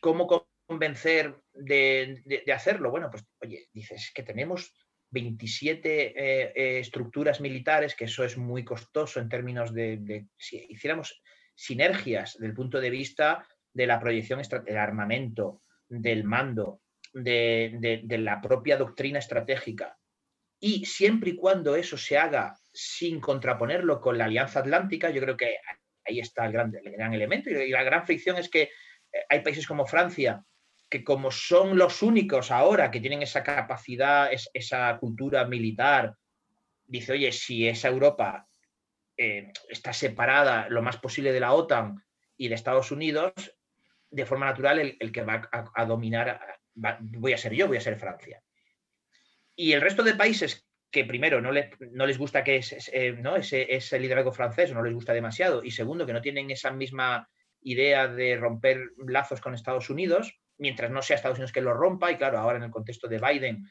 [0.01, 0.27] ¿cómo
[0.67, 2.21] convencer de,
[2.53, 2.91] hacerlo?
[2.91, 4.75] Bueno, pues oye, dices que tenemos
[5.11, 10.67] 27 eh, eh, estructuras militares, que eso es muy costoso en términos de, de, si
[10.69, 11.23] hiciéramos
[11.55, 13.47] sinergias del punto de vista
[13.81, 16.83] de la proyección del armamento, del mando,
[17.15, 19.97] de, la propia doctrina estratégica.
[20.61, 25.35] Y siempre y cuando eso se haga sin contraponerlo con la Alianza Atlántica, yo creo
[25.35, 25.57] que
[26.07, 27.49] ahí está el gran, el gran elemento.
[27.49, 28.71] Y la gran fricción es que eh,
[29.31, 30.45] hay países como Francia,
[30.91, 36.15] que como son los únicos ahora que tienen esa capacidad, esa cultura militar,
[36.85, 38.47] dice, oye, si esa Europa
[39.17, 42.05] eh, está separada lo más posible de la OTAN
[42.37, 43.33] y de Estados Unidos,
[44.11, 46.41] de forma natural el, que va a, dominar,
[46.75, 48.43] voy a ser yo, voy a ser Francia.
[49.55, 51.51] Y el resto de países que primero no,
[51.93, 53.37] no les gusta que es, eh, ¿no?
[53.37, 57.29] ese, ese, liderazgo francés, no les gusta demasiado, y segundo que no tienen esa misma
[57.63, 62.11] idea de romper lazos con Estados Unidos, mientras no sea Estados Unidos que lo rompa,
[62.11, 63.65] y claro, ahora en el contexto de Biden,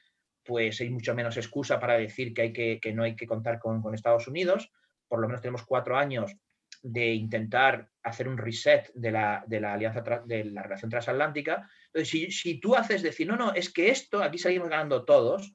[0.45, 3.59] pues hay mucho menos excusa para decir que, hay que, que no hay que contar
[3.59, 4.71] con, con Estados Unidos,
[5.07, 6.35] por lo menos tenemos cuatro años
[6.81, 11.69] de intentar hacer un reset de la, alianza de la relación transatlántica.
[11.87, 15.53] Entonces, si, tú haces decir, no, no, es que esto, aquí salimos ganando todos,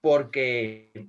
[0.00, 1.08] porque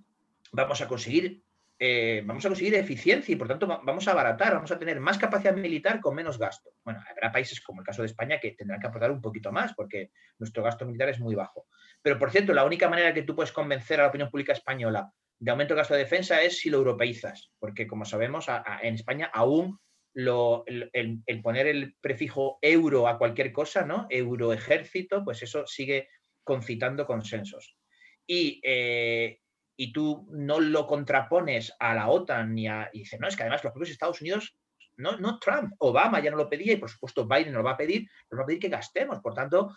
[0.51, 1.43] vamos a conseguir
[1.79, 5.19] eh, vamos a conseguir eficiencia y por tanto vamos a abaratar, vamos a tener más
[5.19, 6.71] capacidad militar con menos gasto.
[6.83, 9.75] Bueno, habrá países como el caso de España que tendrán que aportar un poquito más
[9.75, 10.09] porque
[10.39, 11.67] nuestro gasto militar es muy bajo.
[12.01, 15.11] Pero por cierto, la única manera que tú puedes convencer a la opinión pública española
[15.39, 18.47] de aumento del gasto de defensa es si lo europeizas, porque como sabemos,
[18.81, 19.79] en España aún
[20.15, 24.07] el, poner el prefijo euro a cualquier cosa, ¿no?
[24.09, 26.09] Euro ejército, pues eso sigue
[26.43, 27.77] concitando consensos.
[28.25, 29.39] Y, eh,
[29.75, 32.89] y tú no lo contrapones a la OTAN ni a.
[32.91, 34.57] Y dice, no, es que además los propios Estados Unidos,
[34.95, 37.71] no, no Trump, Obama ya no lo pedía y por supuesto Biden no lo va
[37.71, 39.19] a pedir, nos va a pedir que gastemos.
[39.19, 39.75] Por tanto,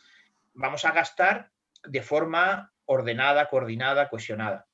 [0.54, 1.50] vamos a gastar
[1.84, 4.66] de forma ordenada, coordinada, cohesionada.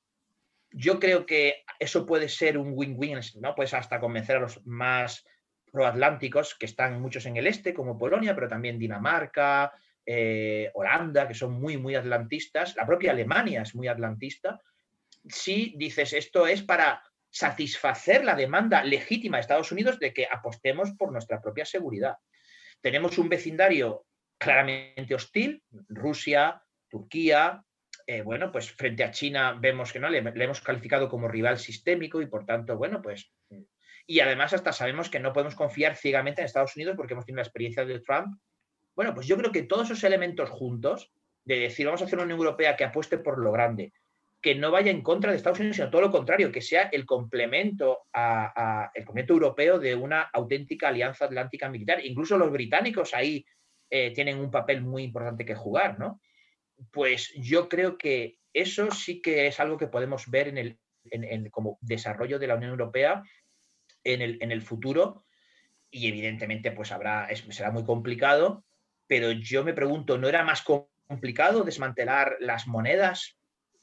[0.79, 3.55] Yo creo que eso puede ser un win-win, ¿no?
[3.55, 5.25] Pues hasta convencer a los más
[5.73, 9.73] proatlánticos, que están muchos en el este, como Polonia, pero también Dinamarca,
[10.05, 12.77] eh, Holanda, que son muy, muy atlantistas.
[12.77, 14.61] La propia Alemania es muy atlantista
[15.29, 20.93] si dices esto es para satisfacer la demanda legítima de Estados Unidos de que apostemos
[20.93, 22.17] por nuestra propia seguridad.
[22.81, 24.07] Tenemos un vecindario
[24.39, 27.63] claramente hostil, Rusia, Turquía,
[28.07, 32.23] eh, bueno, pues frente a China vemos que no, le, hemos calificado como rival sistémico
[32.23, 33.33] y por tanto, bueno, pues...
[34.09, 37.39] Y además hasta sabemos que no podemos confiar ciegamente en Estados Unidos porque hemos tenido
[37.39, 38.39] la experiencia de Trump.
[38.95, 41.13] Bueno, pues yo creo que todos esos elementos juntos,
[41.45, 43.93] de decir, vamos a hacer una Unión Europea que apueste por lo grande,
[44.41, 47.05] que no vaya en contra de Estados Unidos, sino todo lo contrario, que sea el
[47.05, 52.05] complemento, a, el complemento europeo de una auténtica alianza atlántica militar.
[52.05, 53.45] Incluso los británicos ahí
[53.91, 56.21] eh, tienen un papel muy importante que jugar, ¿no?
[56.91, 61.79] Pues yo creo que eso sí que es algo que podemos ver en el, como
[61.81, 63.23] desarrollo de la Unión Europea
[64.05, 65.25] en el, en el futuro
[65.91, 68.65] y evidentemente pues habrá, será muy complicado,
[69.07, 70.65] pero yo me pregunto, ¿no era más
[71.07, 73.37] complicado desmantelar las monedas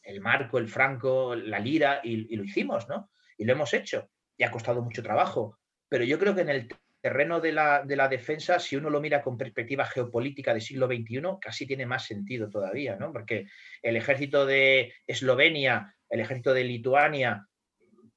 [0.03, 3.09] el marco, el franco, la lira, y, lo hicimos, ¿no?
[3.37, 4.09] Y lo hemos hecho.
[4.37, 5.57] Y ha costado mucho trabajo.
[5.89, 6.67] Pero yo creo que en el
[7.03, 11.67] terreno de la, defensa, si uno lo mira con perspectiva geopolítica del siglo XXI, casi
[11.67, 13.11] tiene más sentido todavía, ¿no?
[13.11, 13.45] Porque
[13.81, 17.45] el ejército de Eslovenia, el ejército de Lituania,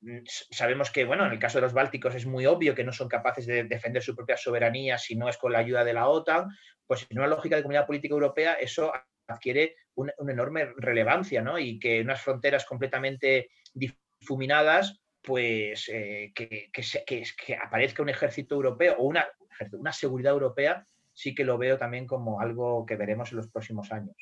[0.03, 2.93] mm, sabemos que, bueno, en el caso de los bálticos es muy obvio que no
[2.93, 6.09] son capaces de defender su propia soberanía si no es con la ayuda de la
[6.09, 6.47] OTAN,
[6.87, 8.93] pues en una lógica de comunidad política europea eso
[9.27, 11.59] adquiere una, enorme relevancia, ¿no?
[11.59, 19.07] Y que unas fronteras completamente difuminadas, pues eh, que, que, aparezca un ejército europeo o
[19.07, 19.27] una,
[19.73, 23.91] una seguridad europea, sí que lo veo también como algo que veremos en los próximos
[23.91, 24.15] años.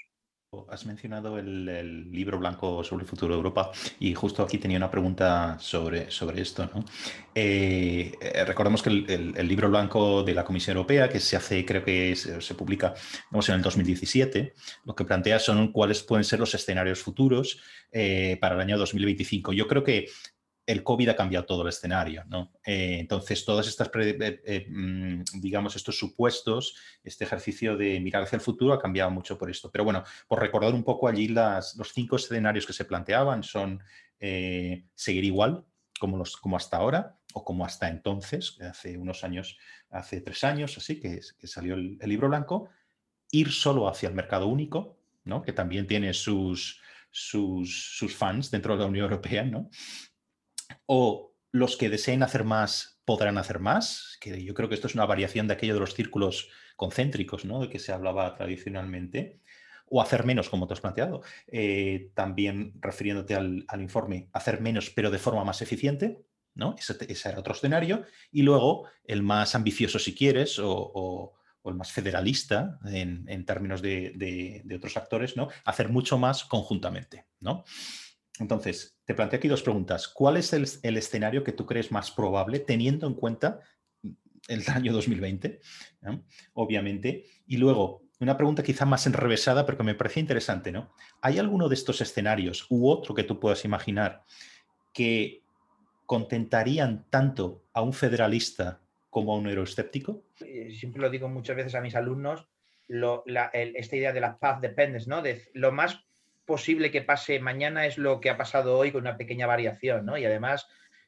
[0.69, 4.91] Has mencionado el, libro blanco sobre el futuro de Europa y justo aquí tenía una
[4.91, 6.71] pregunta sobre, sobre esto.
[6.73, 6.85] ¿no?
[7.35, 11.85] Eh, eh, recordemos que el, libro blanco de la Comisión Europea, que se hace, creo
[11.85, 12.95] que se, publica
[13.33, 14.55] en el 2017,
[14.85, 17.61] lo que plantea son cuáles pueden ser los escenarios futuros
[18.41, 19.53] para el año 2025.
[19.53, 20.07] Yo creo que
[20.67, 22.53] el COVID ha cambiado todo el escenario, ¿no?
[22.65, 28.37] Eh, entonces, todas estas, eh, eh, mm, digamos, estos supuestos, este ejercicio de mirar hacia
[28.37, 29.71] el futuro ha cambiado mucho por esto.
[29.71, 33.83] Pero bueno, por recordar un poco allí las, los cinco escenarios que se planteaban son
[34.95, 35.67] seguir igual
[36.01, 39.59] como, los, como hasta ahora o como hasta entonces, hace unos años,
[39.91, 42.71] hace tres años así, que, que salió el, libro blanco,
[43.33, 45.43] ir solo hacia el mercado único, ¿no?
[45.43, 46.81] Que también tiene sus,
[47.11, 49.69] sus, sus fans dentro de la Unión Europea, ¿no?
[50.87, 54.95] O los que deseen hacer más podrán hacer más, que yo creo que esto es
[54.95, 57.61] una variación de aquello de los círculos concéntricos, ¿no?
[57.61, 59.41] De que se hablaba tradicionalmente,
[59.87, 61.23] o hacer menos, como te has planteado.
[61.47, 66.25] Eh, también refiriéndote al, informe, hacer menos pero de forma más eficiente,
[66.55, 66.75] ¿no?
[66.79, 68.05] Ese, era otro escenario.
[68.33, 71.35] Y luego el más ambicioso, si quieres, o,
[71.65, 75.49] el más federalista en, términos de, otros actores, ¿no?
[75.65, 77.65] Hacer mucho más conjuntamente, ¿no?
[78.41, 80.09] Entonces, te planteo aquí dos preguntas.
[80.09, 83.61] ¿Cuál es el, escenario que tú crees más probable teniendo en cuenta
[84.49, 85.61] el año 2020,
[86.55, 87.27] obviamente?
[87.47, 90.93] Y luego, una pregunta quizá más enrevesada, pero que me parecía interesante, ¿no?
[91.21, 94.25] ¿Hay alguno de estos escenarios u otro que tú puedas imaginar
[94.93, 95.43] que
[96.07, 98.81] contentarían tanto a un federalista
[99.11, 100.25] como a un euroescéptico?
[100.41, 102.49] Eh, siempre lo digo muchas veces a mis alumnos,
[102.89, 105.23] esta idea de la path dependence, ¿no?
[105.23, 106.05] De lo más
[106.45, 110.19] posible que pase mañana es lo que ha pasado hoy con una pequeña variación, ¿no?
[110.19, 110.67] Y además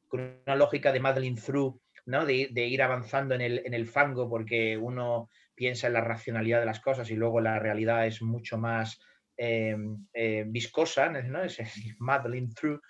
[0.08, 2.24] con una lógica de Madeline Through, ¿no?
[2.24, 6.66] De, ir avanzando en el, en el, fango porque uno piensa en la racionalidad de
[6.66, 9.00] las cosas y luego la realidad es mucho más
[9.36, 11.42] em, eh, viscosa, ¿no?
[11.44, 11.58] Es
[11.98, 12.80] Madeline Through.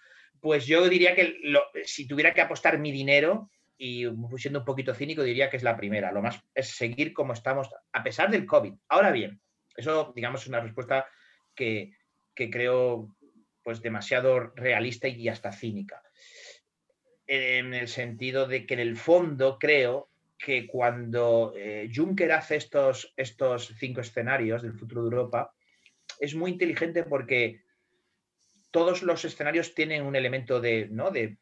[0.40, 1.38] Pues yo diría que
[1.84, 4.06] si tuviera que apostar mi dinero, y
[4.38, 6.12] siendo un poquito cínico diría que es la primera.
[6.12, 8.74] Lo más es seguir como estamos a pesar del COVID.
[8.88, 9.40] Ahora bien,
[9.76, 11.06] eso digamos es una respuesta
[11.54, 11.92] que,
[12.36, 13.08] que creo
[13.64, 16.00] pues demasiado realista y hasta cínica.
[17.26, 20.08] En el sentido de que en el fondo creo
[20.38, 25.52] que cuando eh, Juncker hace estos, estos cinco escenarios del futuro de Europa,
[26.20, 27.62] es muy inteligente porque
[28.70, 31.10] todos los escenarios tienen un elemento de, ¿no?
[31.10, 31.38] de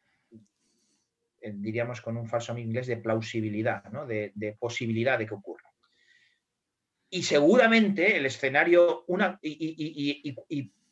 [1.41, 4.07] eh, diríamos con un falso inglés, de plausibilidad, ¿no?
[4.07, 5.69] de, posibilidad de que ocurra.
[7.09, 9.39] Y seguramente el escenario, una,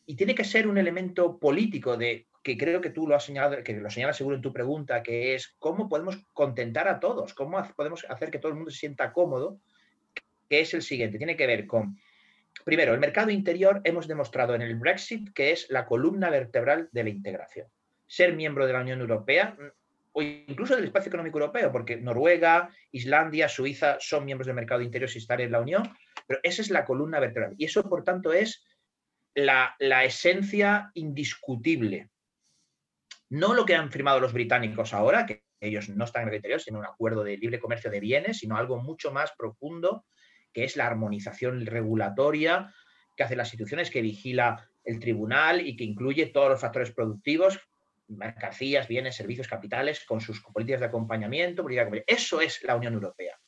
[0.06, 3.74] tiene que ser un elemento político de que creo que tú lo has señalado, que
[3.74, 8.06] lo señalas seguro en tu pregunta, que es cómo podemos contentar a todos, cómo podemos
[8.10, 9.60] hacer que todo el mundo se sienta cómodo,
[10.50, 11.98] que es el siguiente, tiene que ver con,
[12.66, 17.04] primero, el mercado interior hemos demostrado en el Brexit que es la columna vertebral de
[17.04, 17.68] la integración.
[18.08, 19.56] Ser miembro de la Unión Europea
[20.12, 25.10] o incluso del espacio económico europeo, porque Noruega, Islandia, Suiza son miembros del mercado interior
[25.10, 25.84] si están en la Unión,
[26.28, 27.56] pero esa es la columna vertebral.
[27.58, 28.64] Y eso, por tanto, es
[29.36, 32.10] la, esencia indiscutible
[33.30, 36.62] no lo que han firmado los británicos ahora, que ellos no están en el interior,
[36.62, 40.06] sino un acuerdo de libre comercio de bienes, sino algo mucho más profundo,
[40.52, 42.72] que es la armonización regulatoria
[43.16, 47.60] que hace las instituciones, que vigila el tribunal y que incluye todos los factores productivos,
[48.08, 51.66] mercancías, bienes, servicios, capitales, con sus políticas de acompañamiento.
[52.06, 53.40] Eso es la Unión Europea.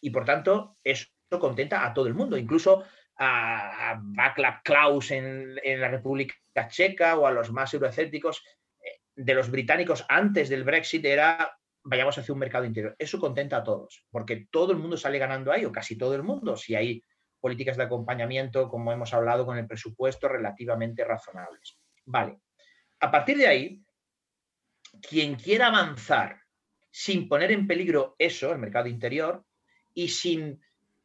[0.00, 1.06] Y por tanto, eso
[1.40, 2.84] contenta a todo el mundo, incluso
[3.18, 8.42] a, Václav Klaus en, en, la República Checa o a los más euroescépticos
[9.16, 12.96] de los británicos antes del Brexit era vayamos hacia un mercado interior.
[12.98, 16.22] Eso contenta a todos, porque todo el mundo sale ganando ahí, o casi todo el
[16.22, 17.02] mundo, si hay
[17.40, 21.78] políticas de acompañamiento, como hemos hablado, con el presupuesto relativamente razonables.
[22.06, 22.40] Vale.
[23.00, 23.82] A partir de ahí,
[25.06, 26.40] quien quiera avanzar
[26.90, 29.44] sin poner en peligro eso, el mercado interior,
[29.92, 30.60] y sin,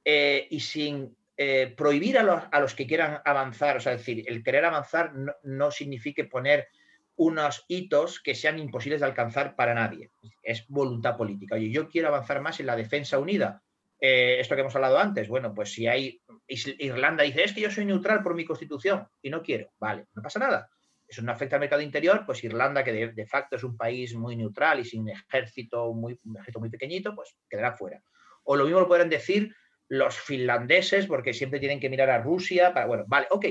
[0.05, 3.99] eh, y sin eh, prohibir a los, a los, que quieran avanzar, o sea, es
[3.99, 6.67] decir, el querer avanzar no, no signifique poner
[7.15, 10.11] unos hitos que sean imposibles de alcanzar para nadie.
[10.43, 11.55] Es voluntad política.
[11.55, 13.63] Oye, yo quiero avanzar más en la defensa unida.
[14.01, 17.71] Eh, esto que hemos hablado antes, bueno, pues si hay Irlanda dice, es que yo
[17.71, 20.69] soy neutral por mi constitución y no quiero, vale, no pasa nada.
[21.07, 24.35] Eso no afecta al mercado interior, pues Irlanda, que de, facto es un país muy
[24.35, 28.03] neutral y sin ejército muy, un ejército muy pequeñito, pues quedará fuera.
[28.43, 29.55] O lo mismo lo podrán decir
[29.89, 33.45] los finlandeses, porque siempre tienen que mirar a Rusia para, bueno, vale, ok,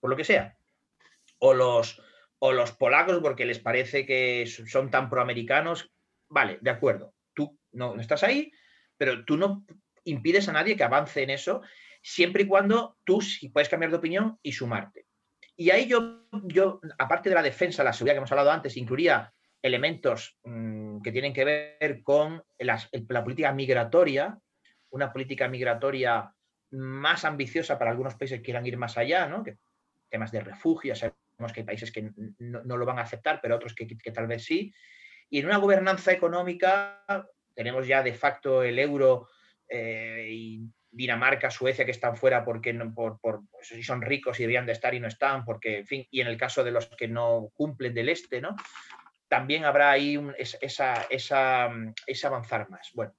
[0.00, 0.56] por lo que sea.
[1.38, 2.00] O los,
[2.38, 5.92] o los polacos porque les parece que son tan proamericanos.
[6.28, 8.52] Vale, de acuerdo, tú no, estás ahí,
[8.96, 9.64] pero tú no
[10.04, 11.62] impides a nadie que avance en eso,
[12.02, 15.06] siempre y cuando tú sí puedes cambiar de opinión y sumarte.
[15.56, 19.32] Y ahí yo, yo aparte de la defensa, la seguridad que hemos hablado antes, incluiría
[19.60, 22.80] elementos mm, que tienen que ver con la,
[23.22, 24.38] política migratoria,
[24.92, 26.32] una política migratoria
[26.70, 29.44] más ambiciosa para algunos países que quieran ir más allá, ¿no?
[30.08, 30.94] Temas de refugio,
[31.52, 34.72] que hay países que no, lo van a aceptar, pero otros que, tal vez sí.
[35.28, 37.04] Y en una gobernanza económica
[37.54, 39.28] tenemos ya de facto el euro
[39.68, 44.66] eh, y Dinamarca, Suecia, que están fuera porque no, por, pues, son ricos y deberían
[44.66, 47.08] de estar y no están, porque, en fin, y en el caso de los que
[47.08, 48.54] no cumplen del este, ¿no?
[49.26, 51.70] También habrá ahí esa, esa,
[52.06, 52.90] ese avanzar más.
[52.92, 53.14] Bueno,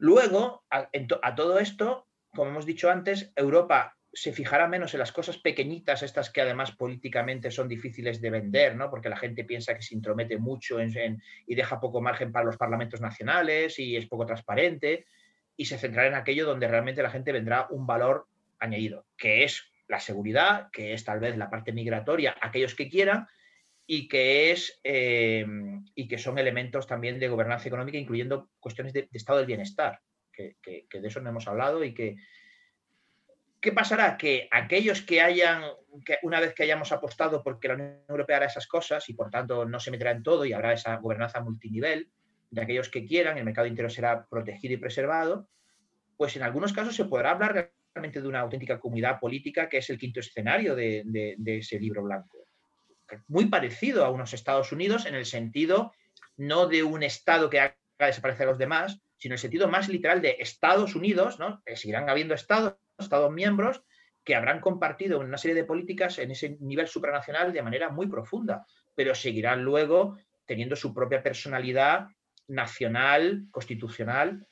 [0.00, 5.38] luego, a todo esto, como hemos dicho antes, Europa se fijará menos en las cosas
[5.38, 8.90] pequeñitas, estas que además políticamente son difíciles de vender, ¿no?
[8.90, 13.00] porque la gente piensa que se intromete mucho y deja poco margen para los parlamentos
[13.00, 15.06] nacionales y es poco transparente,
[15.56, 18.26] y se centrará en aquello donde realmente la gente vendrá un valor
[18.58, 23.28] añadido, que es la seguridad, que es tal vez la parte migratoria, aquellos que quieran,
[23.92, 25.44] y que, es, eh,
[25.96, 29.98] y que son elementos también de gobernanza económica, incluyendo cuestiones de, estado del bienestar,
[30.32, 32.14] que, que de eso no hemos hablado y que,
[33.60, 34.16] ¿Qué pasará?
[34.16, 35.64] Que aquellos que hayan,
[36.04, 39.28] que una vez que hayamos apostado porque la Unión Europea hará esas cosas y por
[39.28, 42.12] tanto no se meterá en todo y habrá esa gobernanza multinivel,
[42.48, 45.48] de aquellos que quieran, el mercado interior será protegido y preservado,
[46.16, 49.90] pues en algunos casos se podrá hablar realmente de una auténtica comunidad política que es
[49.90, 52.49] el quinto escenario de, de ese libro blanco.
[53.28, 55.92] Muy parecido a unos Estados Unidos en el sentido
[56.36, 59.88] no de un Estado que haga desaparecer a los demás, sino en el sentido más
[59.88, 61.62] literal de Estados Unidos, ¿no?
[61.64, 63.82] Que seguirán habiendo estados Estados miembros
[64.24, 68.66] que habrán compartido una serie de políticas en ese nivel supranacional de manera muy profunda,
[68.94, 72.08] pero seguirán luego teniendo su propia personalidad
[72.48, 74.46] nacional, constitucional.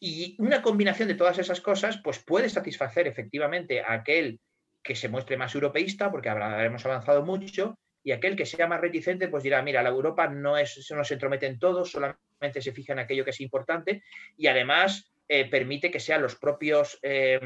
[0.00, 4.40] Y una combinación de todas esas cosas pues puede satisfacer efectivamente a aquel
[4.82, 9.28] que se muestre más europeísta, porque habremos avanzado mucho, y aquel que sea más reticente
[9.28, 13.00] pues dirá, mira, la Europa no, es, se entromete en todo, solamente se fija en
[13.00, 14.02] aquello que es importante
[14.36, 17.40] y además eh, permite que sean los propios eh,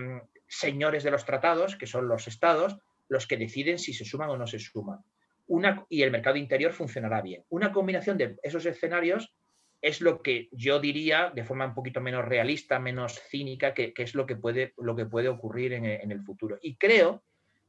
[0.47, 2.79] señores de los tratados, que son los estados,
[3.09, 5.01] los que deciden si se suman o no se suman.
[5.49, 7.45] Una, y el mercado interior funcionará bien.
[7.49, 9.35] Una combinación de esos escenarios
[9.83, 14.15] es lo que yo diría de forma un poquito menos realista, menos cínica, que, es
[14.15, 16.59] lo que, puede, lo que puede ocurrir en, en, el futuro.
[16.63, 17.23] Y creo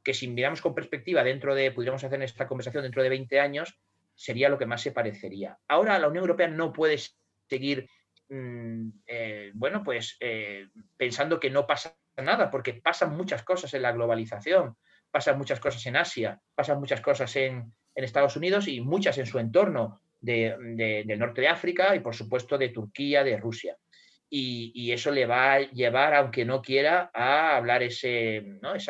[0.03, 3.79] que si miramos con perspectiva dentro de, pudiéramos hacer esta conversación dentro de 20 años,
[4.15, 5.57] sería lo que más se parecería.
[5.67, 6.99] Ahora la Unión Europea no puede
[7.49, 7.89] seguir,
[8.29, 10.67] mm, eh, bueno, pues eh,
[10.97, 14.77] pensando que no pasa nada, porque pasan muchas cosas en la globalización,
[15.09, 19.37] pasan muchas cosas en Asia, pasan muchas cosas en, Estados Unidos y muchas en su
[19.37, 23.77] entorno del norte de África y por supuesto de Turquía, de Rusia
[24.35, 28.43] y, eso le va a llevar, aunque no quiera, a hablar ese,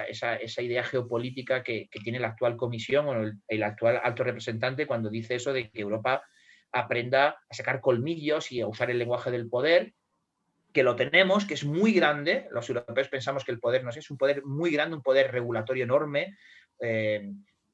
[0.07, 5.35] esa, idea geopolítica que, tiene la actual comisión o el, actual alto representante cuando dice
[5.35, 6.23] eso de que Europa
[6.71, 9.93] aprenda a sacar colmillos y a usar el lenguaje del poder,
[10.71, 12.47] que lo tenemos, que es muy grande.
[12.51, 15.29] Los europeos pensamos que el poder no es, es un poder muy grande, un poder
[15.33, 16.37] regulatorio enorme
[16.79, 17.33] eh,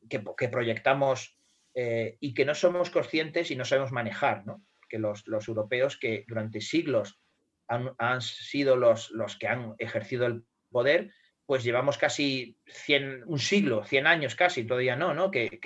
[0.09, 1.37] que, proyectamos
[1.73, 4.43] eh, y que no somos conscientes y no sabemos manejar.
[4.87, 7.19] Que los, los europeos que durante siglos
[7.67, 11.11] han, sido los, los que han ejercido el poder,
[11.45, 15.31] pues llevamos casi 100, un siglo, 100 años casi, todavía no, ¿no?
[15.31, 15.59] Que,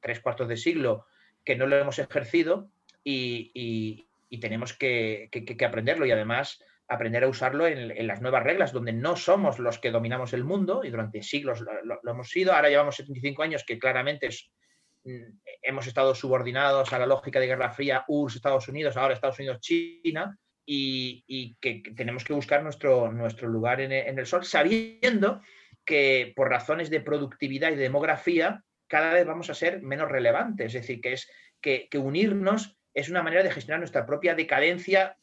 [0.00, 1.06] tres cuartos de siglo
[1.44, 2.70] que no lo hemos ejercido
[3.04, 4.06] y,
[4.40, 5.28] tenemos que,
[5.66, 9.90] aprenderlo y además aprender a usarlo en, las nuevas reglas, donde no somos los que
[9.90, 12.54] dominamos el mundo y durante siglos lo, hemos sido.
[12.54, 14.32] Ahora llevamos 75 años que claramente mm,
[15.62, 19.60] hemos estado subordinados a la lógica de Guerra Fría, URSS, Estados Unidos, ahora Estados Unidos,
[19.60, 25.42] China, y, que tenemos que buscar nuestro, nuestro lugar en el, sol, sabiendo
[25.84, 30.74] que por razones de productividad y de demografía cada vez vamos a ser menos relevantes.
[30.74, 35.16] Es decir, que es que, unirnos es una manera de gestionar nuestra propia decadencia,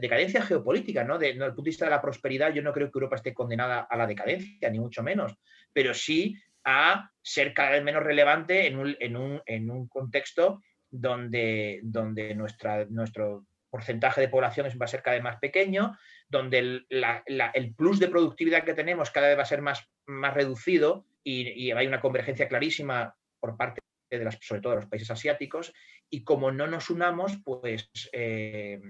[0.00, 1.18] decadencia geopolítica, ¿no?
[1.18, 3.80] Desde el punto de vista de la prosperidad, yo no creo que Europa esté condenada
[3.80, 5.34] a la decadencia, ni mucho menos,
[5.72, 6.34] pero sí
[6.70, 12.34] a ser cada vez menos relevante en un, en un, en un contexto donde, donde
[12.34, 15.96] nuestra, nuestro porcentaje de población va a ser cada vez más pequeño,
[16.28, 21.06] donde el, plus de productividad que tenemos cada vez va a ser más, más reducido
[21.24, 23.80] y, hay una convergencia clarísima por parte
[24.10, 25.72] de las, sobre todo de los países asiáticos,
[26.10, 28.80] y como no nos unamos, pues eh,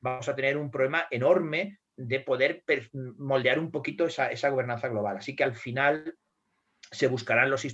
[0.00, 5.18] vamos a tener un problema enorme de poder moldear un poquito esa, esa gobernanza global.
[5.18, 6.16] Así que al final
[6.92, 7.64] se buscarán los,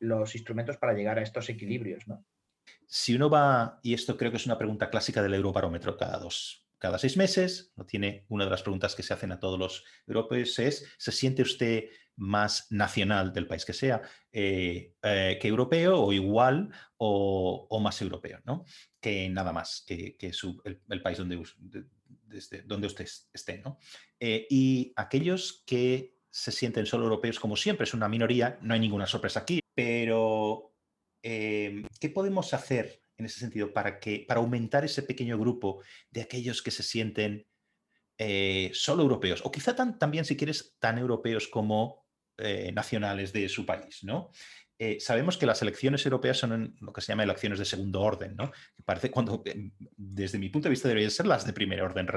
[0.00, 2.06] los, instrumentos para llegar a estos equilibrios.
[2.06, 2.24] ¿no?
[2.86, 6.66] Si uno va, y esto creo que es una pregunta clásica del Eurobarómetro cada dos,
[6.78, 9.84] cada seis meses, no tiene una de las preguntas que se hacen a todos los
[10.06, 14.02] europeos es, ¿se siente usted más nacional del país que sea
[14.32, 18.64] eh, eh, que europeo o igual o, más europeo, ¿no?
[19.00, 21.42] Que nada más, que, el, país donde,
[22.64, 23.78] donde usted esté, ¿no?
[24.18, 28.80] Eh, y aquellos que se sienten solo europeos, como siempre, es una minoría, no hay
[28.80, 30.70] ninguna sorpresa aquí, pero
[31.22, 36.22] Em, ¿qué podemos hacer en ese sentido para, que, para aumentar ese pequeño grupo de
[36.22, 37.46] aquellos que se sienten
[38.16, 42.06] eh, solo europeos o quizá también, si quieres, tan europeos como
[42.38, 44.30] eh, nacionales de su país, ¿no?
[44.82, 48.34] Eh, sabemos que las elecciones europeas son lo que se llama elecciones de segundo orden,
[48.34, 48.50] ¿no?
[48.50, 52.08] Que parece cuando, em, desde mi punto de vista, deberían ser las de primer orden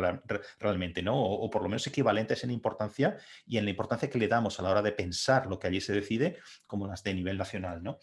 [0.59, 1.21] realmente, ¿no?
[1.21, 4.57] O, o, por lo menos equivalentes en importancia y en la importancia que le damos
[4.57, 7.83] a la hora de pensar lo que allí se decide, como las de nivel nacional,
[7.83, 7.99] ¿no?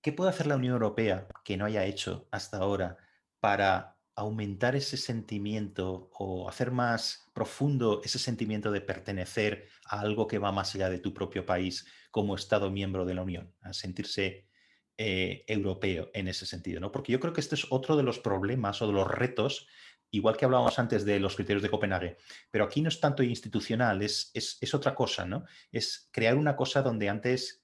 [0.00, 2.96] ¿Qué puede hacer la Unión Europea que no haya hecho hasta ahora
[3.40, 10.38] para aumentar ese sentimiento o hacer más profundo ese sentimiento de pertenecer a algo que
[10.38, 14.46] va más allá de tu propio país como Estado miembro de la Unión, a sentirse
[14.96, 16.78] eh, europeo en ese sentido?
[16.80, 16.92] ¿no?
[16.92, 19.66] Porque yo creo que este es otro de los problemas o de los retos,
[20.12, 22.16] igual que hablábamos antes de los criterios de Copenhague,
[22.52, 25.44] pero aquí no es tanto institucional, es, es, es otra cosa, ¿no?
[25.72, 27.63] Es crear una cosa donde antes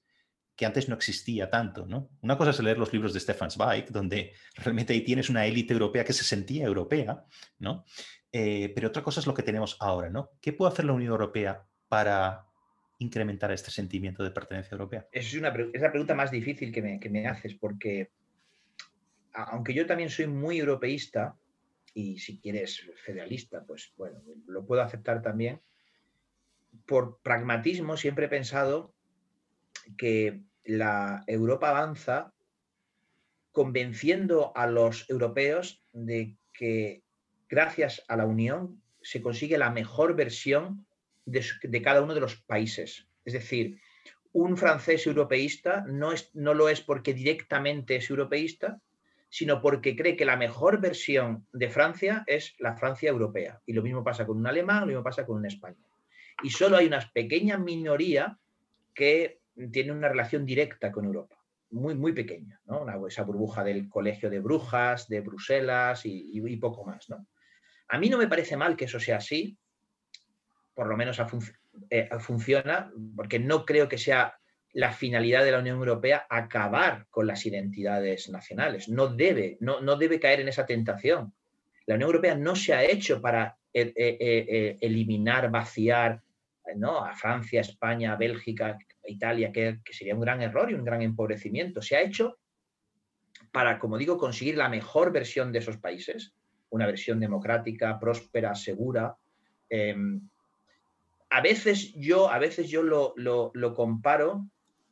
[0.61, 2.11] que antes no existía tanto, ¿no?
[2.21, 5.73] Una cosa es leer los libros de Stefan Zweig, donde realmente ahí tienes una élite
[5.73, 7.25] europea que se sentía europea,
[7.57, 7.83] ¿no?
[8.31, 10.33] Eh, pero otra cosa es lo que tenemos ahora, ¿no?
[10.39, 12.45] ¿Qué puede hacer la Unión Europea para
[12.99, 15.07] incrementar este sentimiento de pertenencia europea?
[15.11, 18.11] Es, una, es la pregunta más difícil que me, que me haces, porque
[19.33, 21.35] aunque yo también soy muy europeísta,
[21.95, 25.59] y si quieres federalista, pues bueno, lo puedo aceptar también,
[26.85, 28.93] por pragmatismo siempre he pensado
[29.97, 32.33] que la Europa avanza
[33.51, 37.03] convenciendo a los europeos de que
[37.49, 40.85] gracias a la Unión se consigue la mejor versión
[41.25, 43.07] de, cada uno de los países.
[43.25, 43.79] Es decir,
[44.31, 48.81] un francés europeísta no, es, no lo es porque directamente es europeísta,
[49.29, 53.61] sino porque cree que la mejor versión de Francia es la Francia europea.
[53.65, 55.89] Y lo mismo pasa con un alemán, lo mismo pasa con un español.
[56.43, 58.37] Y solo hay una pequeña minoría
[58.93, 59.40] que
[59.71, 61.37] tiene una relación directa con Europa,
[61.71, 63.07] muy, muy pequeña, ¿no?
[63.07, 67.09] esa burbuja del colegio de brujas, de Bruselas y, poco más.
[67.09, 67.27] ¿no?
[67.89, 69.57] A mí no me parece mal que eso sea así,
[70.73, 71.21] por lo menos
[71.89, 74.37] eh, funciona, porque no creo que sea
[74.73, 78.87] la finalidad de la Unión Europea acabar con las identidades nacionales.
[78.87, 81.33] No debe, no, no debe caer en esa tentación.
[81.85, 86.21] La Unión Europea no se ha hecho para eh, eh, eliminar, vaciar
[86.75, 87.03] ¿no?
[87.03, 91.81] a Francia, España, Bélgica, Italia, que, sería un gran error y un gran empobrecimiento.
[91.81, 92.37] Se ha hecho
[93.51, 96.33] para, como digo, conseguir la mejor versión de esos países,
[96.69, 99.15] una versión democrática, próspera, segura.
[99.69, 100.21] Em,
[101.29, 104.47] a veces yo, a veces yo lo, comparo,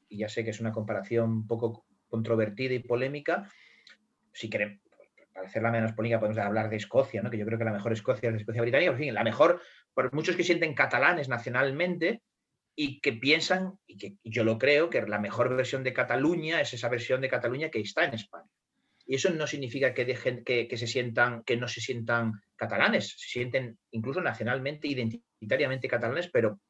[0.10, 3.50] y ya sé que es una comparación un poco controvertida y polémica,
[4.34, 4.80] si queremos,
[5.46, 7.30] hacerla menos polémica, podemos hablar de Escocia, ¿no?
[7.30, 9.62] que yo creo que la mejor Escocia es la Escocia británica, en fin, la mejor,
[9.94, 12.22] por muchos que sienten catalanes nacionalmente,
[12.82, 16.74] y que piensan, y que yo lo creo, que la mejor versión de Cataluña es
[16.74, 18.48] esa versión de Cataluña que está en España.
[19.06, 23.28] Y eso no significa que, dejen, que, se sientan, que no se sientan catalanes, se
[23.28, 26.62] sienten incluso nacionalmente, identitariamente catalanes, pero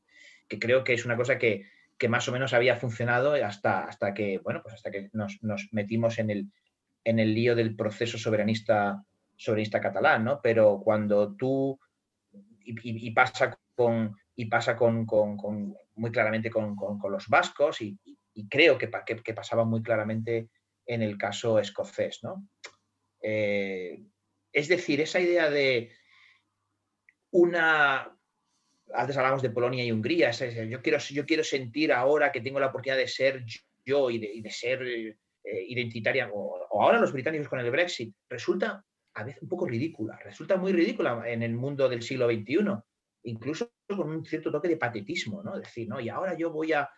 [0.48, 1.68] que creo que es una cosa que,
[2.08, 5.38] más o menos había funcionado hasta, hasta que, bueno, pues hasta que nos,
[5.72, 6.48] metimos en el,
[7.04, 9.04] en el lío del proceso soberanista,
[9.36, 10.42] soberanista catalán, ¿no?
[10.42, 11.80] Pero cuando tú,
[12.32, 15.06] y, pasa con, y pasa con,
[15.96, 16.76] muy claramente con,
[17.10, 17.98] los vascos y,
[18.50, 18.90] creo que,
[19.24, 20.50] que, pasaba muy claramente
[20.86, 22.24] en el caso escocés.
[22.24, 22.48] ¿no?
[23.22, 24.02] Eh,
[24.52, 25.92] es decir, esa idea de
[27.32, 28.16] una...
[28.92, 30.32] Antes hablamos de Polonia y Hungría.
[30.32, 33.46] yo, quiero, yo quiero sentir ahora que tengo la oportunidad de ser
[33.86, 35.18] yo y de, ser
[35.52, 40.20] eh, identitaria, o, ahora los británicos con el Brexit, resulta a veces un poco ridícula.
[40.24, 42.82] Resulta muy ridícula en el mundo del siglo XXI
[43.24, 45.58] incluso con un cierto toque de patetismo, ¿no?
[45.58, 46.00] Decir, ¿no?
[46.00, 46.90] Y ahora yo voy a,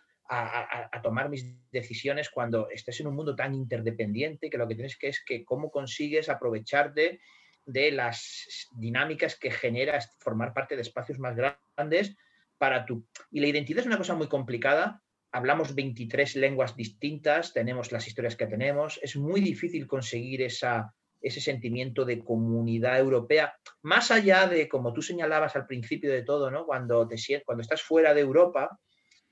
[1.02, 5.08] tomar mis decisiones cuando estés en un mundo tan interdependiente que lo que tienes que
[5.08, 7.20] es que cómo consigues aprovecharte
[7.66, 12.16] de las dinámicas que genera formar parte de espacios más grandes
[12.56, 13.06] para tu...
[13.30, 15.01] Y la identidad es una cosa muy complicada.
[15.32, 19.00] Hablamos 23 lenguas distintas, tenemos las historias que tenemos.
[19.02, 25.02] Es muy difícil conseguir esa, ese sentimiento de comunidad europea, más allá de, como tú
[25.02, 26.66] señalabas al principio de todo, ¿no?
[26.66, 28.78] cuando, te, cuando estás fuera de Europa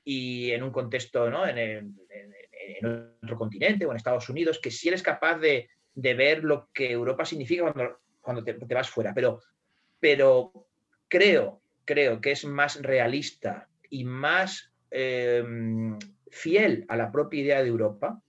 [0.04, 1.46] y en un contexto, ¿no?
[1.46, 1.96] en,
[3.22, 7.24] otro continente o en Estados Unidos, que si eres capaz de, ver lo que Europa
[7.24, 9.12] significa cuando, cuando te, vas fuera.
[9.12, 9.40] Pero,
[9.98, 10.68] pero
[11.08, 15.98] creo, creo que es más realista y más em,
[16.30, 18.22] fiel a la propia idea de Europa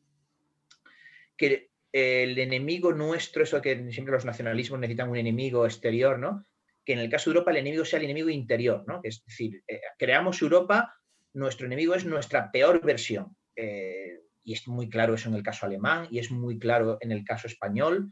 [1.38, 6.46] que el enemigo nuestro, eso que siempre los nacionalismos necesitan un enemigo exterior, ¿no?
[6.86, 9.02] Que en el caso de Europa el enemigo sea el enemigo interior, ¿no?
[9.04, 10.94] Es decir, eh, creamos Europa,
[11.34, 13.36] nuestro enemigo es nuestra peor versión.
[13.56, 17.12] Eh, y es muy claro eso en el caso alemán, y es muy claro en
[17.12, 18.12] el caso español,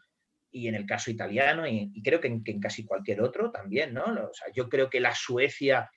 [0.52, 4.04] y en el caso italiano, y, creo que en, casi cualquier otro también, ¿no?
[4.04, 5.90] O sea, yo creo que la Suecia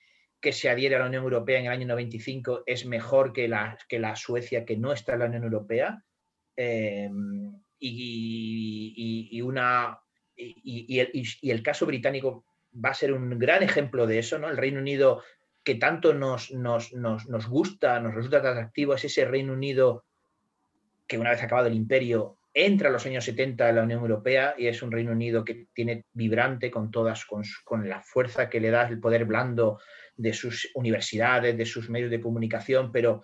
[0.43, 3.77] que se adhiere a la Unión Europea en el año 95 es mejor que la,
[3.87, 6.03] que la Suecia que no está en la Unión Europea.
[6.57, 7.09] Eh,
[7.79, 9.99] y, una,
[10.35, 10.99] y,
[11.49, 14.49] el, caso británico va a ser un gran ejemplo de eso, ¿no?
[14.49, 15.23] El Reino Unido
[15.63, 16.91] que tanto nos, nos,
[17.47, 20.03] gusta, nos resulta atractivo, es ese Reino Unido
[21.07, 24.55] que una vez acabado el imperio entra a los años 70 en la Unión Europea
[24.57, 28.59] y es un Reino Unido que tiene vibrante con todas, con, con, la fuerza que
[28.59, 29.79] le da el poder blando
[30.15, 33.23] de sus universidades, de sus medios de comunicación, pero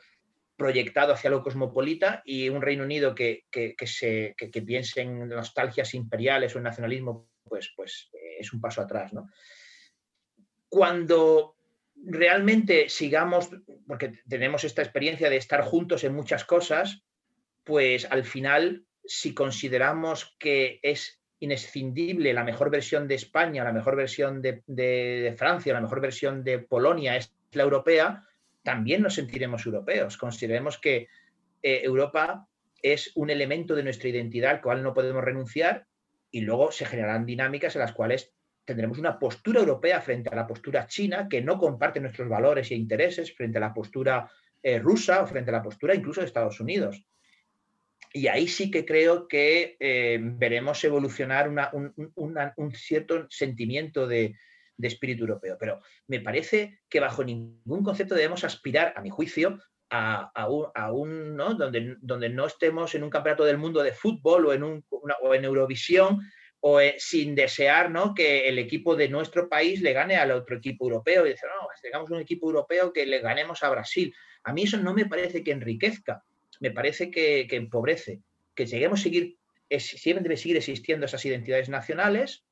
[0.59, 3.45] proyectado hacia lo cosmopolita y un Reino Unido que,
[3.85, 4.35] se,
[4.65, 9.13] piense en nostalgias imperiales o en nacionalismo, pues, pues eh, es un paso atrás.
[9.13, 9.29] ¿no?
[10.67, 11.55] Cuando
[11.95, 13.49] realmente sigamos,
[13.87, 17.03] porque tenemos esta experiencia de estar juntos en muchas cosas,
[17.63, 23.95] pues al final, si consideramos que es inescindible la mejor versión de España, la mejor
[23.95, 28.25] versión de, Francia, la mejor versión de Polonia es la europea,
[28.63, 30.17] también nos sentiremos europeos.
[30.17, 31.07] Consideremos que
[31.63, 32.47] eh, Europa
[32.81, 35.85] es un elemento de nuestra identidad al cual no podemos renunciar
[36.31, 38.33] y luego se generarán dinámicas en las cuales
[38.65, 42.75] tendremos una postura europea frente a la postura china que no comparte nuestros valores e
[42.75, 44.29] intereses, frente a la postura
[44.61, 47.03] eh, rusa o frente a la postura incluso de Estados Unidos.
[48.11, 54.35] Y ahí sí que creo que eh, veremos evolucionar un cierto sentimiento de,
[54.81, 55.57] espíritu europeo.
[55.59, 59.59] Pero me parece que bajo ningún concepto debemos aspirar, a mi juicio,
[59.91, 61.53] a, un, ¿no?
[61.55, 64.83] Donde, no estemos en un campeonato del mundo de fútbol o en, un,
[65.43, 66.19] Eurovisión
[66.61, 70.85] o eh, sin desear que el equipo de nuestro país le gane al otro equipo
[70.85, 74.13] europeo y decir, no, tengamos un equipo europeo que le ganemos a Brasil.
[74.43, 76.23] A mí eso no me parece que enriquezca,
[76.59, 78.21] me parece que, empobrece,
[78.55, 79.37] que lleguemos a seguir,
[79.77, 82.45] siempre debe seguir existiendo esas identidades nacionales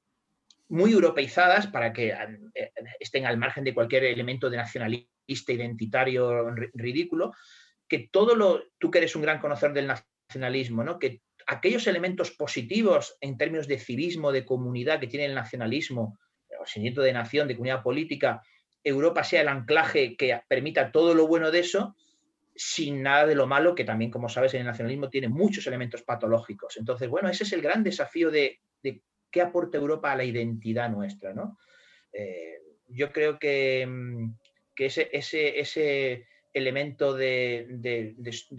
[0.70, 7.34] muy europeizadas para que eh, estén al margen de cualquier elemento de nacionalista, identitario, ridículo,
[7.88, 11.00] que todo lo, tú que eres un gran conocedor del nacionalismo, ¿no?
[11.00, 16.18] que aquellos elementos positivos en términos de civismo, de comunidad que tiene el nacionalismo,
[16.60, 18.42] o sentimiento de nación, de comunidad política,
[18.84, 21.96] Europa sea el anclaje que permita todo lo bueno de eso,
[22.58, 26.02] sin nada de lo malo, que también, como sabes, en el nacionalismo tiene muchos elementos
[26.02, 26.76] patológicos.
[26.78, 28.60] Entonces, bueno, ese es el gran desafío de,
[29.30, 31.60] qué aporta Europa a la identidad nuestra, ¿no?
[32.12, 34.34] Eh, yo creo que, mm,
[34.78, 38.16] ese, ese elemento de,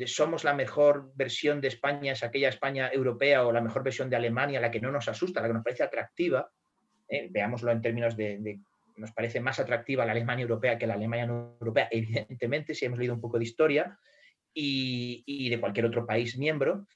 [0.06, 4.16] somos la mejor versión de España, es aquella España europea o la mejor versión de
[4.16, 6.50] Alemania, la que no nos asusta, la que nos parece atractiva,
[7.08, 8.60] eh, veámoslo en términos de,
[8.98, 12.98] nos parece más atractiva la Alemania europea que la Alemania no europea, evidentemente, si hemos
[12.98, 13.98] leído un poco de historia,
[14.54, 16.86] y, de cualquier otro país miembro.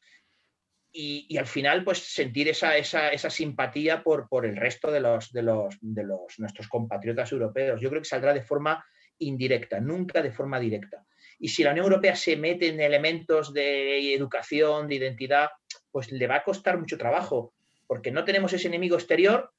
[0.94, 5.42] Y, al final, pues sentir esa, esa, simpatía por, por, el resto de los, de,
[5.42, 7.80] los, de los, nuestros compatriotas europeos.
[7.80, 8.84] Yo creo que saldrá de forma
[9.18, 11.06] indirecta, nunca de forma directa.
[11.38, 15.48] Y si la Unión Europea se mete en elementos de educación, de identidad,
[15.90, 17.54] pues le va a costar mucho trabajo,
[17.86, 19.50] porque no tenemos ese enemigo exterior,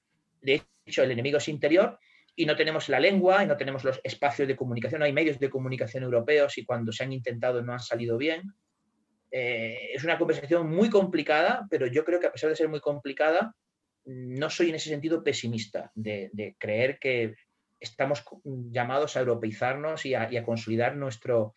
[0.42, 1.98] de hecho el enemigo es interior,
[2.36, 5.40] y no tenemos la lengua, y no tenemos los espacios de comunicación, no hay medios
[5.40, 8.54] de comunicación europeos y cuando se han intentado no han salido bien.
[9.32, 12.80] Eh, es una conversación muy complicada, pero yo creo que a pesar de ser muy
[12.80, 13.56] complicada,
[14.06, 17.36] no soy en ese sentido pesimista de creer que
[17.84, 18.24] estamos
[18.72, 21.54] llamados a europeizarnos y a, consolidar nuestro,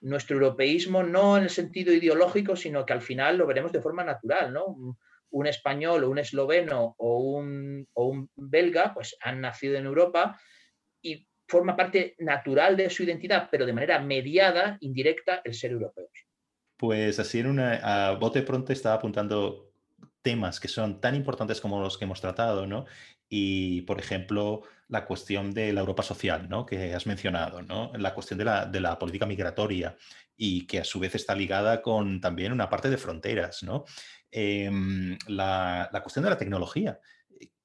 [0.00, 4.04] nuestro europeísmo, no en el sentido ideológico, sino que al final lo veremos de forma
[4.04, 4.98] natural, ¿no?
[5.30, 10.40] Un, español o un esloveno o un, o un belga, pues han nacido en Europa
[11.02, 16.10] y forma parte natural de su identidad, pero de manera mediada, indirecta, el ser europeos.
[16.76, 19.68] Pues así en una, a bote pronto estaba apuntando
[20.22, 22.86] temas que son tan importantes como los que hemos tratado, ¿no?
[23.28, 26.66] Y, por ejemplo, la cuestión de la Europa social, ¿no?
[26.66, 27.92] Que has mencionado, ¿no?
[27.96, 28.44] La cuestión de
[28.80, 29.96] la, política migratoria
[30.36, 33.84] y que a su vez está ligada con también una parte de fronteras, ¿no?
[34.30, 37.00] Em, la, la, cuestión de la tecnología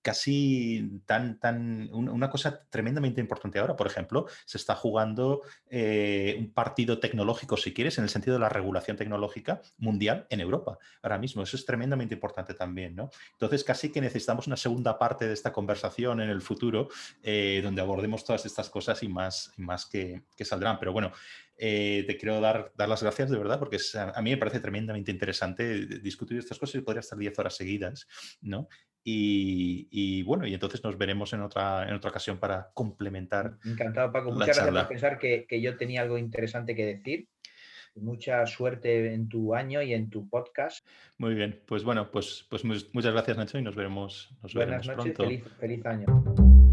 [0.04, 6.52] casi tan, tan, una cosa tremendamente importante ahora, por ejemplo, se está jugando eh, un
[6.52, 10.78] partido tecnológico, si quieres, en el sentido de la regulación tecnológica mundial en Europa.
[11.02, 13.10] Ahora mismo, eso es tremendamente importante también, ¿no?
[13.32, 16.90] Entonces, casi que necesitamos una segunda parte de esta conversación en el futuro,
[17.24, 20.80] eh, donde abordemos todas estas cosas y más, y más que saldrán.
[20.80, 21.14] Pero bueno,
[21.58, 25.12] eh, te quiero dar, dar las gracias de verdad porque a, mí me parece tremendamente
[25.12, 28.08] interesante discutir estas cosas y podría estar 10 horas seguidas,
[28.42, 28.68] ¿no?
[29.06, 33.58] Y, bueno, y entonces nos veremos en otra, en otra ocasión para complementar.
[33.66, 34.32] Encantado, Paco.
[34.32, 37.28] Muchas gracias por pensar que, que, yo tenía algo interesante que decir.
[37.96, 40.86] Mucha suerte en tu año y en tu podcast.
[41.18, 45.16] Muy bien, pues bueno, pues, pues muchas gracias Nacho y nos veremos, nos Buenas noches,
[45.16, 46.73] Feliz, feliz año.